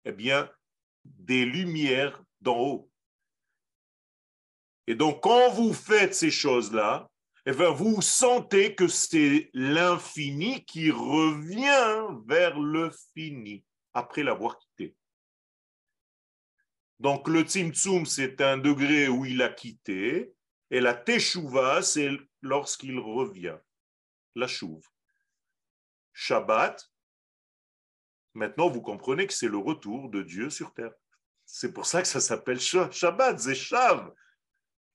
Eh 0.04 0.12
bien, 0.12 0.48
des 1.04 1.44
lumières 1.44 2.22
d'en 2.40 2.58
haut. 2.58 2.90
Et 4.88 4.94
donc, 4.94 5.22
quand 5.22 5.50
vous 5.50 5.74
faites 5.74 6.14
ces 6.14 6.30
choses-là, 6.30 7.10
eh 7.44 7.52
bien, 7.52 7.68
vous 7.68 8.00
sentez 8.00 8.74
que 8.74 8.88
c'est 8.88 9.50
l'infini 9.52 10.64
qui 10.64 10.90
revient 10.90 12.06
vers 12.26 12.58
le 12.58 12.90
fini 13.12 13.62
après 13.92 14.22
l'avoir 14.22 14.58
quitté. 14.58 14.96
Donc 17.00 17.28
le 17.28 17.42
tzimtzum, 17.42 18.06
c'est 18.06 18.40
un 18.40 18.56
degré 18.56 19.08
où 19.08 19.26
il 19.26 19.42
a 19.42 19.50
quitté, 19.50 20.32
et 20.70 20.80
la 20.80 20.94
teshuva, 20.94 21.82
c'est 21.82 22.10
lorsqu'il 22.40 22.98
revient, 22.98 23.58
la 24.36 24.46
chouve. 24.46 24.86
Shabbat, 26.14 26.90
maintenant 28.32 28.70
vous 28.70 28.80
comprenez 28.80 29.26
que 29.26 29.34
c'est 29.34 29.48
le 29.48 29.58
retour 29.58 30.08
de 30.08 30.22
Dieu 30.22 30.48
sur 30.48 30.72
terre. 30.72 30.94
C'est 31.44 31.74
pour 31.74 31.84
ça 31.84 32.00
que 32.00 32.08
ça 32.08 32.20
s'appelle 32.20 32.58
Shabbat, 32.58 33.38
Zeshav. 33.38 34.14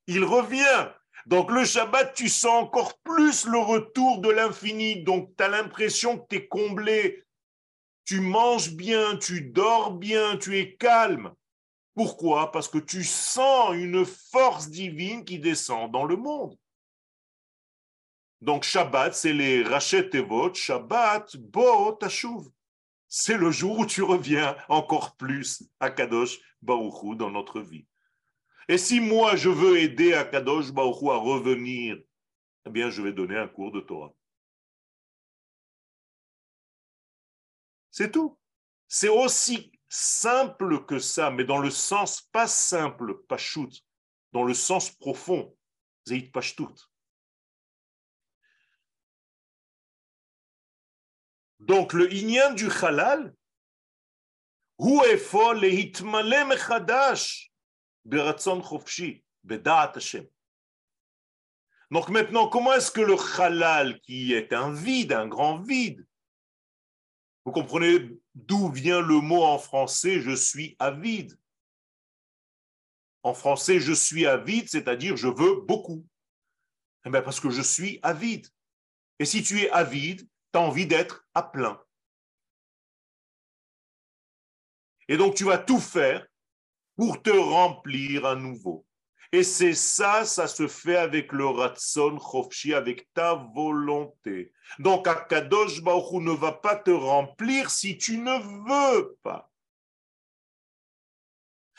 Il 0.07 0.23
revient. 0.23 0.89
Donc 1.25 1.51
le 1.51 1.63
Shabbat, 1.63 2.13
tu 2.13 2.29
sens 2.29 2.63
encore 2.63 2.97
plus 2.99 3.45
le 3.45 3.57
retour 3.57 4.19
de 4.19 4.29
l'infini. 4.29 5.03
Donc 5.03 5.35
tu 5.37 5.43
as 5.43 5.47
l'impression 5.47 6.17
que 6.17 6.27
tu 6.29 6.35
es 6.37 6.47
comblé 6.47 7.23
tu 8.05 8.19
manges 8.19 8.71
bien, 8.71 9.17
tu 9.17 9.41
dors 9.41 9.93
bien, 9.93 10.37
tu 10.37 10.57
es 10.57 10.75
calme. 10.75 11.33
Pourquoi? 11.95 12.51
Parce 12.51 12.67
que 12.67 12.79
tu 12.79 13.03
sens 13.03 13.75
une 13.75 14.05
force 14.05 14.69
divine 14.69 15.23
qui 15.23 15.39
descend 15.39 15.91
dans 15.91 16.05
le 16.05 16.15
monde. 16.15 16.57
Donc 18.41 18.63
Shabbat, 18.63 19.13
c'est 19.13 19.31
les 19.31 19.63
rachet 19.63 20.09
Tevot, 20.09 20.53
Shabbat, 20.53 21.37
Bo 21.37 21.93
Tashuv. 21.93 22.49
C'est 23.07 23.37
le 23.37 23.51
jour 23.51 23.79
où 23.79 23.85
tu 23.85 24.01
reviens 24.01 24.57
encore 24.67 25.15
plus 25.15 25.63
à 25.79 25.91
Kadosh 25.91 26.39
Baruchou 26.61 27.15
dans 27.15 27.29
notre 27.29 27.61
vie. 27.61 27.85
Et 28.67 28.77
si 28.77 28.99
moi 28.99 29.35
je 29.35 29.49
veux 29.49 29.77
aider 29.77 30.13
à 30.13 30.23
Kadosh 30.23 30.71
Baruchou 30.71 31.11
à 31.11 31.17
revenir, 31.17 31.97
eh 32.65 32.69
bien 32.69 32.89
je 32.89 33.01
vais 33.01 33.13
donner 33.13 33.37
un 33.37 33.47
cours 33.47 33.71
de 33.71 33.81
Torah. 33.81 34.13
C'est 37.91 38.11
tout. 38.11 38.39
C'est 38.87 39.09
aussi 39.09 39.71
simple 39.87 40.85
que 40.85 40.97
ça, 40.97 41.29
mais 41.29 41.43
dans 41.43 41.59
le 41.59 41.69
sens 41.69 42.21
pas 42.21 42.47
simple, 42.47 43.23
pas 43.27 43.37
dans 44.31 44.43
le 44.43 44.53
sens 44.53 44.89
profond, 44.89 45.55
Zeit 46.07 46.31
Pashtut. 46.31 46.89
Donc 51.59 51.93
le 51.93 52.11
inyan 52.11 52.53
du 52.53 52.69
halal, 52.69 53.35
donc 61.91 62.09
maintenant, 62.09 62.47
comment 62.47 62.73
est-ce 62.73 62.91
que 62.91 63.01
le 63.01 63.15
halal, 63.39 64.01
qui 64.01 64.33
est 64.33 64.51
un 64.51 64.73
vide, 64.73 65.13
un 65.13 65.27
grand 65.27 65.61
vide, 65.61 66.05
vous 67.45 67.51
comprenez 67.51 68.09
d'où 68.35 68.71
vient 68.71 69.01
le 69.01 69.19
mot 69.19 69.43
en 69.43 69.59
français 69.59 70.21
je 70.21 70.35
suis 70.35 70.75
avide? 70.79 71.37
En 73.21 73.33
français, 73.33 73.79
je 73.79 73.93
suis 73.93 74.25
avide, 74.25 74.67
c'est-à-dire 74.67 75.15
je 75.15 75.27
veux 75.27 75.61
beaucoup. 75.61 76.05
Eh 77.05 77.09
bien, 77.09 77.21
parce 77.21 77.39
que 77.39 77.49
je 77.49 77.61
suis 77.61 77.99
avide. 78.01 78.47
Et 79.19 79.25
si 79.25 79.43
tu 79.43 79.61
es 79.61 79.69
avide, 79.69 80.21
tu 80.21 80.59
as 80.59 80.61
envie 80.61 80.87
d'être 80.87 81.25
à 81.33 81.43
plein. 81.43 81.81
Et 85.07 85.17
donc 85.17 85.35
tu 85.35 85.43
vas 85.43 85.57
tout 85.57 85.79
faire 85.79 86.25
pour 86.95 87.21
te 87.21 87.31
remplir 87.31 88.25
à 88.25 88.35
nouveau. 88.35 88.85
Et 89.31 89.43
c'est 89.43 89.73
ça, 89.73 90.25
ça 90.25 90.47
se 90.47 90.67
fait 90.67 90.95
avec 90.95 91.31
le 91.31 91.47
ratson 91.47 92.19
chofshi, 92.19 92.73
avec 92.73 93.11
ta 93.13 93.33
volonté. 93.33 94.53
Donc 94.77 95.07
Akadosh 95.07 95.81
Baruch 95.81 96.21
ne 96.21 96.31
va 96.31 96.51
pas 96.51 96.75
te 96.75 96.91
remplir 96.91 97.71
si 97.71 97.97
tu 97.97 98.17
ne 98.19 98.37
veux 98.39 99.17
pas. 99.23 99.51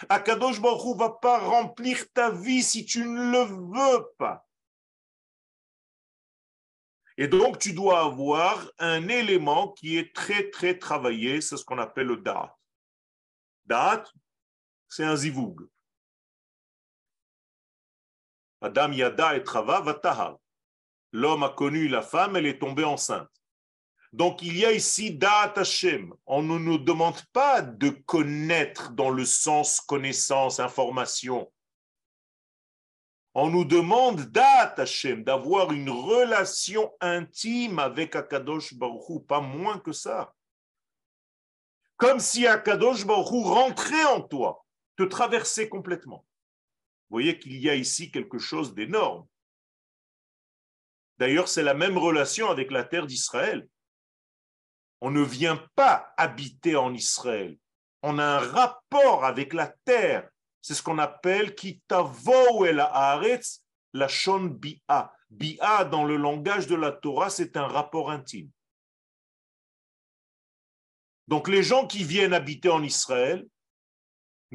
Akadosh 0.09 0.61
Baruch 0.61 0.85
ne 0.85 0.99
va 0.99 1.11
pas 1.11 1.39
remplir 1.39 2.11
ta 2.13 2.31
vie 2.31 2.63
si 2.63 2.85
tu 2.85 3.05
ne 3.05 3.31
le 3.31 3.45
veux 3.45 4.05
pas. 4.19 4.45
Et 7.17 7.29
donc, 7.29 7.59
tu 7.59 7.73
dois 7.73 8.01
avoir 8.01 8.69
un 8.79 9.09
élément 9.09 9.69
qui 9.69 9.97
est 9.97 10.15
très, 10.15 10.51
très 10.51 10.79
travaillé, 10.79 11.41
c'est 11.41 11.57
ce 11.57 11.65
qu'on 11.65 11.79
appelle 11.79 12.09
le 12.09 12.17
da'at. 12.17 12.57
Da'at, 13.67 14.05
c'est 14.95 15.03
un 15.03 15.17
zivoug. 15.17 15.69
Adam 18.61 18.93
yada 18.93 19.37
et 19.37 19.43
trava 19.43 19.81
vatahal. 19.81 20.37
L'homme 21.11 21.43
a 21.43 21.49
connu 21.49 21.89
la 21.89 22.01
femme, 22.01 22.37
elle 22.37 22.47
est 22.47 22.61
tombée 22.61 22.85
enceinte. 22.85 23.29
Donc 24.13 24.41
il 24.43 24.57
y 24.57 24.65
a 24.65 24.71
ici 24.71 25.13
Da'at 25.13 25.55
Hashem. 25.57 26.15
On 26.27 26.45
ne 26.45 26.59
nous 26.59 26.79
demande 26.79 27.21
pas 27.33 27.61
de 27.61 27.89
connaître 27.89 28.93
dans 28.93 29.11
le 29.11 29.25
sens 29.25 29.81
connaissance, 29.81 30.61
information. 30.61 31.53
On 33.35 33.51
nous 33.51 33.65
demande 33.65 34.21
Da'at 34.21 34.75
Hashem, 34.79 35.25
d'avoir 35.25 35.73
une 35.73 35.91
relation 35.91 36.93
intime 37.01 37.81
avec 37.81 38.15
Akadosh 38.15 38.75
Baruch 38.75 39.27
pas 39.27 39.41
moins 39.41 39.81
que 39.81 39.91
ça. 39.91 40.33
Comme 41.97 42.21
si 42.21 42.47
Akadosh 42.47 43.05
Baruch 43.05 43.45
rentrait 43.45 44.05
en 44.05 44.21
toi, 44.21 44.64
te 44.97 45.03
traversait 45.03 45.69
complètement. 45.69 46.25
Vous 47.09 47.17
voyez 47.17 47.39
qu'il 47.39 47.57
y 47.57 47.69
a 47.69 47.75
ici 47.75 48.11
quelque 48.11 48.39
chose 48.39 48.75
d'énorme. 48.75 49.27
D'ailleurs, 51.19 51.49
c'est 51.49 51.63
la 51.63 51.75
même 51.75 51.99
relation 51.99 52.51
avec 52.51 52.71
la 52.71 52.85
terre 52.85 53.07
d'Israël. 53.07 53.69
On 55.01 55.11
ne 55.11 55.23
vient 55.23 55.65
pas 55.75 56.13
habiter 56.17 56.77
en 56.77 56.95
Israël. 56.95 57.59
On 58.03 58.19
a 58.19 58.25
un 58.25 58.39
rapport 58.39 59.25
avec 59.25 59.53
la 59.53 59.69
terre. 59.85 60.29
C'est 60.61 60.75
ce 60.75 60.83
qu'on 60.83 60.99
appelle 60.99 61.55
kitavo 61.55 62.65
el 62.65 62.81
haaretz 62.81 63.65
la 63.93 64.09
shon 64.09 64.45
bi'a. 64.47 65.13
Bi'a 65.31 65.85
dans 65.85 66.05
le 66.05 66.17
langage 66.17 66.67
de 66.67 66.75
la 66.75 66.93
Torah, 66.93 67.31
c'est 67.31 67.57
un 67.57 67.67
rapport 67.67 68.11
intime. 68.11 68.51
Donc 71.29 71.49
les 71.49 71.63
gens 71.63 71.87
qui 71.87 72.05
viennent 72.05 72.35
habiter 72.35 72.69
en 72.69 72.83
Israël, 72.83 73.47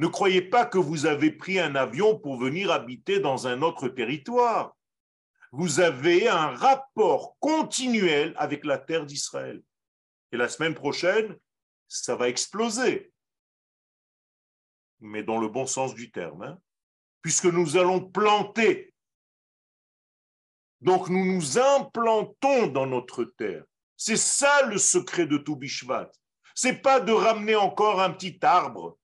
ne 0.00 0.06
croyez 0.06 0.40
pas 0.40 0.64
que 0.64 0.78
vous 0.78 1.04
avez 1.04 1.30
pris 1.30 1.58
un 1.58 1.74
avion 1.74 2.18
pour 2.18 2.38
venir 2.38 2.72
habiter 2.72 3.20
dans 3.20 3.46
un 3.46 3.60
autre 3.60 3.86
territoire. 3.86 4.74
Vous 5.52 5.80
avez 5.80 6.26
un 6.26 6.56
rapport 6.56 7.36
continuel 7.38 8.32
avec 8.38 8.64
la 8.64 8.78
terre 8.78 9.04
d'Israël. 9.04 9.62
Et 10.32 10.38
la 10.38 10.48
semaine 10.48 10.74
prochaine, 10.74 11.36
ça 11.86 12.16
va 12.16 12.30
exploser. 12.30 13.12
Mais 15.00 15.22
dans 15.22 15.36
le 15.36 15.48
bon 15.48 15.66
sens 15.66 15.94
du 15.94 16.10
terme. 16.10 16.44
Hein. 16.44 16.58
puisque 17.20 17.44
nous 17.44 17.76
allons 17.76 18.00
planter. 18.00 18.94
Donc 20.80 21.10
nous 21.10 21.26
nous 21.26 21.58
implantons 21.58 22.68
dans 22.68 22.86
notre 22.86 23.24
terre. 23.24 23.64
C'est 23.98 24.16
ça 24.16 24.62
le 24.62 24.78
secret 24.78 25.26
de 25.26 25.36
tout 25.36 25.56
Bishvat. 25.56 26.10
C'est 26.54 26.80
pas 26.80 27.00
de 27.00 27.12
ramener 27.12 27.54
encore 27.54 28.00
un 28.00 28.12
petit 28.12 28.38
arbre. 28.40 28.98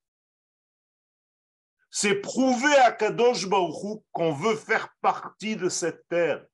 C'est 1.99 2.16
prouver 2.16 2.76
à 2.76 2.92
Kadosh 2.92 3.47
Baruch 3.47 4.03
qu'on 4.12 4.30
veut 4.30 4.57
faire 4.57 4.94
partie 5.01 5.57
de 5.57 5.70
cette 5.70 6.07
terre. 6.09 6.44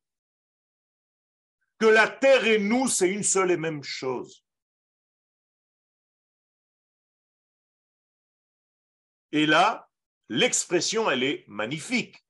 Que 1.81 1.87
la 1.87 2.07
terre 2.07 2.47
et 2.47 2.61
nous, 2.61 2.87
c'est 2.87 3.09
une 3.09 3.25
seule 3.25 3.51
et 3.51 3.57
même 3.57 3.83
chose. 3.83 4.45
Et 9.33 9.45
là, 9.47 9.91
l'expression, 10.29 11.11
elle 11.11 11.25
est 11.25 11.45
magnifique. 11.49 12.25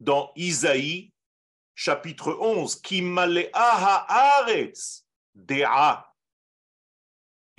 Dans 0.00 0.32
Isaïe, 0.34 1.12
chapitre 1.74 2.38
11, 2.40 2.80
Ki 2.80 3.02
haaretz 3.52 5.04
dea 5.34 6.10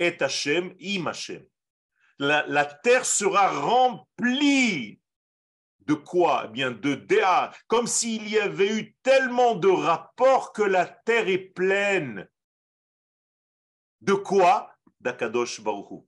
et 0.00 0.20
Hashem 0.20 0.74
im 0.80 1.06
Hashem. 1.06 1.46
La, 2.18 2.64
terre 2.64 3.06
sera 3.06 3.48
remplie 3.48 5.00
de 5.80 5.94
quoi? 5.94 6.44
Eh 6.46 6.48
bien, 6.48 6.70
de 6.70 6.94
Déa, 6.94 7.52
comme 7.66 7.86
s'il 7.86 8.28
y 8.28 8.38
avait 8.38 8.76
eu 8.76 8.94
tellement 9.02 9.54
de 9.54 9.68
rapports 9.68 10.52
que 10.52 10.62
la 10.62 10.84
terre 10.84 11.28
est 11.28 11.38
pleine. 11.38 12.28
De 14.00 14.14
quoi? 14.14 14.74
D'Akadosh 15.00 15.60
Baruch 15.60 16.04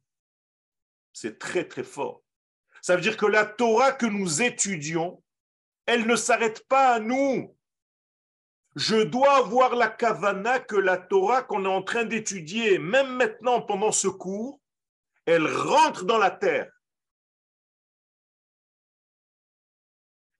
C'est 1.13 1.39
très 1.39 1.67
très 1.67 1.85
fort. 1.85 2.23
Ça 2.83 2.97
veut 2.97 3.03
dire 3.03 3.17
que 3.17 3.27
la 3.27 3.45
Torah 3.47 3.93
que 3.93 4.07
nous 4.07 4.43
étudions, 4.43 5.23
elle 5.87 6.07
ne 6.07 6.17
s'arrête 6.17 6.67
pas 6.67 6.95
à 6.95 7.01
nous. 7.01 7.57
Je 8.77 8.97
dois 8.97 9.37
avoir 9.37 9.75
la 9.75 9.89
kavana 9.89 10.61
que 10.61 10.77
la 10.77 10.97
Torah 10.97 11.43
qu'on 11.43 11.65
est 11.65 11.69
en 11.69 11.83
train 11.83 12.05
d'étudier, 12.05 12.79
même 12.79 13.15
maintenant 13.17 13.61
pendant 13.61 13.93
ce 13.93 14.09
cours, 14.09 14.61
elle 15.31 15.47
rentre 15.47 16.05
dans 16.05 16.18
la 16.18 16.31
terre. 16.31 16.70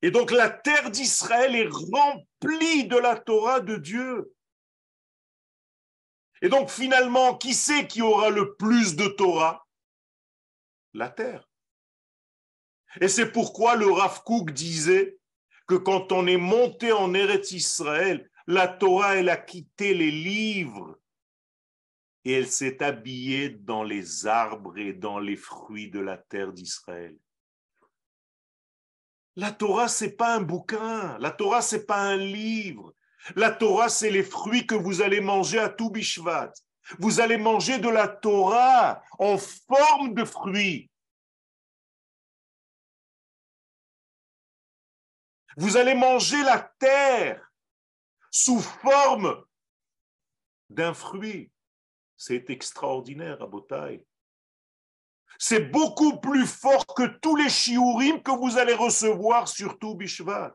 Et 0.03 0.11
donc 0.11 0.31
la 0.31 0.49
terre 0.49 0.91
d'Israël 0.91 1.55
est 1.55 1.69
remplie 1.69 2.87
de 2.87 2.97
la 2.97 3.19
Torah 3.19 3.61
de 3.61 3.77
Dieu. 3.77 4.35
Et 6.43 6.49
donc 6.49 6.71
finalement, 6.71 7.37
qui 7.37 7.53
c'est 7.55 7.87
qui 7.87 8.01
aura 8.01 8.31
le 8.31 8.55
plus 8.57 8.97
de 8.97 9.09
Torah? 9.09 9.67
La 10.95 11.11
terre. 11.11 11.49
Et 13.01 13.09
c'est 13.09 13.31
pourquoi 13.31 13.77
le 13.77 13.91
Rav 13.91 14.23
Kook 14.25 14.51
disait 14.51 15.19
que 15.69 15.77
quand 15.77 16.13
on 16.13 16.27
est 16.27 16.39
monté 16.39 16.93
en 16.93 17.15
Eretz 17.15 17.53
Israël, 17.53 18.29
la 18.47 18.67
Torah, 18.67 19.17
elle 19.17 19.29
a 19.29 19.37
quitté 19.37 19.95
les 19.95 20.11
livres 20.11 21.00
et 22.25 22.33
elle 22.33 22.49
s'est 22.49 22.83
habillée 22.83 23.51
dans 23.51 23.83
les 23.83 24.27
arbres 24.27 24.77
et 24.79 24.93
dans 24.93 25.19
les 25.19 25.37
fruits 25.37 25.91
de 25.91 26.01
la 26.01 26.19
terre 26.19 26.53
d'Israël. 26.53 27.17
La 29.37 29.53
Torah, 29.53 29.89
c'est 29.89 30.17
pas 30.17 30.35
un 30.35 30.41
bouquin. 30.41 31.17
La 31.19 31.31
Torah, 31.31 31.63
c'est 31.63 31.87
pas 31.87 32.01
un 32.01 32.17
livre. 32.17 32.95
La 33.37 33.51
Torah, 33.51 33.89
c'est 33.89 34.11
les 34.11 34.23
fruits 34.23 34.67
que 34.67 34.75
vous 34.75 35.03
allez 35.03 35.21
manger 35.21 35.59
à 35.59 35.69
tout 35.69 35.91
Bishvat. 35.91 36.53
Vous 36.99 37.21
allez 37.21 37.39
manger 37.39 37.79
de 37.79 37.89
la 37.89 38.09
Torah 38.09 39.03
en 39.19 39.39
forme 39.39 40.15
de 40.15 40.25
fruits. 40.25 40.91
Vous 45.57 45.77
allez 45.77 45.95
manger 45.95 46.43
la 46.43 46.59
terre 46.79 47.51
sous 48.31 48.61
forme 48.61 49.45
d'un 50.69 50.95
fruit. 50.95 51.51
C'est 52.23 52.51
extraordinaire, 52.51 53.41
Abotai. 53.41 54.05
C'est 55.39 55.71
beaucoup 55.71 56.21
plus 56.21 56.47
fort 56.47 56.85
que 56.85 57.07
tous 57.07 57.35
les 57.35 57.49
shiurim 57.49 58.23
que 58.23 58.31
vous 58.31 58.59
allez 58.59 58.75
recevoir, 58.75 59.49
surtout 59.49 59.95
Bishvat. 59.95 60.55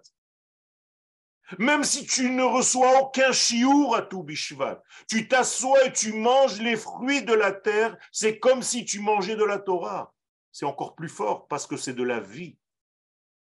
Même 1.58 1.84
si 1.84 2.06
tu 2.06 2.30
ne 2.30 2.44
reçois 2.44 3.02
aucun 3.02 3.32
chiour 3.32 3.96
à 3.96 4.04
tout 4.04 4.22
Bishvat, 4.22 4.84
tu 5.10 5.28
t'assois 5.28 5.86
et 5.86 5.92
tu 5.92 6.14
manges 6.14 6.62
les 6.62 6.76
fruits 6.76 7.24
de 7.24 7.34
la 7.34 7.52
terre, 7.52 7.98
c'est 8.12 8.38
comme 8.38 8.62
si 8.62 8.86
tu 8.86 9.00
mangeais 9.00 9.36
de 9.36 9.44
la 9.44 9.58
Torah. 9.58 10.14
C'est 10.52 10.68
encore 10.68 10.94
plus 10.94 11.10
fort 11.10 11.48
parce 11.48 11.66
que 11.66 11.78
c'est 11.78 11.96
de 11.96 12.04
la 12.04 12.20
vie. 12.20 12.60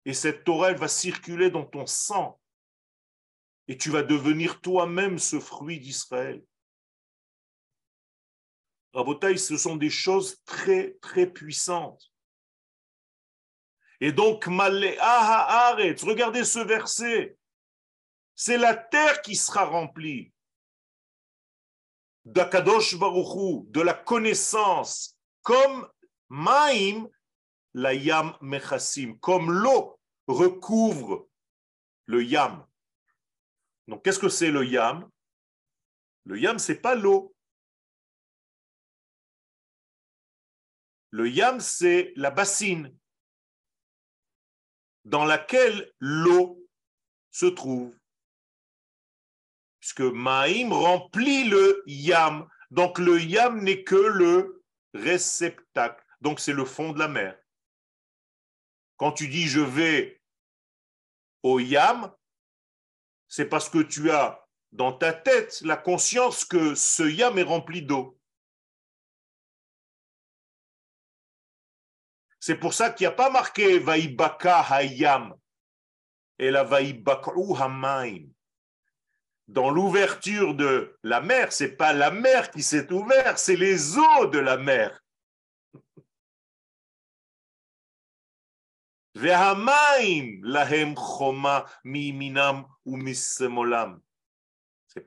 Et 0.05 0.14
cette 0.14 0.43
Torah, 0.43 0.70
elle 0.70 0.78
va 0.78 0.88
circuler 0.88 1.49
dans 1.49 1.66
ton 1.66 1.88
sang. 1.88 2.39
Et 3.68 3.76
tu 3.76 3.89
vas 3.89 4.03
devenir 4.03 4.61
toi-même 4.61 5.18
ce 5.18 5.39
fruit 5.39 5.80
d'Israël. 5.80 6.43
Ce 8.93 9.57
sont 9.57 9.75
des 9.75 9.89
choses 9.89 10.41
très, 10.45 10.93
très 11.01 11.25
puissantes. 11.25 12.11
Et 13.99 14.11
donc, 14.11 14.45
regardez 14.45 16.43
ce 16.43 16.59
verset. 16.59 17.37
C'est 18.35 18.57
la 18.57 18.75
terre 18.75 19.21
qui 19.21 19.35
sera 19.35 19.65
remplie 19.65 20.31
d'Akadosh 22.25 22.97
Baruchu, 22.97 23.65
de 23.69 23.81
la 23.81 23.93
connaissance, 23.93 25.17
comme 25.41 25.89
Maïm, 26.29 27.09
la 27.73 27.93
Yam 27.93 28.37
Mechassim, 28.41 29.17
comme 29.19 29.51
l'eau 29.51 29.99
recouvre 30.27 31.27
le 32.05 32.23
Yam. 32.23 32.65
Donc, 33.87 34.03
qu'est-ce 34.03 34.19
que 34.19 34.29
c'est 34.29 34.51
le 34.51 34.65
Yam? 34.65 35.09
Le 36.25 36.39
Yam, 36.39 36.59
c'est 36.59 36.79
pas 36.79 36.95
l'eau. 36.95 37.32
Le 41.14 41.30
Yam, 41.30 41.59
c'est 41.59 42.11
la 42.16 42.32
bassine 42.32 42.91
dans 45.05 45.26
laquelle 45.26 45.93
l'eau 45.99 46.68
se 47.30 47.45
trouve 47.45 47.95
puisque 49.80 50.01
Maïm 50.01 50.74
remplit 50.74 51.43
le 51.43 51.84
Yam. 51.86 52.49
Donc 52.72 52.97
le 52.97 53.22
Yam 53.22 53.61
n'est 53.61 53.84
que 53.84 53.93
le 53.93 54.64
réceptacle. 54.95 56.03
Donc 56.22 56.39
c'est 56.39 56.51
le 56.51 56.66
fond 56.66 56.93
de 56.93 56.97
la 56.97 57.07
mer. 57.07 57.38
Quand 58.97 59.11
tu 59.11 59.28
dis 59.28 59.47
je 59.47 59.59
vais 59.59 60.20
au 61.43 61.59
Yam, 61.59 62.11
c'est 63.28 63.45
parce 63.45 63.70
que 63.70 63.84
tu 63.84 64.09
as 64.09 64.43
dans 64.72 64.93
ta 64.93 65.14
tête 65.14 65.61
la 65.61 65.78
conscience 65.78 66.43
que 66.43 66.74
ce 66.74 67.03
Yam 67.03 67.38
est 67.38 67.43
rempli 67.43 67.84
d'eau. 67.84 68.20
C'est 72.45 72.57
pour 72.57 72.73
ça 72.73 72.89
qu'il 72.89 73.07
n'y 73.07 73.13
a 73.13 73.15
pas 73.15 73.29
marqué 73.29 73.79
Vaibaka 73.79 74.59
Hayam 74.69 75.33
et 76.37 76.51
la 76.51 76.65
Vaibaka'u 76.65 77.55
Hamaim 77.57 78.25
dans 79.47 79.69
l'ouverture 79.69 80.53
de 80.53 80.99
la 81.03 81.21
mer, 81.21 81.53
c'est 81.53 81.77
pas 81.77 81.93
la 81.93 82.11
mer 82.11 82.51
qui 82.51 82.61
s'est 82.61 82.91
ouverte, 82.91 83.37
c'est 83.37 83.55
les 83.55 83.97
eaux 83.97 84.25
de 84.25 84.39
la 84.39 84.57
mer. 84.57 85.01
lahem 89.13 90.95
choma 90.97 91.65
ou 92.85 92.97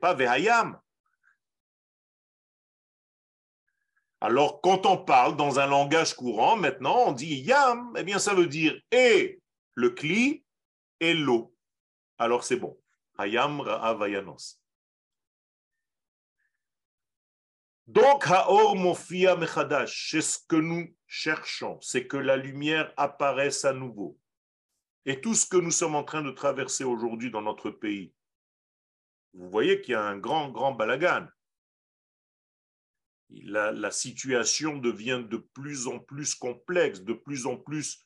pas 0.01 0.13
vehayam. 0.15 0.81
Alors, 4.19 4.61
quand 4.61 4.85
on 4.85 4.97
parle 4.97 5.35
dans 5.35 5.59
un 5.59 5.67
langage 5.67 6.15
courant, 6.15 6.57
maintenant, 6.57 7.07
on 7.07 7.11
dit 7.11 7.35
yam, 7.41 7.93
eh 7.97 8.03
bien, 8.03 8.17
ça 8.17 8.33
veut 8.33 8.47
dire 8.47 8.79
et 8.91 9.39
le 9.75 9.91
cli 9.91 10.43
et 10.99 11.13
l'eau. 11.13 11.53
Alors, 12.17 12.43
c'est 12.43 12.55
bon. 12.55 12.79
Hayam 13.19 13.61
Ra'avayanos. 13.61 14.59
Donc, 17.85 18.27
Haor 18.27 18.75
Mofia 18.75 19.35
Mechadash, 19.35 20.09
c'est 20.11 20.21
ce 20.21 20.39
que 20.47 20.57
nous 20.57 20.93
cherchons, 21.05 21.79
c'est 21.81 22.05
que 22.05 22.17
la 22.17 22.35
lumière 22.35 22.91
apparaisse 22.97 23.63
à 23.65 23.71
nouveau. 23.71 24.19
Et 25.05 25.21
tout 25.21 25.35
ce 25.35 25.45
que 25.45 25.57
nous 25.57 25.71
sommes 25.71 25.95
en 25.95 26.03
train 26.03 26.21
de 26.21 26.31
traverser 26.31 26.83
aujourd'hui 26.83 27.31
dans 27.31 27.41
notre 27.41 27.69
pays, 27.69 28.13
vous 29.33 29.49
voyez 29.49 29.79
qu'il 29.79 29.93
y 29.93 29.95
a 29.95 30.03
un 30.03 30.17
grand, 30.17 30.49
grand 30.49 30.73
balagan. 30.73 31.27
La, 33.29 33.91
situation 33.91 34.77
devient 34.77 35.23
de 35.29 35.37
plus 35.37 35.87
en 35.87 35.99
plus 35.99 36.33
complexe, 36.35 37.01
de 37.01 37.13
plus 37.13 37.45
en 37.45 37.57
plus. 37.57 38.05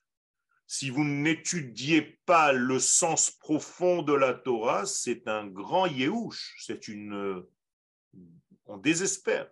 Si 0.67 0.89
vous 0.89 1.03
n'étudiez 1.03 2.19
pas 2.25 2.51
le 2.53 2.79
sens 2.79 3.29
profond 3.29 4.01
de 4.01 4.13
la 4.13 4.33
Torah, 4.33 4.85
c'est 4.85 5.27
un 5.27 5.47
grand 5.47 5.85
yéhouch, 5.85 6.55
c'est 6.59 6.87
une... 6.87 7.43
On 8.65 8.77
désespère, 8.77 9.49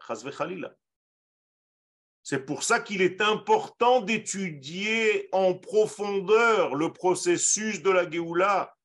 c'est 2.30 2.45
pour 2.45 2.61
ça 2.61 2.80
qu'il 2.80 3.01
est 3.01 3.22
important 3.22 4.01
d'étudier 4.01 5.30
en 5.32 5.55
profondeur 5.55 6.76
le 6.76 6.93
processus 6.93 7.82
de 7.82 7.89
la 7.89 8.07
Géoula, 8.07 8.76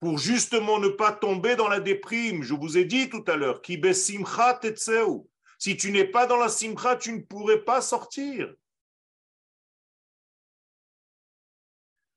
pour 0.00 0.16
justement 0.16 0.78
ne 0.78 0.88
pas 0.88 1.12
tomber 1.12 1.56
dans 1.56 1.68
la 1.68 1.80
déprime. 1.80 2.42
Je 2.42 2.54
vous 2.54 2.78
ai 2.78 2.84
dit 2.86 3.10
tout 3.10 3.24
à 3.26 3.36
l'heure, 3.36 3.60
si 5.64 5.78
tu 5.78 5.90
n'es 5.92 6.04
pas 6.04 6.26
dans 6.26 6.36
la 6.36 6.50
simcha, 6.50 6.94
tu 6.94 7.10
ne 7.14 7.22
pourrais 7.22 7.64
pas 7.64 7.80
sortir. 7.80 8.54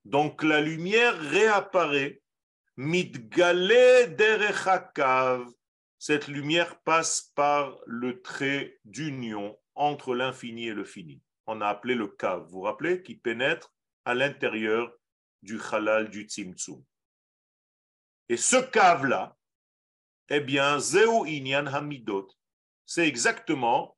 Donc 0.03 0.43
la 0.43 0.59
lumière 0.59 1.17
réapparaît. 1.17 2.21
Mitgale 2.75 4.13
derechakav. 4.17 5.49
Cette 5.97 6.27
lumière 6.27 6.81
passe 6.81 7.31
par 7.35 7.79
le 7.85 8.21
trait 8.21 8.81
d'union 8.83 9.57
entre 9.75 10.13
l'infini 10.13 10.67
et 10.67 10.73
le 10.73 10.83
fini. 10.83 11.21
On 11.45 11.61
a 11.61 11.67
appelé 11.67 11.95
le 11.95 12.09
kav. 12.09 12.43
Vous 12.43 12.49
vous 12.49 12.61
rappelez? 12.63 13.01
Qui 13.01 13.15
pénètre 13.15 13.73
à 14.03 14.13
l'intérieur 14.13 14.93
du 15.41 15.57
halal 15.71 16.09
du 16.09 16.23
tzimtzum. 16.23 16.83
Et 18.27 18.35
ce 18.35 18.57
cave-là, 18.57 19.37
eh 20.27 20.41
bien, 20.41 20.79
Zeu 20.79 21.07
Inyan 21.27 21.67
Hamidot, 21.67 22.36
c'est 22.88 23.05
exactement 23.05 23.97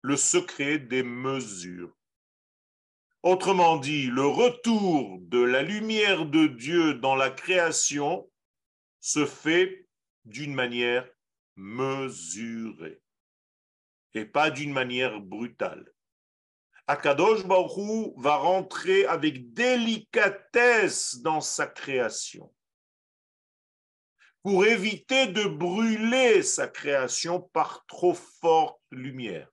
le 0.00 0.16
secret 0.16 0.78
des 0.78 1.02
mesures. 1.02 1.92
Autrement 3.24 3.76
dit, 3.76 4.06
le 4.06 4.24
retour 4.24 5.18
de 5.22 5.42
la 5.42 5.62
lumière 5.62 6.26
de 6.26 6.46
Dieu 6.46 6.94
dans 6.94 7.16
la 7.16 7.28
création 7.28 8.30
se 9.00 9.26
fait 9.26 9.88
d'une 10.24 10.54
manière 10.54 11.10
mesurée 11.56 13.02
et 14.14 14.24
pas 14.24 14.50
d'une 14.50 14.72
manière 14.72 15.20
brutale. 15.20 15.92
Akadosh 16.86 17.44
Baruch 17.44 18.14
va 18.16 18.36
rentrer 18.36 19.06
avec 19.06 19.52
délicatesse 19.54 21.18
dans 21.18 21.40
sa 21.40 21.66
création 21.66 22.54
pour 24.46 24.64
éviter 24.64 25.26
de 25.26 25.42
brûler 25.42 26.40
sa 26.40 26.68
création 26.68 27.40
par 27.40 27.84
trop 27.86 28.14
forte 28.14 28.80
lumière. 28.92 29.50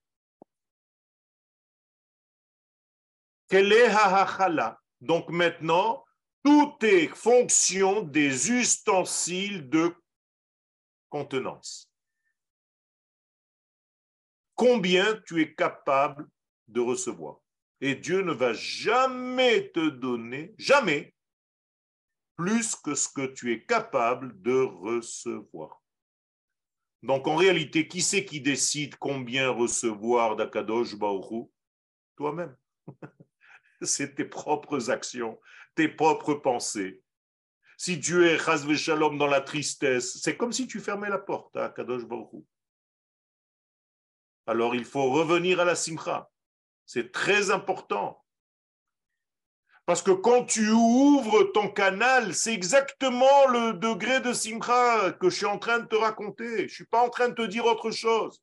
Donc 5.02 5.30
maintenant, 5.30 6.06
tout 6.44 6.76
est 6.84 7.08
fonction 7.08 8.04
des 8.04 8.52
ustensiles 8.52 9.68
de 9.68 9.96
contenance. 11.10 11.90
Combien 14.54 15.20
tu 15.26 15.42
es 15.42 15.56
capable 15.56 16.30
de 16.68 16.82
recevoir? 16.82 17.40
Et 17.82 17.96
Dieu 17.96 18.22
ne 18.22 18.32
va 18.32 18.54
jamais 18.54 19.72
te 19.72 19.90
donner, 19.90 20.54
jamais, 20.60 21.13
plus 22.36 22.76
que 22.76 22.96
ce 22.96 23.08
que 23.10 23.26
tu 23.26 23.54
es 23.54 23.64
capable 23.64 24.42
de 24.42 24.62
recevoir. 24.62 25.82
Donc 27.04 27.28
en 27.28 27.36
réalité, 27.36 27.88
qui 27.88 28.02
c'est 28.02 28.26
qui 28.26 28.42
décide 28.42 28.96
combien 28.96 29.50
recevoir 29.50 30.36
d'Akadosh 30.36 30.96
Baruch 30.96 31.50
Toi-même. 32.16 32.56
c'est 33.82 34.16
tes 34.16 34.26
propres 34.26 34.90
actions, 34.90 35.40
tes 35.76 35.90
propres 35.90 36.36
pensées. 36.36 37.04
Si 37.78 37.98
Dieu 37.98 38.28
est 38.28 38.40
Chazve 38.40 38.76
Shalom 38.76 39.18
dans 39.18 39.28
la 39.28 39.42
tristesse, 39.42 40.22
c'est 40.22 40.38
comme 40.38 40.54
si 40.54 40.68
tu 40.68 40.80
fermais 40.80 41.10
la 41.10 41.18
porte 41.18 41.58
à 41.58 41.70
Kadosh 41.70 42.06
Baruch 42.06 42.46
Alors 44.46 44.74
il 44.74 44.86
faut 44.86 45.12
revenir 45.12 45.60
à 45.60 45.66
la 45.66 45.76
simcha. 45.76 46.32
C'est 46.86 47.12
très 47.12 47.52
important. 47.52 48.23
Parce 49.86 50.02
que 50.02 50.12
quand 50.12 50.46
tu 50.46 50.70
ouvres 50.70 51.44
ton 51.54 51.70
canal, 51.70 52.34
c'est 52.34 52.54
exactement 52.54 53.48
le 53.48 53.74
degré 53.74 54.22
de 54.22 54.32
simcha 54.32 55.12
que 55.14 55.30
je 55.30 55.36
suis 55.36 55.46
en 55.46 55.60
train 55.60 55.80
de 55.80 55.88
te 55.88 55.96
raconter. 55.96 56.58
Je 56.58 56.64
ne 56.64 56.68
suis 56.70 56.86
pas 56.86 57.02
en 57.02 57.10
train 57.10 57.30
de 57.30 57.34
te 57.34 57.42
dire 57.42 57.66
autre 57.66 57.92
chose. 57.92 58.42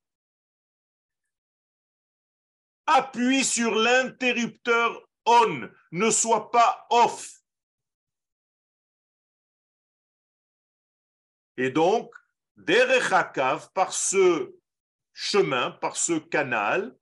Appuie 2.87 3.45
sur 3.45 3.75
l'interrupteur 3.75 5.07
on, 5.27 5.71
ne 5.93 6.11
sois 6.11 6.51
pas 6.51 6.87
off. 6.91 7.43
Et 11.57 11.71
donc, 11.71 12.13
derech 12.57 13.11
par 13.75 13.93
ce 13.93 14.55
chemin, 15.13 15.73
par 15.73 15.97
ce 15.97 16.19
canal, 16.19 16.97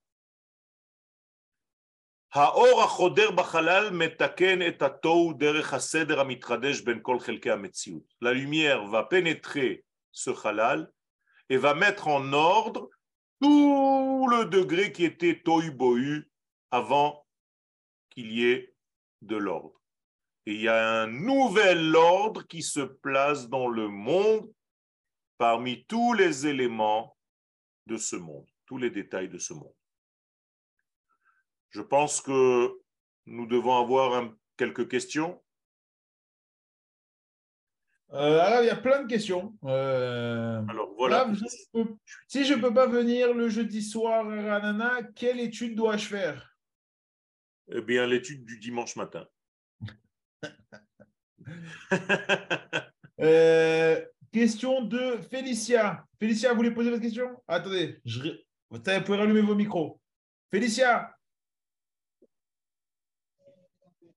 la 8.21 8.33
lumière 8.33 8.85
va 8.85 9.03
pénétrer 9.03 9.83
ce 10.11 10.47
halal 10.47 10.91
et 11.49 11.57
va 11.57 11.73
mettre 11.73 12.07
en 12.07 12.31
ordre 12.33 12.89
tout 13.41 14.27
le 14.29 14.45
degré 14.45 14.91
qui 14.91 15.05
était 15.05 15.41
tohu 15.41 15.75
avant 16.69 17.25
qu'il 18.11 18.31
y 18.31 18.45
ait 18.45 18.75
de 19.21 19.35
l'ordre. 19.35 19.81
Il 20.45 20.61
y 20.61 20.67
a 20.67 21.01
un 21.01 21.07
nouvel 21.07 21.95
ordre 21.95 22.45
qui 22.45 22.61
se 22.61 22.81
place 22.81 23.49
dans 23.49 23.67
le 23.67 23.87
monde 23.87 24.51
parmi 25.39 25.83
tous 25.85 26.13
les 26.13 26.45
éléments 26.45 27.17
de 27.87 27.97
ce 27.97 28.17
monde, 28.17 28.47
tous 28.67 28.77
les 28.77 28.91
détails 28.91 29.29
de 29.29 29.39
ce 29.39 29.53
monde. 29.53 29.73
Je 31.69 31.81
pense 31.81 32.21
que 32.21 32.71
nous 33.25 33.45
devons 33.45 33.77
avoir 33.77 34.31
quelques 34.57 34.89
questions. 34.89 35.41
Euh, 38.11 38.39
alors, 38.39 38.63
il 38.63 38.65
y 38.65 38.71
a 38.71 38.75
plein 38.75 39.03
de 39.03 39.07
questions. 39.07 39.55
Euh, 39.65 40.63
alors, 40.67 40.95
voilà. 40.97 41.31
si 42.27 42.43
je 42.43 42.55
ne 42.55 42.61
peux 42.61 42.73
pas 42.73 42.87
venir 42.87 43.33
le 43.33 43.49
jeudi 43.49 43.83
soir 43.83 44.27
à 44.27 44.41
Ranana, 44.41 45.03
quelle 45.15 45.39
étude 45.39 45.75
dois-je 45.75 46.07
faire? 46.07 46.57
Eh 47.71 47.81
bien, 47.81 48.07
l'étude 48.07 48.45
du 48.45 48.59
dimanche 48.59 48.95
matin. 48.95 49.25
Euh, 53.21 53.99
question 54.31 54.81
de 54.81 55.17
Félicia. 55.29 56.05
Félicia, 56.21 56.51
vous 56.51 56.55
voulez 56.55 56.71
poser 56.71 56.89
votre 56.89 57.01
question? 57.01 57.43
Attendez, 57.49 57.99
je... 58.05 58.21
vous 58.69 58.79
pouvez 58.79 59.17
rallumer 59.17 59.41
vos 59.41 59.55
micros. 59.55 59.99
Félicia 60.49 61.18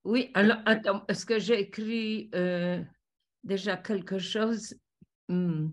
Oui, 0.04 0.30
alors 0.34 0.58
attends, 0.66 1.04
est-ce 1.08 1.24
que 1.24 1.38
j'ai 1.38 1.60
écrit 1.60 2.28
euh, 2.34 2.82
déjà 3.44 3.76
quelque 3.76 4.18
chose? 4.18 4.74
Hmm. 5.28 5.68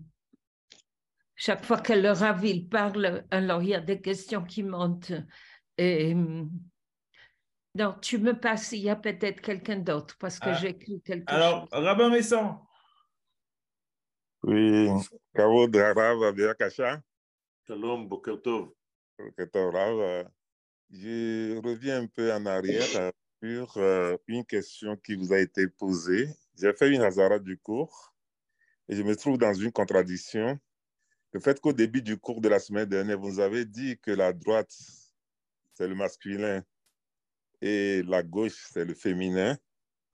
Chaque 1.34 1.64
fois 1.64 1.78
que 1.78 1.92
le 1.92 2.10
Rav 2.10 2.44
parle, 2.70 3.24
alors 3.30 3.62
il 3.62 3.70
y 3.70 3.74
a 3.74 3.80
des 3.80 4.00
questions 4.00 4.44
qui 4.44 4.62
montent. 4.62 5.12
Et, 5.78 6.14
hmm. 6.14 6.48
donc, 7.74 8.00
tu 8.02 8.18
me 8.18 8.38
passes, 8.38 8.72
il 8.72 8.82
y 8.82 8.90
a 8.90 8.96
peut-être 8.96 9.40
quelqu'un 9.40 9.78
d'autre 9.78 10.16
parce 10.18 10.38
que 10.38 10.50
ah. 10.50 10.54
j'ai 10.54 10.68
écrit 10.70 11.00
quelque 11.02 11.32
alors, 11.32 11.62
chose. 11.62 11.68
Alors, 11.72 11.86
Rabbin 11.86 12.10
Messan. 12.10 12.66
Oui, 14.44 14.88
Kavod 15.34 15.74
Rav 15.74 16.54
Kasha. 16.56 17.02
Shalom, 17.66 18.08
Boker 18.08 18.40
Tov. 18.40 18.70
Rav. 19.18 20.30
Je 20.90 21.58
reviens 21.58 22.02
un 22.02 22.06
peu 22.06 22.32
en 22.32 22.46
arrière 22.46 23.12
sur 23.42 23.76
euh, 23.78 24.16
une 24.26 24.44
question 24.44 24.96
qui 24.96 25.14
vous 25.14 25.32
a 25.32 25.38
été 25.38 25.66
posée. 25.66 26.28
J'ai 26.58 26.72
fait 26.74 26.90
une 26.90 27.02
hasara 27.02 27.38
du 27.38 27.56
cours 27.56 28.14
et 28.88 28.96
je 28.96 29.02
me 29.02 29.16
trouve 29.16 29.38
dans 29.38 29.54
une 29.54 29.72
contradiction. 29.72 30.58
Le 31.32 31.40
fait 31.40 31.60
qu'au 31.60 31.72
début 31.72 32.02
du 32.02 32.18
cours 32.18 32.40
de 32.40 32.48
la 32.48 32.58
semaine 32.58 32.86
dernière, 32.88 33.18
vous 33.18 33.40
avez 33.40 33.64
dit 33.64 33.98
que 33.98 34.10
la 34.10 34.32
droite, 34.32 34.74
c'est 35.74 35.88
le 35.88 35.94
masculin 35.94 36.62
et 37.62 38.02
la 38.02 38.22
gauche, 38.22 38.68
c'est 38.72 38.84
le 38.84 38.94
féminin. 38.94 39.56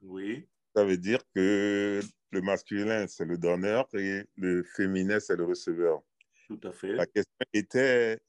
Oui. 0.03 0.47
Ça 0.75 0.85
veut 0.85 0.99
dire 0.99 1.21
que 1.35 2.01
le 2.31 2.41
masculin, 2.43 3.07
c'est 3.09 3.25
le 3.25 3.39
donneur 3.39 3.89
et 3.95 4.25
le 4.37 4.63
féminin, 4.63 5.19
c'est 5.19 5.37
le 5.37 5.45
receveur. 5.45 6.03
Tout 6.47 6.61
à 6.63 6.73
fait. 6.73 6.93
La 6.93 7.07
question 7.07 7.35
était 7.53 8.21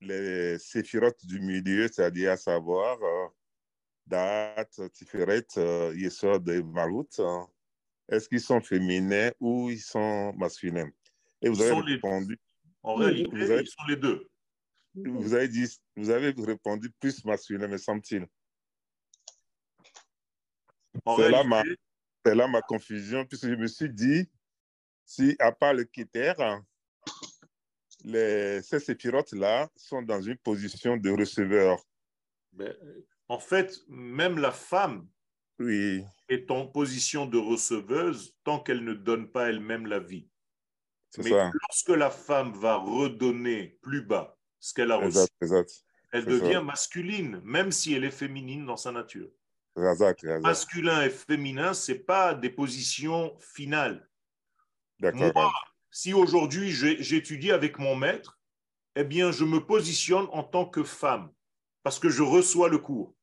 les 0.00 0.58
séphirotes 0.58 1.24
du 1.26 1.40
milieu, 1.40 1.88
c'est-à-dire 1.88 2.32
à 2.32 2.36
savoir 2.36 2.98
euh, 4.12 4.54
Date, 4.56 4.92
Tiferet, 4.92 5.46
euh, 5.58 5.94
et 5.94 6.62
Malut, 6.62 7.08
hein. 7.18 7.48
est-ce 8.08 8.28
qu'ils 8.28 8.40
sont 8.40 8.60
féminins 8.60 9.30
ou 9.40 9.70
ils 9.70 9.80
sont 9.80 10.32
masculins? 10.34 10.90
Et 11.42 11.48
vous 11.48 11.60
avez 11.60 11.80
répondu. 11.80 12.38
En 12.82 12.94
réalité, 12.94 13.30
ils 13.34 13.66
sont 13.66 13.86
les 13.88 13.96
deux. 13.96 14.26
Vous 14.94 15.34
avez, 15.34 15.48
dit, 15.48 15.66
vous 15.96 16.10
avez 16.10 16.34
répondu 16.36 16.90
plus 16.98 17.24
masculin, 17.24 17.68
me 17.68 17.78
semble-t-il. 17.78 18.26
C'est 21.16 21.30
là, 21.30 21.44
ma, 21.44 21.62
là 22.24 22.48
ma 22.48 22.60
confusion, 22.62 23.24
puisque 23.24 23.48
je 23.48 23.54
me 23.54 23.68
suis 23.68 23.88
dit, 23.88 24.28
si 25.04 25.36
à 25.38 25.52
part 25.52 25.74
le 25.74 25.84
critère, 25.84 26.60
les, 28.04 28.60
ces 28.62 28.80
séphirotes-là 28.80 29.70
sont 29.76 30.02
dans 30.02 30.20
une 30.20 30.38
position 30.38 30.96
de 30.96 31.10
receveur. 31.10 31.78
Ben, 32.52 32.74
en 33.30 33.38
fait, 33.38 33.78
même 33.88 34.38
la 34.38 34.50
femme 34.50 35.06
oui. 35.60 36.02
est 36.28 36.50
en 36.50 36.66
position 36.66 37.26
de 37.26 37.38
receveuse 37.38 38.36
tant 38.42 38.58
qu'elle 38.58 38.82
ne 38.82 38.92
donne 38.92 39.30
pas 39.30 39.48
elle-même 39.48 39.86
la 39.86 40.00
vie. 40.00 40.28
Mais 41.18 41.30
lorsque 41.30 41.90
la 41.90 42.10
femme 42.10 42.52
va 42.54 42.74
redonner 42.74 43.78
plus 43.82 44.02
bas 44.02 44.36
ce 44.58 44.74
qu'elle 44.74 44.90
a 44.90 44.96
reçu, 44.96 45.28
elle 46.12 46.24
devient 46.24 46.60
masculine, 46.64 47.40
même 47.44 47.70
si 47.70 47.94
elle 47.94 48.02
est 48.02 48.10
féminine 48.10 48.66
dans 48.66 48.76
sa 48.76 48.90
nature. 48.90 49.30
Masculin 50.42 51.02
et 51.04 51.10
féminin, 51.10 51.72
ce 51.72 51.92
n'est 51.92 51.98
pas 52.00 52.34
des 52.34 52.50
positions 52.50 53.38
finales. 53.38 54.08
Moi, 55.00 55.52
si 55.92 56.12
aujourd'hui 56.12 56.72
j'étudie 56.72 57.52
avec 57.52 57.78
mon 57.78 57.94
maître, 57.94 58.40
eh 58.96 59.04
bien, 59.04 59.30
je 59.30 59.44
me 59.44 59.64
positionne 59.64 60.26
en 60.32 60.42
tant 60.42 60.66
que 60.66 60.82
femme 60.82 61.32
parce 61.84 62.00
que 62.00 62.08
je 62.08 62.24
reçois 62.24 62.68
le 62.68 62.78
cours. 62.78 63.14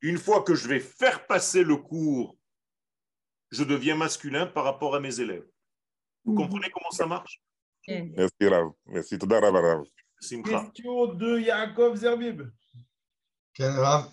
Une 0.00 0.18
fois 0.18 0.42
que 0.42 0.54
je 0.54 0.68
vais 0.68 0.80
faire 0.80 1.26
passer 1.26 1.64
le 1.64 1.76
cours, 1.76 2.36
je 3.50 3.64
deviens 3.64 3.96
masculin 3.96 4.46
par 4.46 4.64
rapport 4.64 4.94
à 4.94 5.00
mes 5.00 5.20
élèves. 5.20 5.46
Vous 6.24 6.32
mhm. 6.32 6.38
comprenez 6.38 6.70
comment 6.70 6.90
ça 6.90 7.06
marche? 7.06 7.40
Merci, 7.86 8.48
Rav. 8.48 8.72
Merci. 8.86 9.18
Tout 9.18 9.28
Rav. 9.28 9.84
Question 10.20 11.14
de 11.14 11.38
Yaakov 11.38 11.96
Zerbib. 11.96 12.42
Rav. 13.58 14.10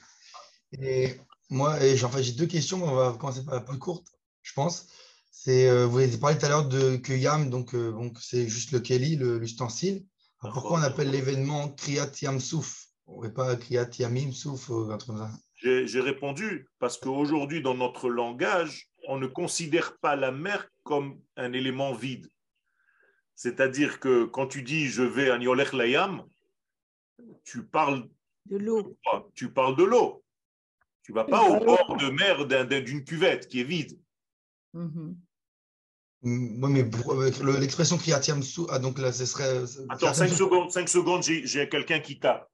Et 0.73 1.17
moi, 1.49 1.77
j'ai 1.79 2.31
deux 2.33 2.47
questions, 2.47 2.77
mais 2.77 2.87
on 2.87 2.95
va 2.95 3.17
commencer 3.19 3.43
par 3.43 3.55
la 3.55 3.61
plus 3.61 3.79
courte, 3.79 4.07
je 4.41 4.53
pense. 4.53 4.87
C'est, 5.31 5.67
euh, 5.67 5.87
vous 5.87 5.99
avez 5.99 6.17
parlé 6.17 6.37
tout 6.37 6.45
à 6.45 6.49
l'heure 6.49 6.67
de 6.67 6.97
que 6.97 7.13
Yam, 7.13 7.49
donc, 7.49 7.73
euh, 7.73 7.91
donc 7.91 8.17
c'est 8.21 8.47
juste 8.47 8.71
le 8.71 8.79
Kelly, 8.79 9.15
l'ustensile. 9.15 10.05
Pourquoi 10.39 10.79
on 10.79 10.83
appelle 10.83 11.09
l'événement 11.09 11.69
Kriyat 11.69 12.11
Yam 12.21 12.39
Souf? 12.39 12.87
Pas 13.33 13.55
J'ai 15.55 16.01
répondu 16.01 16.67
parce 16.79 16.97
qu'aujourd'hui, 16.97 17.61
dans 17.61 17.75
notre 17.75 18.09
langage, 18.09 18.89
on 19.07 19.17
ne 19.17 19.27
considère 19.27 19.97
pas 19.97 20.15
la 20.15 20.31
mer 20.31 20.67
comme 20.83 21.19
un 21.35 21.53
élément 21.53 21.93
vide. 21.93 22.27
C'est-à-dire 23.35 23.99
que 23.99 24.25
quand 24.25 24.47
tu 24.47 24.61
dis 24.61 24.87
je 24.87 25.03
vais 25.03 25.31
à 25.31 25.37
Nyolech 25.37 25.73
Layam, 25.73 26.23
tu 27.43 27.63
parles 27.65 28.07
de 28.45 28.57
l'eau. 28.57 28.97
Tu 29.33 29.51
parles 29.51 29.75
de 29.75 29.83
l'eau. 29.83 30.23
Tu 31.03 31.13
vas 31.13 31.23
pas 31.23 31.43
au 31.43 31.63
bord 31.63 31.97
de 31.97 32.09
mer 32.09 32.45
d'une 32.83 33.03
cuvette 33.03 33.47
qui 33.47 33.61
est 33.61 33.65
vide. 33.65 33.99
Mm-hmm. 34.75 35.15
Mm, 36.23 36.63
oui, 36.63 36.71
mais 36.71 37.59
l'expression 37.59 37.97
Kriyatiam 37.97 38.41
ah, 38.69 38.79
donc 38.79 38.99
là, 38.99 39.11
ce 39.11 39.25
serait. 39.25 39.63
Attends, 39.89 40.13
5 40.13 40.27
secondes, 40.29 40.71
5 40.71 40.87
secondes, 40.87 41.23
j'ai 41.23 41.69
quelqu'un 41.69 41.99
qui 41.99 42.19
tape. 42.19 42.50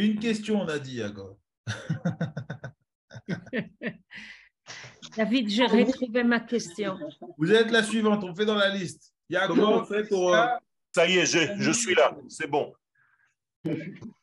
Une 0.00 0.18
question, 0.18 0.62
on 0.62 0.68
a 0.68 0.78
dit, 0.78 0.96
Yago. 0.96 1.38
David, 5.14 5.50
j'ai 5.50 5.66
retrouvé 5.66 6.24
ma 6.24 6.40
question. 6.40 6.98
Vous 7.36 7.52
êtes 7.52 7.70
la 7.70 7.82
suivante, 7.82 8.24
on 8.24 8.34
fait 8.34 8.46
dans 8.46 8.54
la 8.54 8.74
liste. 8.74 9.12
Yago, 9.28 9.84
fait 9.84 10.04
pour... 10.04 10.34
Euh, 10.34 10.46
Ça 10.94 11.06
y 11.06 11.18
est, 11.18 11.26
je, 11.26 11.72
suis 11.72 11.94
là, 11.94 12.16
c'est 12.30 12.46
bon. 12.46 12.72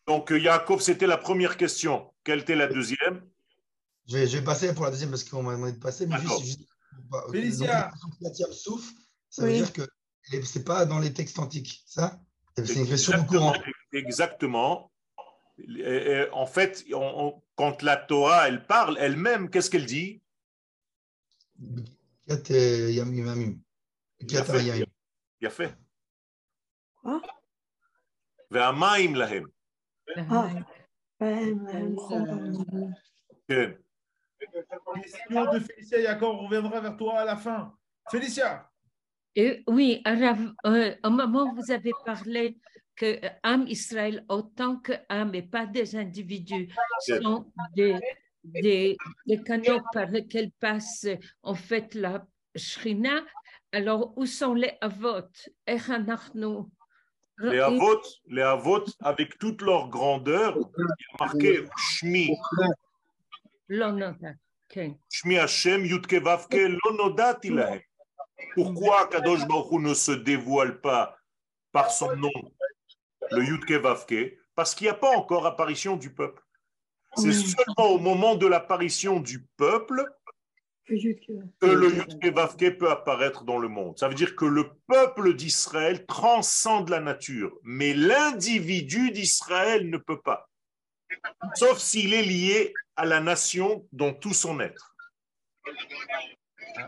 Donc, 0.08 0.32
Yaakov, 0.32 0.82
c'était 0.82 1.06
la 1.06 1.18
première 1.18 1.58
question. 1.58 2.12
Quelle 2.24 2.40
était 2.40 2.56
la 2.56 2.66
deuxième? 2.66 3.22
Je 4.08 4.18
vais, 4.18 4.44
passer 4.44 4.74
pour 4.74 4.86
la 4.86 4.92
deuxième 4.92 5.12
parce 5.12 5.26
qu'on 5.26 5.44
m'a 5.44 5.54
demandé 5.54 5.74
de 5.74 5.80
passer. 5.80 6.08
Mais 6.08 6.20
juste, 6.20 6.44
juste, 6.44 6.62
Félicia. 7.32 7.92
souffle, 8.52 8.96
ça 9.30 9.46
veut 9.46 9.54
dire 9.54 9.72
que 9.72 9.84
ce 10.24 10.58
n'est 10.58 10.66
pas 10.66 10.88
dans 10.88 10.98
les 10.98 11.14
textes 11.14 11.38
antiques, 11.38 11.84
ça? 11.86 12.20
C'est 12.56 12.74
une 12.74 12.88
question 12.88 13.24
courant. 13.26 13.54
Exactement 13.94 14.92
Et- 15.59 15.81
et 15.81 16.31
en 16.31 16.47
fait, 16.47 16.85
on- 16.93 17.13
on- 17.25 17.43
quand 17.57 17.83
la 17.83 17.97
Torah, 17.97 18.49
elle 18.49 18.67
parle 18.67 18.97
elle-même, 18.99 19.51
qu'est-ce 19.51 19.71
qu'elle 19.71 19.87
dit 19.87 20.23
Kiat 22.27 22.51
euh, 22.51 22.91
Yamim 22.91 23.27
Yamim. 23.27 23.55
Kiat 24.29 24.39
Yafé. 24.39 24.65
Yamim. 24.65 24.87
יפה. 25.41 25.65
Quoi 27.03 27.21
והמים 28.51 29.15
להם. 29.15 29.45
Ah. 30.31 30.49
Ben, 31.21 31.55
ben, 31.65 31.97
כן. 33.49 33.71
Question 35.03 35.45
de 35.53 35.59
Félicia 35.61 35.99
Yacob, 36.01 36.35
on 36.41 36.47
reviendra 36.47 36.81
vers 36.81 36.97
toi 36.97 37.21
à 37.21 37.25
la 37.25 37.37
fin. 37.37 37.73
Félicia, 38.11 38.69
Et 39.35 39.63
oui, 39.67 40.03
Arav, 40.05 40.41
euh, 40.67 40.95
au 41.05 41.11
moment 41.11 41.45
où 41.45 41.55
vous 41.55 41.71
avez 41.71 41.93
parlé 42.05 42.59
que 42.98 43.24
euh, 43.26 43.30
âme 43.44 43.66
Israël, 43.68 44.26
autant 44.28 44.78
que 44.78 44.92
âme 45.08 45.34
et 45.36 45.44
pas 45.44 45.66
des 45.66 45.96
individus, 45.96 46.68
sont 47.06 47.50
des, 47.76 47.98
des, 48.44 48.98
canaux 49.46 49.80
par 49.94 50.08
lesquels 50.08 50.52
passe 50.60 51.08
en 51.44 51.56
fait 51.56 51.96
la 51.96 52.26
Shrina. 52.56 53.24
Alors, 53.72 54.18
où 54.18 54.26
sont 54.26 54.54
les 54.54 54.74
avot 54.82 55.28
Les 57.40 57.60
avot, 57.60 58.02
les 58.28 58.42
avot, 58.42 58.84
avec 59.00 59.38
toute 59.38 59.62
leur 59.62 59.90
grandeur, 59.90 60.58
il 60.58 61.20
marqué 61.20 61.66
Shmi. 61.78 62.36
Shmi 65.10 65.38
Hashem, 65.38 65.86
Yutke 65.86 66.16
Vavke, 66.16 66.56
l'onodat 66.84 67.40
Pourquoi 68.56 69.08
Kadosh 69.08 69.46
Baruch 69.48 69.82
ne 69.82 69.94
se 69.94 70.14
dévoile 70.14 70.82
pas 70.82 71.18
par 71.72 71.92
son 71.92 72.16
nom? 72.16 72.32
Le 73.32 73.44
Yudke 73.44 73.72
Vavke 73.74 74.38
Parce 74.56 74.76
qu'il 74.76 74.86
n'y 74.86 74.92
a 74.92 74.96
pas 74.96 75.16
encore 75.16 75.46
apparition 75.46 75.96
du 75.96 76.14
peuple. 76.14 76.42
C'est 77.16 77.34
seulement 77.34 77.92
au 77.92 78.00
moment 78.00 78.36
de 78.36 78.46
l'apparition 78.46 79.20
du 79.20 79.46
peuple 79.58 80.06
que 80.88 81.66
le 81.66 81.94
Yudke 81.96 82.34
Vavke 82.34 82.78
peut 82.78 82.90
apparaître 82.90 83.44
dans 83.44 83.58
le 83.58 83.68
monde. 83.68 83.98
Ça 83.98 84.08
veut 84.08 84.16
dire 84.16 84.36
que 84.36 84.46
le 84.46 84.70
peuple 84.88 85.36
d'Israël 85.36 86.06
transcende 86.06 86.90
la 86.90 87.00
nature, 87.00 87.58
mais 87.64 87.94
l'individu 87.94 89.12
d'Israël 89.12 89.90
ne 89.90 89.98
peut 89.98 90.22
pas. 90.22 90.50
Sauf 91.56 91.80
s'il 91.80 92.14
est 92.14 92.24
lié 92.24 92.74
à 92.96 93.06
la 93.06 93.20
nation 93.20 93.86
dans 93.92 94.14
tout 94.14 94.34
son 94.34 94.60
être. 94.60 94.96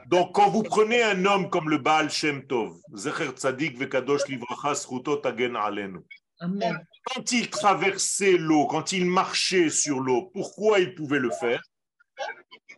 Donc, 0.08 0.34
quand 0.36 0.50
vous 0.50 0.64
prenez 0.64 1.04
un 1.04 1.26
homme 1.26 1.50
comme 1.50 1.70
le 1.70 1.78
Baal 1.78 2.10
Shem 2.10 2.46
Tov, 2.46 2.78
Zecher 2.94 3.32
Tzadik 3.32 3.78
Vekadosh 3.78 4.28
Livracha 4.28 4.76
Sruto 4.76 5.18
Tagen 5.18 5.56
Alenu, 5.56 6.00
quand 6.40 7.32
il 7.32 7.50
traversait 7.50 8.38
l'eau, 8.38 8.68
quand 8.68 8.92
il 8.92 9.06
marchait 9.06 9.70
sur 9.70 10.00
l'eau, 10.00 10.30
pourquoi 10.34 10.80
il 10.80 10.96
pouvait 10.96 11.20
le 11.20 11.32
faire? 11.32 11.62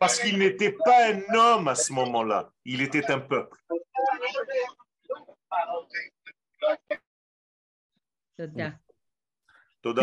Parce 0.00 0.18
qu'il 0.18 0.38
n'était 0.38 0.72
pas 0.84 1.12
un 1.12 1.34
homme 1.34 1.68
à 1.68 1.74
ce 1.74 1.92
moment-là, 1.92 2.50
il 2.64 2.82
était 2.82 3.10
un 3.10 3.20
peuple. 3.20 3.56
Toda. 8.36 8.72
Toda 9.82 10.02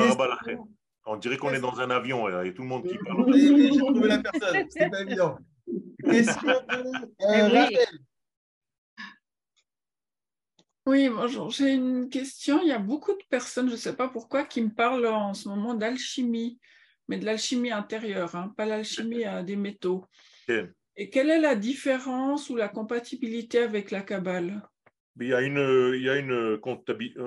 On 1.05 1.18
dirait 1.18 1.38
qu'on 1.38 1.53
est 1.53 1.60
dans 1.60 1.80
un 1.80 1.89
avion 1.89 2.30
et 2.43 2.53
tout 2.53 2.62
le 2.62 2.68
monde 2.68 2.88
qui 2.88 2.97
parle. 2.97 3.34
J'ai 3.34 3.78
trouvé 3.78 4.07
la 4.07 4.20
personne, 4.20 4.68
c'est 4.70 4.89
pas 4.89 5.01
évident. 5.01 5.38
Oui, 10.90 11.08
bonjour. 11.08 11.52
J'ai 11.52 11.74
une 11.74 12.10
question. 12.10 12.64
Il 12.64 12.68
y 12.68 12.72
a 12.72 12.80
beaucoup 12.80 13.12
de 13.12 13.24
personnes, 13.30 13.68
je 13.68 13.74
ne 13.74 13.78
sais 13.78 13.96
pas 13.96 14.08
pourquoi, 14.08 14.44
qui 14.44 14.60
me 14.60 14.72
parlent 14.72 15.06
en 15.06 15.36
ce 15.36 15.48
moment 15.48 15.76
d'alchimie, 15.76 16.60
mais 17.08 17.20
de 17.20 17.26
l'alchimie 17.26 17.70
intérieure, 17.70 18.36
hein, 18.36 18.52
pas 18.58 18.66
l'alchimie 18.66 19.24
à 19.24 19.44
des 19.44 19.56
métaux. 19.56 20.04
Et 20.48 21.12
quelle 21.12 21.30
est 21.30 21.40
la 21.40 21.54
différence 21.54 22.50
ou 22.50 22.56
la 22.56 22.70
compatibilité 22.70 23.60
avec 23.60 23.92
la 23.92 24.02
Kabbale? 24.02 24.68
Il 25.22 25.28
y 25.28 25.34
a 25.36 25.42
une, 25.42 25.94
il 25.94 26.02
y 26.02 26.10
a 26.10 26.16
une 26.16 26.58
comptabilité. 26.58 27.20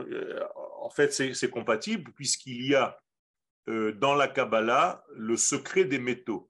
En 0.80 0.90
fait, 0.90 1.12
c'est 1.12 1.32
c'est 1.32 1.50
compatible 1.50 2.10
puisqu'il 2.16 2.66
y 2.66 2.74
a 2.74 2.98
euh, 3.68 3.92
dans 3.92 4.16
la 4.16 4.26
Kabbalah 4.26 5.04
le 5.14 5.36
secret 5.36 5.84
des 5.84 6.00
métaux. 6.00 6.48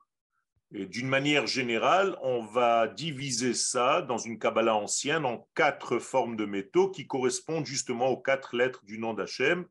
D'une 0.72 1.08
manière 1.08 1.46
générale, 1.46 2.16
on 2.22 2.42
va 2.42 2.88
diviser 2.88 3.52
ça 3.52 4.00
dans 4.00 4.16
une 4.16 4.38
Kabbalah 4.38 4.74
ancienne 4.74 5.26
en 5.26 5.46
quatre 5.54 5.98
formes 5.98 6.34
de 6.34 6.46
métaux 6.46 6.90
qui 6.90 7.06
correspondent 7.06 7.66
justement 7.66 8.08
aux 8.08 8.16
quatre 8.16 8.56
lettres 8.56 8.82
du 8.84 8.98
nom 8.98 9.12
d'Hachem. 9.12 9.66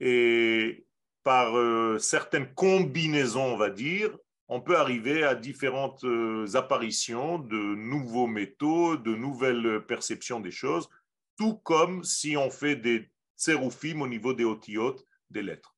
Et 0.00 0.86
par 1.24 1.58
euh, 1.58 1.98
certaines 1.98 2.54
combinaisons, 2.54 3.52
on 3.52 3.56
va 3.58 3.68
dire, 3.68 4.16
on 4.48 4.62
peut 4.62 4.78
arriver 4.78 5.24
à 5.24 5.34
différentes 5.34 6.04
euh, 6.04 6.46
apparitions 6.54 7.38
de 7.38 7.58
nouveaux 7.58 8.26
métaux, 8.26 8.96
de 8.96 9.14
nouvelles 9.14 9.84
perceptions 9.86 10.40
des 10.40 10.50
choses, 10.50 10.88
tout 11.36 11.56
comme 11.56 12.02
si 12.02 12.34
on 12.38 12.50
fait 12.50 12.76
des 12.76 13.10
tséroufim 13.36 14.00
au 14.00 14.08
niveau 14.08 14.32
des 14.32 14.44
otiotes 14.44 15.04
des 15.30 15.42
lettres. 15.42 15.77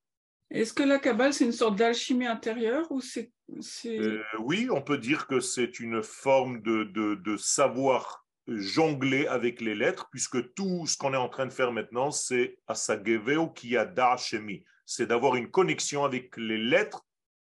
Est-ce 0.50 0.72
que 0.72 0.82
la 0.82 0.98
Kabbale, 0.98 1.32
c'est 1.32 1.44
une 1.44 1.52
sorte 1.52 1.76
d'alchimie 1.76 2.26
intérieure 2.26 2.90
ou 2.90 3.00
c'est. 3.00 3.32
c'est- 3.60 3.98
Euh, 3.98 4.22
oui, 4.40 4.68
on 4.70 4.82
peut 4.82 4.98
dire 4.98 5.26
que 5.26 5.40
c'est 5.40 5.78
une 5.80 6.02
forme 6.02 6.60
de, 6.62 6.84
de- 6.84 7.14
de 7.14 7.36
savoir 7.36 8.26
jongler 8.48 9.26
avec 9.28 9.60
les 9.60 9.74
lettres, 9.76 10.08
puisque 10.10 10.52
tout 10.54 10.86
ce 10.86 10.96
qu'on 10.96 11.14
est 11.14 11.16
en 11.16 11.28
train 11.28 11.46
de 11.46 11.52
faire 11.52 11.70
maintenant, 11.72 12.10
c'est 12.10 12.58
asageveo 12.66 13.50
kiyada 13.50 14.16
shemi. 14.16 14.64
C'est 14.86 15.06
d'avoir 15.06 15.36
une 15.36 15.50
connexion 15.50 16.04
avec 16.04 16.36
les 16.36 16.58
lettres 16.58 17.06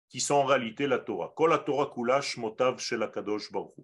qui 0.08 0.20
sont 0.20 0.34
en 0.36 0.44
réalité 0.44 0.86
la 0.86 0.98
Torah. 0.98 1.32
Kol 1.36 1.50
la 1.50 1.58
Torah 1.58 1.90
kula 1.94 2.22
shmotav 2.22 2.78
shel 2.78 3.02
HaKadosh 3.02 3.52
Baruch. 3.52 3.74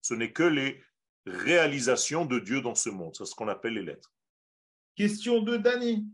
Ce 0.00 0.14
n'est 0.14 0.32
que 0.32 0.44
les 0.44 0.82
réalisations 1.26 2.24
de 2.24 2.38
Dieu 2.38 2.62
dans 2.62 2.74
ce 2.74 2.88
monde. 2.88 3.14
C'est 3.16 3.26
ce 3.26 3.34
qu'on 3.34 3.48
appelle 3.48 3.74
les 3.74 3.82
lettres. 3.82 4.10
Question 4.96 5.42
de 5.42 5.56
Dani. 5.58 6.06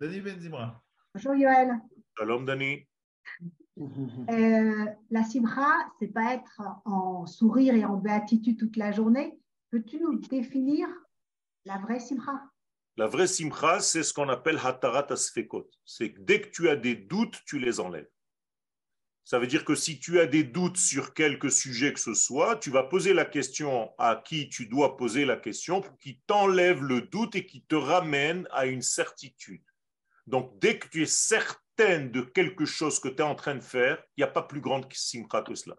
Dani 0.00 0.20
Benzimra. 0.20 0.82
Bonjour 1.12 1.34
Yoël. 1.34 1.72
Shalom 2.16 2.44
Dani. 2.44 2.86
Euh, 4.30 4.86
la 5.10 5.24
simra, 5.24 5.72
c'est 5.98 6.08
pas 6.08 6.34
être 6.34 6.60
en 6.84 7.24
sourire 7.24 7.74
et 7.74 7.84
en 7.86 7.96
béatitude 7.96 8.58
toute 8.58 8.76
la 8.76 8.92
journée. 8.92 9.38
Peux-tu 9.70 9.98
nous 10.00 10.18
définir 10.18 10.86
la 11.64 11.78
vraie 11.78 12.00
simra? 12.00 12.42
La 12.98 13.06
vraie 13.06 13.26
simcha, 13.26 13.80
c'est 13.80 14.02
ce 14.02 14.12
qu'on 14.12 14.28
appelle 14.28 14.58
hatarat 14.62 15.06
asfekot. 15.08 15.70
C'est 15.86 16.12
que 16.12 16.20
dès 16.20 16.42
que 16.42 16.50
tu 16.50 16.68
as 16.68 16.76
des 16.76 16.94
doutes, 16.94 17.40
tu 17.46 17.58
les 17.58 17.80
enlèves. 17.80 18.10
Ça 19.24 19.38
veut 19.38 19.46
dire 19.46 19.64
que 19.64 19.74
si 19.74 19.98
tu 19.98 20.20
as 20.20 20.26
des 20.26 20.44
doutes 20.44 20.76
sur 20.76 21.14
quelque 21.14 21.48
sujet 21.48 21.94
que 21.94 22.00
ce 22.00 22.12
soit, 22.12 22.56
tu 22.56 22.68
vas 22.68 22.82
poser 22.82 23.14
la 23.14 23.24
question 23.24 23.92
à 23.96 24.22
qui 24.22 24.50
tu 24.50 24.66
dois 24.66 24.98
poser 24.98 25.24
la 25.24 25.38
question 25.38 25.80
pour 25.80 25.96
qu'il 25.96 26.20
t'enlève 26.26 26.82
le 26.82 27.00
doute 27.00 27.34
et 27.34 27.46
qu'il 27.46 27.64
te 27.64 27.76
ramène 27.76 28.46
à 28.50 28.66
une 28.66 28.82
certitude. 28.82 29.62
Donc, 30.30 30.58
dès 30.60 30.78
que 30.78 30.88
tu 30.88 31.02
es 31.02 31.06
certaine 31.06 32.10
de 32.12 32.20
quelque 32.22 32.64
chose 32.64 33.00
que 33.00 33.08
tu 33.08 33.16
es 33.16 33.22
en 33.22 33.34
train 33.34 33.56
de 33.56 33.60
faire, 33.60 34.02
il 34.16 34.20
n'y 34.20 34.24
a 34.24 34.28
pas 34.28 34.42
plus 34.42 34.60
grande 34.60 34.86
simcha 34.92 35.42
que 35.42 35.54
cela. 35.54 35.76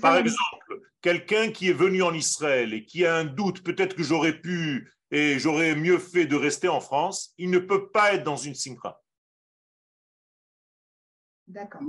Par 0.00 0.16
exemple, 0.16 0.80
quelqu'un 1.00 1.52
qui 1.52 1.68
est 1.68 1.72
venu 1.74 2.02
en 2.02 2.14
Israël 2.14 2.72
et 2.74 2.84
qui 2.84 3.04
a 3.04 3.16
un 3.16 3.24
doute, 3.24 3.62
peut-être 3.62 3.94
que 3.94 4.02
j'aurais 4.02 4.40
pu 4.40 4.90
et 5.12 5.38
j'aurais 5.38 5.76
mieux 5.76 5.98
fait 5.98 6.26
de 6.26 6.34
rester 6.34 6.68
en 6.68 6.80
France, 6.80 7.34
il 7.38 7.50
ne 7.50 7.58
peut 7.58 7.90
pas 7.90 8.14
être 8.14 8.24
dans 8.24 8.36
une 8.36 8.54
simcha. 8.54 9.00
D'accord. 11.46 11.82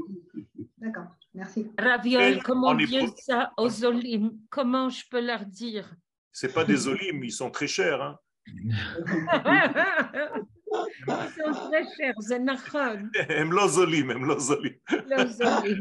D'accord. 0.77 1.05
Merci. 1.33 1.71
Raviol, 1.79 2.33
Et 2.33 2.39
comment 2.39 2.67
en 2.67 2.75
dire 2.75 3.09
ça 3.17 3.51
aux 3.57 3.85
olim? 3.85 4.37
Comment 4.51 4.89
je 4.89 5.03
peux 5.09 5.25
leur 5.25 5.45
dire? 5.45 5.91
C'est 6.31 6.53
pas 6.53 6.65
des 6.65 6.87
olimes, 6.87 7.23
ils 7.23 7.31
sont 7.31 7.49
très 7.49 7.67
chers. 7.67 8.01
hein. 8.01 8.19
Ils 10.71 11.43
sont 11.43 11.69
très 11.69 11.85
chers, 11.95 12.15
c'est 12.19 12.39
nachon, 12.39 13.09
Em 13.29 13.51
lo 13.51 13.67
zolim, 13.67 14.11
em 14.11 14.25
lo 14.25 14.37
zolim. 14.39 14.75
les 15.07 15.41
olim. 15.41 15.79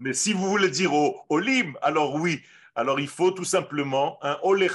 Mais 0.00 0.12
si 0.12 0.32
vous 0.32 0.48
voulez 0.48 0.70
dire 0.70 0.92
au 0.92 1.20
olim, 1.28 1.76
alors 1.82 2.14
oui. 2.14 2.40
Alors 2.74 3.00
il 3.00 3.08
faut 3.08 3.30
tout 3.32 3.44
simplement, 3.44 4.18
un 4.22 4.38
olé 4.42 4.68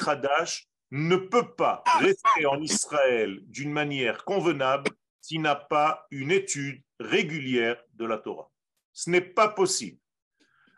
ne 0.91 1.17
peut 1.17 1.51
pas 1.55 1.83
rester 1.99 2.45
en 2.45 2.61
Israël 2.61 3.39
d'une 3.47 3.71
manière 3.71 4.23
convenable 4.23 4.91
s'il 5.19 5.41
n'a 5.41 5.55
pas 5.55 6.05
une 6.11 6.31
étude 6.31 6.81
régulière 6.99 7.77
de 7.95 8.05
la 8.05 8.17
Torah. 8.17 8.49
Ce 8.93 9.09
n'est 9.09 9.21
pas 9.21 9.49
possible. 9.49 9.99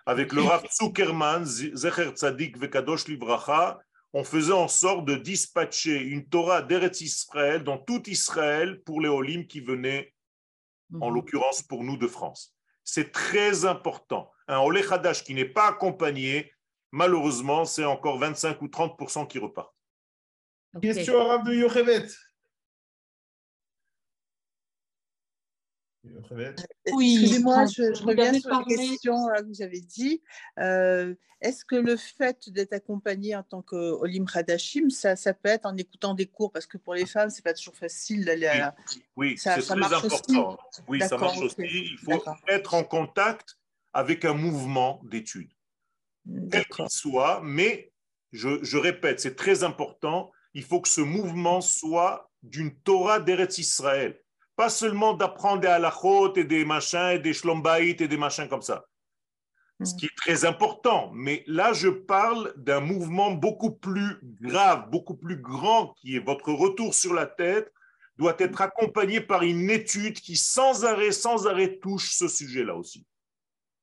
Avec 0.06 0.34
le 0.34 0.42
Rav 0.42 0.66
Zuckerman, 0.72 1.46
Zecher 1.46 2.10
Tzadik 2.16 2.58
Vekadosh 2.58 3.08
Livracha, 3.08 3.80
on 4.14 4.24
faisait 4.24 4.54
en 4.54 4.68
sorte 4.68 5.06
de 5.06 5.16
dispatcher 5.16 5.98
une 5.98 6.28
Torah 6.28 6.62
d'Eretz 6.62 7.02
Israël 7.02 7.64
dans 7.64 7.78
tout 7.78 8.10
Israël 8.10 8.82
pour 8.84 9.02
les 9.02 9.10
Olim 9.10 9.46
qui 9.46 9.60
venaient 9.60 10.14
en 11.00 11.10
l'occurrence 11.10 11.62
pour 11.62 11.84
nous 11.84 11.98
de 11.98 12.08
France. 12.08 12.56
C'est 12.84 13.12
très 13.12 13.66
important. 13.66 14.32
Un 14.48 14.60
Olé 14.60 14.84
Hadash 14.90 15.24
qui 15.24 15.36
n'est 15.36 15.46
pas 15.46 15.68
accompagné, 15.68 16.52
malheureusement, 16.92 17.66
c'est 17.66 17.86
encore 17.86 18.18
25 18.18 18.60
ou 18.64 18.68
30% 18.68 19.28
qui 19.28 19.38
repartent. 19.38 19.76
Question 20.82 21.20
arabe 21.20 21.48
de 21.48 21.54
Yochevet. 21.54 22.08
Oui, 26.94 27.18
Excusez-moi, 27.20 27.66
je, 27.66 28.04
reviens 28.04 28.34
sur 28.40 28.50
la 28.50 28.64
question 28.64 29.28
là, 29.28 29.42
que 29.42 29.48
vous 29.48 29.62
avez 29.62 29.82
dit. 29.82 30.22
Euh, 30.60 31.16
Est-ce 31.42 31.64
que 31.66 31.76
le 31.76 31.96
fait 31.96 32.50
d'être 32.50 32.74
accompagné 32.74 33.36
en 33.36 33.44
tant 33.44 33.62
qu'Olim 33.62 34.26
Hadashim, 34.34 34.90
ça, 34.90 35.16
ça 35.16 35.34
peut 35.34 35.50
être 35.50 35.66
en 35.66 35.76
écoutant 35.78 36.14
des 36.14 36.26
cours? 36.26 36.52
Parce 36.52 36.66
que 36.66 36.78
pour 36.78 36.94
les 36.94 37.06
femmes, 37.06 37.30
c'est 37.30 37.44
pas 37.44 37.54
toujours 37.54 37.76
facile 37.76 38.26
d'aller 38.26 38.48
à 38.48 38.58
la... 38.58 38.76
Oui, 39.16 39.38
Ça- 39.38 39.56
c'est 39.56 39.62
très 39.62 39.76
marche 39.76 40.04
aussi. 40.06 40.38
Oui, 40.88 41.00
ça 41.02 41.18
marche 41.18 41.40
aussi. 41.40 41.56
Il 41.60 41.98
faut 41.98 42.24
être 42.48 42.74
en 42.74 42.84
contact 42.84 43.58
avec 43.94 44.26
un 44.26 44.34
mouvement 44.34 45.02
d'études, 45.04 45.52
quel 46.52 46.66
qu'il 46.66 46.90
soit, 46.90 47.42
mais 47.44 47.92
je, 48.32 48.64
je 48.64 48.78
répète, 48.78 49.20
c'est 49.20 49.36
très 49.36 49.64
important. 49.64 50.32
Il 50.54 50.64
faut 50.64 50.82
que 50.82 50.90
ce 50.90 51.02
mouvement 51.02 51.62
soit 51.62 52.32
d'une 52.44 52.74
Torah 52.82 53.20
d'Eretz 53.20 53.58
Israël. 53.58 54.20
Pas 54.60 54.70
seulement 54.70 55.14
d'apprendre 55.14 55.62
des 55.62 55.70
halachot 55.70 56.36
et 56.36 56.44
des 56.44 56.66
machins 56.66 57.12
et 57.14 57.20
des 57.20 57.32
shlombaït 57.32 58.02
et 58.02 58.10
des 58.10 58.18
machins 58.18 58.50
comme 58.50 58.62
ça. 58.62 58.84
Ce 59.82 59.96
qui 59.96 60.08
est 60.08 60.18
très 60.18 60.44
important. 60.44 61.12
Mais 61.14 61.46
là, 61.48 61.72
je 61.72 61.88
parle 61.88 62.54
d'un 62.58 62.82
mouvement 62.82 63.32
beaucoup 63.32 63.72
plus 63.72 64.20
grave, 64.42 64.90
beaucoup 64.90 65.16
plus 65.16 65.38
grand, 65.38 65.94
qui 65.94 66.18
est 66.18 66.20
votre 66.20 66.52
retour 66.52 66.94
sur 66.94 67.14
la 67.14 67.26
tête, 67.26 67.72
doit 68.18 68.36
être 68.38 68.60
accompagné 68.60 69.22
par 69.22 69.44
une 69.44 69.70
étude 69.70 70.20
qui, 70.20 70.36
sans 70.36 70.84
arrêt, 70.84 71.14
sans 71.14 71.48
arrêt, 71.48 71.80
touche 71.82 72.12
ce 72.12 72.28
sujet-là 72.28 72.76
aussi. 72.76 73.06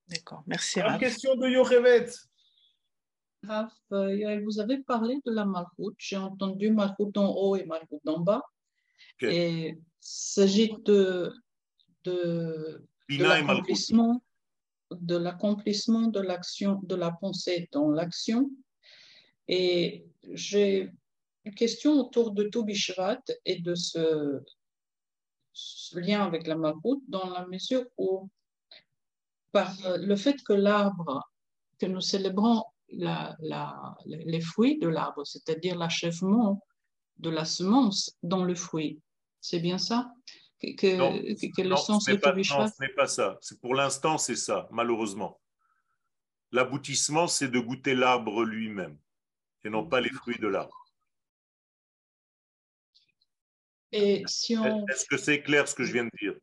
D'accord, 0.09 0.43
merci. 0.47 0.81
La 0.81 0.99
question 0.99 1.37
de 1.37 1.49
Yochevet. 1.49 2.11
Raph, 3.45 3.73
euh, 3.93 4.43
vous 4.45 4.61
avez 4.61 4.83
parlé 4.83 5.23
de 5.25 5.33
la 5.33 5.47
malchoute. 5.47 5.95
J'ai 5.97 6.19
entendu 6.19 6.71
malchoute 6.71 7.13
d'en 7.13 7.35
haut 7.35 7.57
et 7.57 7.65
malchoute 7.65 8.03
d'en 8.05 8.21
bas. 8.21 8.43
Ok. 9.23 9.31
Et 9.31 9.79
s'agit 10.01 10.73
de, 10.85 11.33
de, 12.05 12.85
de 14.91 15.17
l'accomplissement 15.17 16.09
de 16.09 16.21
l'action, 16.21 16.81
de 16.83 16.95
la 16.95 17.11
pensée 17.13 17.69
dans 17.73 17.91
l'action. 17.91 18.51
Et 19.49 20.07
j'ai 20.33 20.93
une 21.45 21.55
question 21.55 21.93
autour 22.01 22.33
de 22.33 22.45
Tobi 22.45 22.75
Shvat 22.75 23.23
et 23.45 23.61
de 23.61 23.75
ce, 23.75 24.41
ce 25.53 25.99
lien 25.99 26.23
avec 26.25 26.47
la 26.47 26.57
malchoute 26.57 27.03
dans 27.09 27.31
la 27.31 27.47
mesure 27.47 27.85
où 27.97 28.29
par 29.53 29.75
le 29.99 30.17
fait 30.17 30.43
que 30.43 30.53
l'arbre, 30.53 31.29
que 31.79 31.87
nous 31.87 32.01
célébrons 32.01 32.63
la- 32.91 33.37
la- 33.41 33.97
les 34.05 34.41
fruits 34.41 34.79
de 34.79 34.89
l'arbre, 34.89 35.25
c'est-à-dire 35.25 35.77
l'achèvement 35.77 36.63
de 37.19 37.31
la 37.31 37.45
semence 37.45 38.17
dans 38.23 38.45
le 38.45 38.55
fruit. 38.55 39.01
C'est 39.49 39.61
bien 39.61 39.79
ça 39.79 40.13
que, 40.61 40.75
que- 40.75 40.97
Non, 40.97 41.13
que- 41.17 41.53
que 41.55 41.63
le 41.63 41.69
non, 41.69 41.77
sens 41.77 42.05
ce 42.05 42.11
de 42.11 42.17
n'est 42.17 42.21
pas, 42.21 42.33
non, 42.35 42.43
ce 42.67 42.83
n'est 42.83 42.95
pas 42.95 43.07
ça. 43.07 43.39
C'est- 43.41 43.61
Pour 43.61 43.77
l'instant, 43.77 44.19
c'est 44.19 44.35
ça, 44.35 44.67
malheureusement. 44.73 45.41
L'aboutissement, 46.51 47.29
c'est 47.29 47.47
de 47.47 47.61
goûter 47.61 47.95
l'arbre 47.95 48.43
lui-même 48.45 48.99
et 49.63 49.71
non 49.71 49.87
pas 49.87 50.01
les 50.01 50.11
fruits 50.11 50.39
de 50.41 50.49
l'arbre. 50.49 50.85
Et 53.93 54.25
si 54.27 54.57
on, 54.59 54.85
Est-ce 54.89 55.07
que 55.07 55.17
c'est 55.17 55.43
clair 55.43 55.69
ce 55.69 55.77
que 55.77 55.85
je 55.85 55.93
viens 55.93 56.05
de 56.07 56.11
dire? 56.21 56.35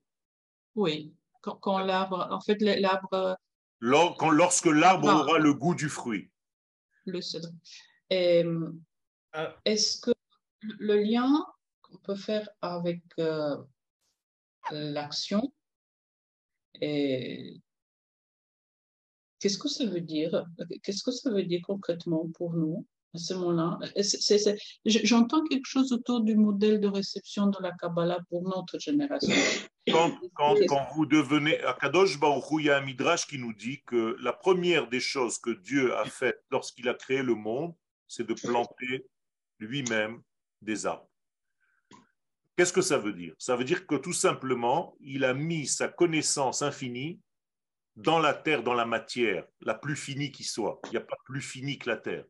Oui, 0.76 1.14
quand, 1.42 1.56
quand 1.58 1.80
l'arbre, 1.80 2.26
en 2.32 2.40
fait, 2.40 2.56
l'arbre, 2.62 3.38
Lors- 3.82 4.16
quand- 4.18 4.30
Lorsque 4.32 4.68
l'arbre 4.68 5.10
Ah. 5.10 5.18
aura 5.20 5.40
le 5.40 5.54
goût 5.54 5.76
du 5.76 5.90
fruit. 5.90 6.30
le 7.06 7.20
cèdre. 7.20 7.50
Ah. 9.34 9.58
Est-ce 9.66 10.00
que 10.00 10.12
le 10.62 10.96
lien 11.04 11.46
qu'on 11.94 12.00
peut 12.00 12.16
faire 12.16 12.50
avec 12.62 13.02
euh, 13.20 13.56
l'action 14.72 15.54
et 16.82 17.62
qu'est-ce 19.40 19.58
que 19.58 19.70
ça 19.70 19.86
veut 19.86 20.02
dire? 20.02 20.46
Qu'est-ce 20.84 21.04
que 21.04 21.12
ça 21.12 21.30
veut 21.32 21.44
dire 21.44 21.62
concrètement 21.64 22.28
pour 22.36 22.54
nous 22.54 22.86
à 23.14 23.18
ce 23.20 23.34
moment-là? 23.36 23.80
J'entends 24.86 25.44
quelque 25.44 25.66
chose 25.68 25.92
autour 25.92 26.22
du 26.22 26.36
modèle 26.36 26.80
de 26.80 26.88
réception 26.88 27.48
de 27.48 27.58
la 27.62 27.72
Kabbalah 27.74 28.20
pour 28.30 28.42
notre 28.44 28.80
génération. 28.80 29.34
Quand, 29.92 30.18
quand- 30.34 30.56
quand 30.68 30.88
vous 30.96 31.06
devenez. 31.06 31.60
À 31.62 31.74
Kadosh 31.74 32.20
Baruch 32.20 32.50
Hu, 32.52 32.60
il 32.62 32.66
y 32.66 32.70
a 32.70 32.78
un 32.78 32.86
midrash 32.86 33.28
qui 33.28 33.38
nous 33.38 33.54
dit 33.54 33.82
que 33.86 34.16
la 34.22 34.34
première 34.34 34.88
des 34.90 35.02
choses 35.02 35.38
que 35.38 35.52
Dieu 35.52 35.96
a 35.96 36.06
faites 36.06 36.42
lorsqu'il 36.50 36.88
a 36.90 36.94
créé 36.94 37.22
le 37.22 37.36
monde, 37.36 37.74
c'est 38.08 38.26
de 38.26 38.34
planter 38.34 39.06
lui-même 39.60 40.22
des 40.62 40.86
arbres. 40.86 41.10
Qu'est-ce 42.56 42.74
que 42.74 42.82
ça 42.82 42.98
veut 42.98 43.14
dire? 43.14 43.34
Ça 43.40 43.56
veut 43.56 43.64
dire 43.64 43.88
que 43.88 43.96
tout 43.96 44.14
simplement, 44.14 44.96
il 45.00 45.26
a 45.26 45.34
mis 45.34 45.66
sa 45.66 45.88
connaissance 45.88 46.62
infinie 46.62 47.20
dans 47.96 48.20
la 48.20 48.34
terre, 48.34 48.64
dans 48.64 48.74
la 48.74 48.86
matière, 48.86 49.46
la 49.62 49.74
plus 49.74 49.96
finie 49.96 50.32
qui 50.32 50.44
soit. 50.44 50.80
Il 50.86 50.92
n'y 50.92 50.98
a 50.98 51.02
pas 51.02 51.18
plus 51.26 51.42
fini 51.42 51.78
que 51.78 51.90
la 51.90 51.98
terre. 51.98 52.26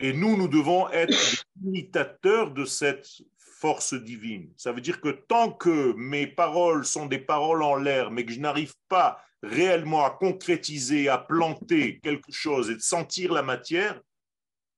Et 0.00 0.12
nous, 0.12 0.36
nous 0.36 0.48
devons 0.48 0.88
être 0.90 1.44
imitateurs 1.64 2.50
de 2.50 2.64
cette 2.64 3.08
force 3.38 3.94
divine. 3.94 4.52
Ça 4.56 4.72
veut 4.72 4.80
dire 4.80 5.00
que 5.00 5.10
tant 5.10 5.52
que 5.52 5.92
mes 5.94 6.26
paroles 6.26 6.84
sont 6.84 7.06
des 7.06 7.18
paroles 7.18 7.62
en 7.62 7.76
l'air, 7.76 8.10
mais 8.10 8.24
que 8.24 8.32
je 8.32 8.40
n'arrive 8.40 8.74
pas 8.88 9.20
réellement 9.42 10.04
à 10.04 10.10
concrétiser, 10.10 11.08
à 11.08 11.18
planter 11.18 12.00
quelque 12.00 12.32
chose 12.32 12.70
et 12.70 12.74
de 12.74 12.80
sentir 12.80 13.32
la 13.32 13.42
matière, 13.42 14.00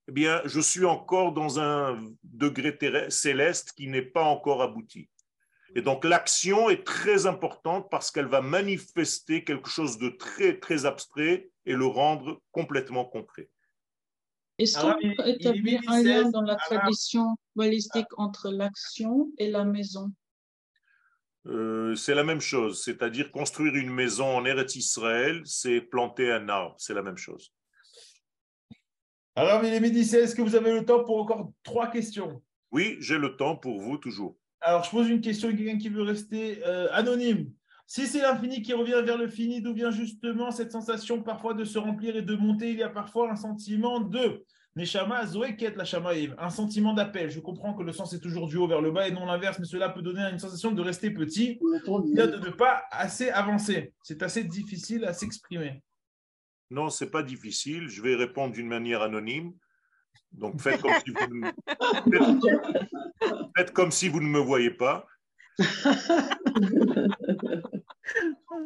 eh 0.08 0.12
bien, 0.12 0.40
je 0.44 0.60
suis 0.60 0.84
encore 0.84 1.32
dans 1.32 1.58
un 1.58 2.02
degré 2.22 2.76
céleste 3.10 3.72
qui 3.72 3.88
n'est 3.88 4.02
pas 4.02 4.24
encore 4.24 4.62
abouti. 4.62 5.08
Et 5.74 5.82
donc, 5.82 6.04
l'action 6.04 6.70
est 6.70 6.84
très 6.84 7.26
importante 7.26 7.90
parce 7.90 8.10
qu'elle 8.10 8.26
va 8.26 8.40
manifester 8.40 9.44
quelque 9.44 9.68
chose 9.68 9.98
de 9.98 10.08
très, 10.08 10.58
très 10.58 10.86
abstrait 10.86 11.50
et 11.66 11.74
le 11.74 11.86
rendre 11.86 12.40
complètement 12.52 13.04
concret. 13.04 13.50
Est-ce 14.58 14.80
qu'on 14.80 14.94
peut 14.94 15.28
établir 15.28 15.82
un 15.88 16.02
lien 16.02 16.22
16, 16.24 16.32
dans 16.32 16.40
la 16.40 16.54
alors- 16.54 16.80
tradition 16.80 17.36
balistique 17.54 18.06
entre 18.16 18.50
l'action 18.50 19.30
et 19.38 19.50
la 19.50 19.64
maison? 19.64 20.12
Euh, 21.46 21.94
c'est 21.94 22.14
la 22.14 22.24
même 22.24 22.40
chose, 22.40 22.82
c'est-à-dire 22.82 23.30
construire 23.30 23.74
une 23.74 23.90
maison 23.90 24.36
en 24.36 24.44
Eretz 24.44 24.74
Israël, 24.76 25.42
c'est 25.44 25.80
planter 25.80 26.32
un 26.32 26.48
arbre, 26.48 26.74
c'est 26.78 26.94
la 26.94 27.02
même 27.02 27.18
chose. 27.18 27.52
Alors, 29.38 29.62
il 29.62 29.74
est 29.74 29.80
midi 29.80 30.02
16. 30.02 30.24
Est-ce 30.24 30.34
que 30.34 30.40
vous 30.40 30.54
avez 30.54 30.72
le 30.72 30.86
temps 30.86 31.04
pour 31.04 31.20
encore 31.20 31.52
trois 31.62 31.88
questions? 31.90 32.42
Oui, 32.72 32.96
j'ai 33.00 33.18
le 33.18 33.36
temps 33.36 33.54
pour 33.54 33.78
vous 33.78 33.98
toujours. 33.98 34.34
Alors, 34.62 34.82
je 34.82 34.90
pose 34.90 35.10
une 35.10 35.20
question 35.20 35.50
à 35.50 35.52
quelqu'un 35.52 35.76
qui 35.76 35.90
veut 35.90 36.02
rester 36.02 36.62
euh, 36.66 36.88
anonyme. 36.92 37.50
Si 37.86 38.06
c'est 38.06 38.22
l'infini 38.22 38.62
qui 38.62 38.72
revient 38.72 39.02
vers 39.04 39.18
le 39.18 39.28
fini, 39.28 39.60
d'où 39.60 39.74
vient 39.74 39.90
justement 39.90 40.50
cette 40.50 40.72
sensation 40.72 41.22
parfois 41.22 41.52
de 41.52 41.64
se 41.64 41.78
remplir 41.78 42.16
et 42.16 42.22
de 42.22 42.34
monter? 42.34 42.70
Il 42.70 42.78
y 42.78 42.82
a 42.82 42.88
parfois 42.88 43.30
un 43.30 43.36
sentiment 43.36 44.00
de 44.00 44.42
Neshama 44.74 45.26
Zoé 45.26 45.54
Ket 45.54 45.76
la 45.76 45.84
Shamaïm, 45.84 46.34
un 46.38 46.50
sentiment 46.50 46.94
d'appel. 46.94 47.30
Je 47.30 47.40
comprends 47.40 47.74
que 47.74 47.82
le 47.82 47.92
sens 47.92 48.14
est 48.14 48.20
toujours 48.20 48.48
du 48.48 48.56
haut 48.56 48.66
vers 48.66 48.80
le 48.80 48.90
bas 48.90 49.06
et 49.06 49.12
non 49.12 49.26
l'inverse, 49.26 49.58
mais 49.58 49.66
cela 49.66 49.90
peut 49.90 50.02
donner 50.02 50.22
une 50.32 50.38
sensation 50.38 50.72
de 50.72 50.80
rester 50.80 51.10
petit, 51.10 51.58
de 51.60 52.36
ne 52.38 52.50
pas 52.50 52.84
assez 52.90 53.28
avancer. 53.28 53.92
C'est 54.02 54.22
assez 54.22 54.44
difficile 54.44 55.04
à 55.04 55.12
s'exprimer. 55.12 55.82
Non, 56.70 56.90
c'est 56.90 57.10
pas 57.10 57.22
difficile, 57.22 57.88
je 57.88 58.02
vais 58.02 58.14
répondre 58.16 58.52
d'une 58.52 58.68
manière 58.68 59.02
anonyme. 59.02 59.52
Donc 60.32 60.60
faites 60.60 60.80
comme 60.82 60.92
si 63.90 64.08
vous 64.08 64.20
ne, 64.20 64.26
me 64.26 64.38
voyez 64.38 64.70
pas. 64.70 65.06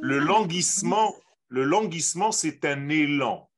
Le 0.00 0.18
languissement, 0.18 1.14
le 1.48 1.64
languissement, 1.64 2.32
c'est 2.32 2.64
un 2.64 2.88
élan 2.88 3.50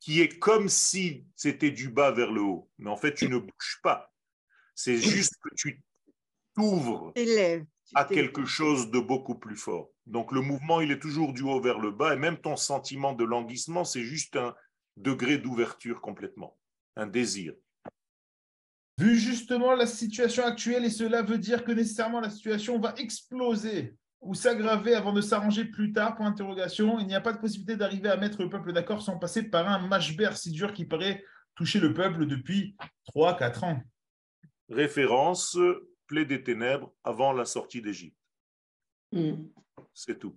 qui 0.00 0.20
est 0.20 0.38
comme 0.38 0.68
si 0.68 1.26
c'était 1.36 1.70
du 1.70 1.88
bas 1.88 2.10
vers 2.10 2.32
le 2.32 2.40
haut. 2.40 2.68
Mais 2.78 2.90
en 2.90 2.96
fait, 2.96 3.14
tu 3.14 3.28
ne 3.28 3.38
bouges 3.38 3.80
pas. 3.82 4.12
C'est 4.74 4.96
juste 4.96 5.34
que 5.40 5.54
tu 5.54 5.80
t'ouvres. 6.54 7.12
À 7.94 8.04
quelque 8.04 8.44
chose 8.44 8.90
de 8.90 8.98
beaucoup 8.98 9.34
plus 9.34 9.56
fort. 9.56 9.90
Donc 10.06 10.32
le 10.32 10.40
mouvement, 10.40 10.80
il 10.80 10.90
est 10.90 10.98
toujours 10.98 11.32
du 11.32 11.42
haut 11.42 11.60
vers 11.60 11.78
le 11.78 11.90
bas, 11.90 12.14
et 12.14 12.18
même 12.18 12.38
ton 12.38 12.56
sentiment 12.56 13.12
de 13.12 13.24
languissement, 13.24 13.84
c'est 13.84 14.02
juste 14.02 14.36
un 14.36 14.54
degré 14.96 15.38
d'ouverture 15.38 16.00
complètement, 16.00 16.56
un 16.96 17.06
désir. 17.06 17.54
Vu 18.98 19.16
justement 19.16 19.74
la 19.74 19.86
situation 19.86 20.44
actuelle, 20.44 20.84
et 20.84 20.90
cela 20.90 21.22
veut 21.22 21.38
dire 21.38 21.64
que 21.64 21.72
nécessairement 21.72 22.20
la 22.20 22.30
situation 22.30 22.78
va 22.78 22.94
exploser 22.98 23.96
ou 24.20 24.34
s'aggraver 24.34 24.94
avant 24.94 25.12
de 25.12 25.20
s'arranger 25.20 25.64
plus 25.64 25.92
tard, 25.92 26.14
pour 26.14 26.24
interrogation, 26.24 27.00
il 27.00 27.06
n'y 27.06 27.14
a 27.14 27.20
pas 27.20 27.32
de 27.32 27.38
possibilité 27.38 27.76
d'arriver 27.76 28.08
à 28.08 28.16
mettre 28.16 28.40
le 28.42 28.48
peuple 28.48 28.72
d'accord 28.72 29.02
sans 29.02 29.18
passer 29.18 29.44
par 29.44 29.68
un 29.68 29.86
mashber 29.88 30.30
si 30.34 30.52
dur 30.52 30.72
qui 30.72 30.84
paraît 30.84 31.24
toucher 31.54 31.80
le 31.80 31.92
peuple 31.92 32.26
depuis 32.26 32.76
3-4 33.14 33.64
ans. 33.64 33.80
Référence, 34.68 35.58
plaie 36.12 36.26
des 36.26 36.42
ténèbres 36.42 36.92
avant 37.04 37.32
la 37.32 37.46
sortie 37.46 37.80
d'Égypte. 37.80 38.18
Hmm. 39.12 39.46
C'est 39.94 40.18
tout. 40.18 40.36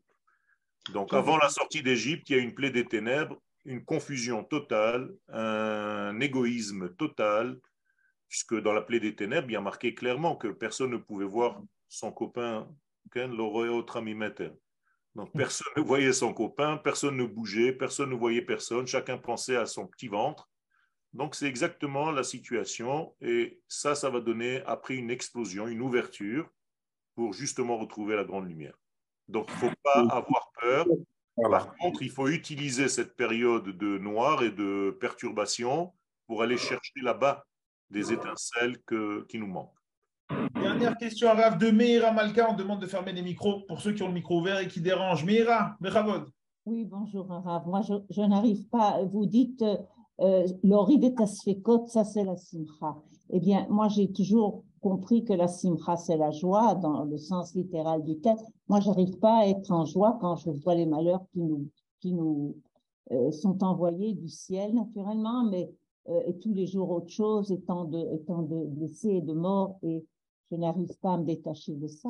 Donc 0.93 1.13
avant 1.13 1.37
la 1.37 1.49
sortie 1.49 1.83
d'Égypte, 1.83 2.29
il 2.29 2.37
y 2.37 2.39
a 2.39 2.41
une 2.41 2.55
plaie 2.55 2.71
des 2.71 2.85
ténèbres, 2.85 3.41
une 3.65 3.83
confusion 3.83 4.45
totale, 4.45 5.13
un 5.27 6.17
égoïsme 6.21 6.95
total, 6.95 7.59
puisque 8.29 8.55
dans 8.61 8.71
la 8.71 8.83
plaie 8.83 9.01
des 9.01 9.15
ténèbres, 9.15 9.49
il 9.49 9.53
y 9.53 9.57
a 9.57 9.61
marqué 9.61 9.93
clairement 9.93 10.37
que 10.37 10.47
personne 10.47 10.91
ne 10.91 10.97
pouvait 10.97 11.25
voir 11.25 11.61
son 11.89 12.13
copain. 12.13 12.69
Donc 15.13 15.33
personne 15.33 15.73
ne 15.75 15.81
voyait 15.81 16.13
son 16.13 16.33
copain, 16.33 16.77
personne 16.77 17.17
ne 17.17 17.25
bougeait, 17.25 17.73
personne 17.73 18.11
ne 18.11 18.15
voyait 18.15 18.41
personne, 18.41 18.87
chacun 18.87 19.17
pensait 19.17 19.57
à 19.57 19.65
son 19.65 19.87
petit 19.87 20.07
ventre. 20.07 20.49
Donc 21.15 21.33
c'est 21.33 21.47
exactement 21.47 22.11
la 22.11 22.23
situation 22.23 23.13
et 23.21 23.61
ça, 23.69 23.95
ça 23.95 24.09
va 24.09 24.19
donner 24.19 24.61
après 24.65 24.95
une 24.95 25.09
explosion, 25.09 25.65
une 25.65 25.81
ouverture 25.81 26.49
pour 27.15 27.31
justement 27.31 27.77
retrouver 27.77 28.17
la 28.17 28.25
grande 28.25 28.49
lumière. 28.49 28.77
Donc 29.29 29.47
il 29.49 29.53
ne 29.53 29.69
faut 29.69 29.75
pas 29.81 30.01
avoir 30.09 30.51
peur. 30.61 30.85
Par 31.49 31.73
contre, 31.77 32.01
il 32.01 32.09
faut 32.09 32.27
utiliser 32.27 32.89
cette 32.89 33.15
période 33.15 33.69
de 33.77 33.97
noir 33.97 34.43
et 34.43 34.51
de 34.51 34.95
perturbation 34.99 35.93
pour 36.27 36.43
aller 36.43 36.57
chercher 36.57 36.99
là-bas 37.01 37.45
des 37.89 38.11
étincelles 38.11 38.77
que- 38.85 39.25
qui 39.29 39.39
nous 39.39 39.47
manquent. 39.47 39.71
Dernière 40.55 40.97
question 40.97 41.29
à 41.29 41.33
Rav 41.33 41.57
de 41.57 41.71
Meira 41.71 42.11
Malka. 42.11 42.49
On 42.49 42.55
demande 42.55 42.81
de 42.81 42.87
fermer 42.87 43.13
les 43.13 43.21
micros 43.21 43.61
pour 43.69 43.79
ceux 43.79 43.93
qui 43.93 44.03
ont 44.03 44.07
le 44.09 44.13
micro 44.13 44.41
ouvert 44.41 44.59
et 44.59 44.67
qui 44.67 44.81
dérangent. 44.81 45.23
Meira, 45.23 45.77
Bechavod. 45.79 46.29
Oui, 46.65 46.83
bonjour 46.83 47.31
Arav. 47.31 47.67
Moi, 47.67 47.81
je, 47.83 47.93
je 48.09 48.21
n'arrive 48.21 48.67
pas. 48.69 49.01
Vous 49.03 49.25
dites 49.27 49.61
euh, 49.61 49.77
l'oride 50.63 51.15
tasfekot, 51.15 51.87
ça 51.87 52.03
c'est 52.03 52.23
la 52.23 52.37
simcha. 52.37 52.95
Eh 53.31 53.39
bien, 53.39 53.67
moi, 53.69 53.87
j'ai 53.87 54.11
toujours 54.11 54.63
compris 54.81 55.25
que 55.25 55.33
la 55.33 55.47
simcha, 55.47 55.97
c'est 55.97 56.17
la 56.17 56.31
joie 56.31 56.75
dans 56.75 57.03
le 57.03 57.17
sens 57.17 57.55
littéral 57.55 58.03
du 58.03 58.19
terme. 58.19 58.37
Moi, 58.67 58.79
j'arrive 58.79 59.17
pas 59.19 59.39
à 59.39 59.47
être 59.47 59.71
en 59.71 59.85
joie 59.85 60.17
quand 60.21 60.35
je 60.35 60.51
vois 60.51 60.75
les 60.75 60.85
malheurs 60.85 61.25
qui 61.33 61.41
nous, 61.41 61.67
qui 61.99 62.13
nous 62.13 62.55
euh, 63.11 63.31
sont 63.31 63.63
envoyés 63.63 64.13
du 64.13 64.29
ciel, 64.29 64.73
naturellement, 64.73 65.43
mais 65.43 65.71
euh, 66.09 66.21
et 66.27 66.37
tous 66.37 66.53
les 66.53 66.67
jours 66.67 66.91
autre 66.91 67.09
chose, 67.09 67.51
étant 67.51 67.85
de, 67.85 67.97
étant 68.13 68.43
de 68.43 68.65
blessés 68.65 69.15
et 69.15 69.21
de 69.21 69.33
morts, 69.33 69.79
et 69.81 70.05
je 70.51 70.55
n'arrive 70.55 70.95
pas 71.01 71.13
à 71.13 71.17
me 71.17 71.25
détacher 71.25 71.73
de 71.73 71.87
ça. 71.87 72.09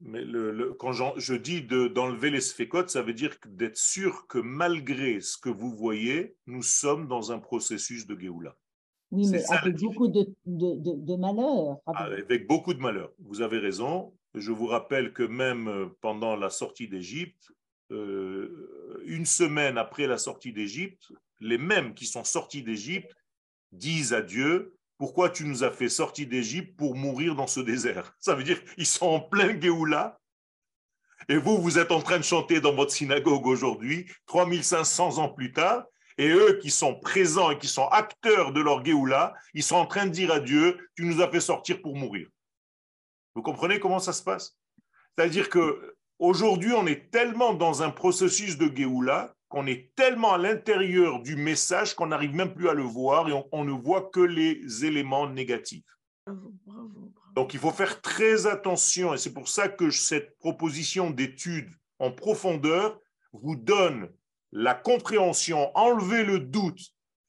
Mais 0.00 0.24
le- 0.24 0.50
le- 0.50 0.72
quand 0.74 0.92
je 1.16 1.34
dis 1.34 1.62
de- 1.62 1.86
d'enlever 1.88 2.30
les 2.30 2.40
sphécotes, 2.40 2.90
ça 2.90 3.02
veut 3.02 3.14
dire 3.14 3.36
d'être 3.46 3.76
sûr 3.76 4.26
que 4.26 4.38
malgré 4.38 5.20
ce 5.20 5.36
que 5.38 5.48
vous 5.50 5.74
voyez, 5.74 6.34
nous 6.46 6.62
sommes 6.62 7.06
dans 7.06 7.30
un 7.32 7.38
processus 7.38 8.06
de 8.06 8.18
Géoula. 8.18 8.56
Oui, 9.12 9.28
mais 9.30 9.40
ça, 9.40 9.58
avec 9.58 9.76
beaucoup 9.78 10.08
de, 10.08 10.26
de, 10.46 10.94
de, 10.96 11.16
malheurs. 11.16 11.76
avec- 11.86 12.24
avec 12.24 12.46
beaucoup 12.46 12.74
de 12.74 12.80
malheur. 12.80 13.12
Vous 13.18 13.40
avez 13.42 13.58
raison. 13.58 14.14
Je 14.34 14.50
vous 14.50 14.66
rappelle 14.66 15.12
que 15.12 15.22
même 15.22 15.68
euh, 15.68 15.86
pendant 16.00 16.34
la 16.34 16.48
sortie 16.48 16.88
d'Égypte, 16.88 17.52
euh, 17.90 19.02
une 19.04 19.26
semaine 19.26 19.76
après 19.76 20.06
la 20.06 20.16
sortie 20.18 20.52
d'Égypte, 20.52 21.12
les 21.40 21.58
mêmes 21.58 21.92
qui 21.94 22.06
sont 22.06 22.24
sortis 22.24 22.62
d'Égypte 22.62 23.14
disent 23.70 24.14
à 24.14 24.22
Dieu, 24.22 24.74
pourquoi 25.02 25.30
tu 25.30 25.44
nous 25.44 25.64
as 25.64 25.72
fait 25.72 25.88
sortir 25.88 26.28
d'Égypte 26.28 26.76
pour 26.76 26.94
mourir 26.94 27.34
dans 27.34 27.48
ce 27.48 27.58
désert 27.58 28.14
Ça 28.20 28.36
veut 28.36 28.44
dire 28.44 28.62
qu'ils 28.62 28.86
sont 28.86 29.06
en 29.06 29.18
plein 29.18 29.60
Géoula. 29.60 30.20
Et 31.28 31.38
vous, 31.38 31.60
vous 31.60 31.76
êtes 31.76 31.90
en 31.90 32.00
train 32.00 32.18
de 32.18 32.22
chanter 32.22 32.60
dans 32.60 32.72
votre 32.72 32.92
synagogue 32.92 33.48
aujourd'hui, 33.48 34.06
3500 34.26 35.18
ans 35.18 35.28
plus 35.28 35.50
tard, 35.50 35.86
et 36.18 36.28
eux 36.28 36.56
qui 36.62 36.70
sont 36.70 36.94
présents 36.94 37.50
et 37.50 37.58
qui 37.58 37.66
sont 37.66 37.88
acteurs 37.88 38.52
de 38.52 38.60
leur 38.60 38.84
Géoula, 38.84 39.34
ils 39.54 39.64
sont 39.64 39.74
en 39.74 39.86
train 39.86 40.06
de 40.06 40.12
dire 40.12 40.30
à 40.30 40.38
Dieu, 40.38 40.78
tu 40.94 41.04
nous 41.04 41.20
as 41.20 41.28
fait 41.28 41.40
sortir 41.40 41.82
pour 41.82 41.96
mourir. 41.96 42.28
Vous 43.34 43.42
comprenez 43.42 43.80
comment 43.80 43.98
ça 43.98 44.12
se 44.12 44.22
passe? 44.22 44.56
C'est-à-dire 45.18 45.48
que 45.48 45.96
aujourd'hui, 46.20 46.74
on 46.74 46.86
est 46.86 47.10
tellement 47.10 47.54
dans 47.54 47.82
un 47.82 47.90
processus 47.90 48.56
de 48.56 48.70
Géoula 48.72 49.34
qu'on 49.52 49.66
est 49.66 49.94
tellement 49.94 50.32
à 50.32 50.38
l'intérieur 50.38 51.20
du 51.20 51.36
message 51.36 51.94
qu'on 51.94 52.06
n'arrive 52.06 52.34
même 52.34 52.54
plus 52.54 52.70
à 52.70 52.74
le 52.74 52.82
voir 52.82 53.28
et 53.28 53.32
on, 53.32 53.46
on 53.52 53.64
ne 53.64 53.72
voit 53.72 54.08
que 54.10 54.20
les 54.20 54.86
éléments 54.86 55.28
négatifs. 55.28 55.84
Donc 57.34 57.52
il 57.52 57.60
faut 57.60 57.70
faire 57.70 58.00
très 58.00 58.46
attention 58.46 59.12
et 59.12 59.18
c'est 59.18 59.34
pour 59.34 59.48
ça 59.48 59.68
que 59.68 59.90
cette 59.90 60.38
proposition 60.38 61.10
d'étude 61.10 61.68
en 61.98 62.10
profondeur 62.10 62.98
vous 63.34 63.54
donne 63.54 64.08
la 64.52 64.74
compréhension, 64.74 65.70
enlever 65.76 66.24
le 66.24 66.38
doute 66.38 66.80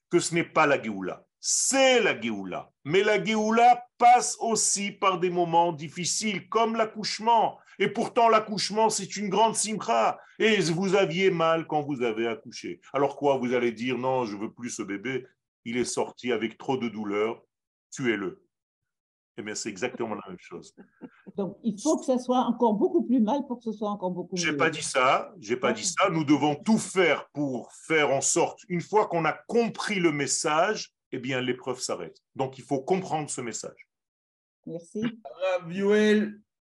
que 0.08 0.18
ce 0.18 0.34
n'est 0.34 0.44
pas 0.44 0.66
la 0.66 0.82
Géoula. 0.82 1.26
C'est 1.40 2.00
la 2.00 2.18
Géoula. 2.18 2.70
Mais 2.84 3.02
la 3.02 3.22
Géoula 3.22 3.86
passe 3.98 4.38
aussi 4.40 4.92
par 4.92 5.20
des 5.20 5.30
moments 5.30 5.72
difficiles 5.72 6.48
comme 6.48 6.76
l'accouchement. 6.76 7.58
Et 7.78 7.88
pourtant 7.88 8.28
l'accouchement, 8.28 8.90
c'est 8.90 9.16
une 9.16 9.28
grande 9.28 9.54
simcha. 9.54 10.18
Et 10.38 10.60
vous 10.60 10.94
aviez 10.94 11.30
mal 11.30 11.66
quand 11.66 11.82
vous 11.82 12.02
avez 12.02 12.26
accouché. 12.26 12.80
Alors 12.92 13.16
quoi, 13.16 13.36
vous 13.38 13.54
allez 13.54 13.72
dire 13.72 13.98
non, 13.98 14.24
je 14.24 14.36
veux 14.36 14.52
plus 14.52 14.70
ce 14.70 14.82
bébé. 14.82 15.26
Il 15.64 15.76
est 15.76 15.84
sorti 15.84 16.32
avec 16.32 16.58
trop 16.58 16.76
de 16.76 16.88
douleur. 16.88 17.42
Tuez-le. 17.90 18.44
Eh 19.36 19.42
bien, 19.42 19.54
c'est 19.54 19.68
exactement 19.68 20.14
la 20.14 20.22
même 20.28 20.38
chose. 20.38 20.74
Donc, 21.36 21.58
il 21.64 21.80
faut 21.80 21.98
que 21.98 22.04
ça 22.04 22.18
soit 22.18 22.38
encore 22.38 22.74
beaucoup 22.74 23.02
plus 23.02 23.20
mal 23.20 23.44
pour 23.46 23.58
que 23.58 23.64
ce 23.64 23.72
soit 23.72 23.90
encore 23.90 24.12
beaucoup 24.12 24.36
J'ai 24.36 24.56
pas 24.56 24.70
dit 24.70 24.82
ça, 24.82 25.34
j'ai 25.40 25.56
pas 25.56 25.72
dit 25.72 25.84
ça. 25.84 26.08
Nous 26.10 26.24
devons 26.24 26.54
tout 26.54 26.78
faire 26.78 27.28
pour 27.30 27.72
faire 27.72 28.10
en 28.10 28.20
sorte, 28.20 28.60
une 28.68 28.80
fois 28.80 29.06
qu'on 29.06 29.24
a 29.24 29.32
compris 29.32 29.98
le 29.98 30.12
message, 30.12 30.94
eh 31.10 31.18
bien 31.18 31.40
l'épreuve 31.40 31.80
s'arrête. 31.80 32.18
Donc 32.36 32.58
il 32.58 32.64
faut 32.64 32.80
comprendre 32.80 33.28
ce 33.28 33.40
message. 33.40 33.88
Merci. 34.66 35.02
Rav 35.24 35.72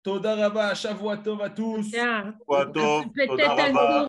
Yoel, 0.06 0.22
Toda 0.22 0.36
Rabba, 0.36 0.76
Shavua 0.76 1.18
Tov 1.18 1.42
à 1.42 1.50
tous. 1.50 1.92
Shavua 1.92 2.66
Tov, 2.68 3.06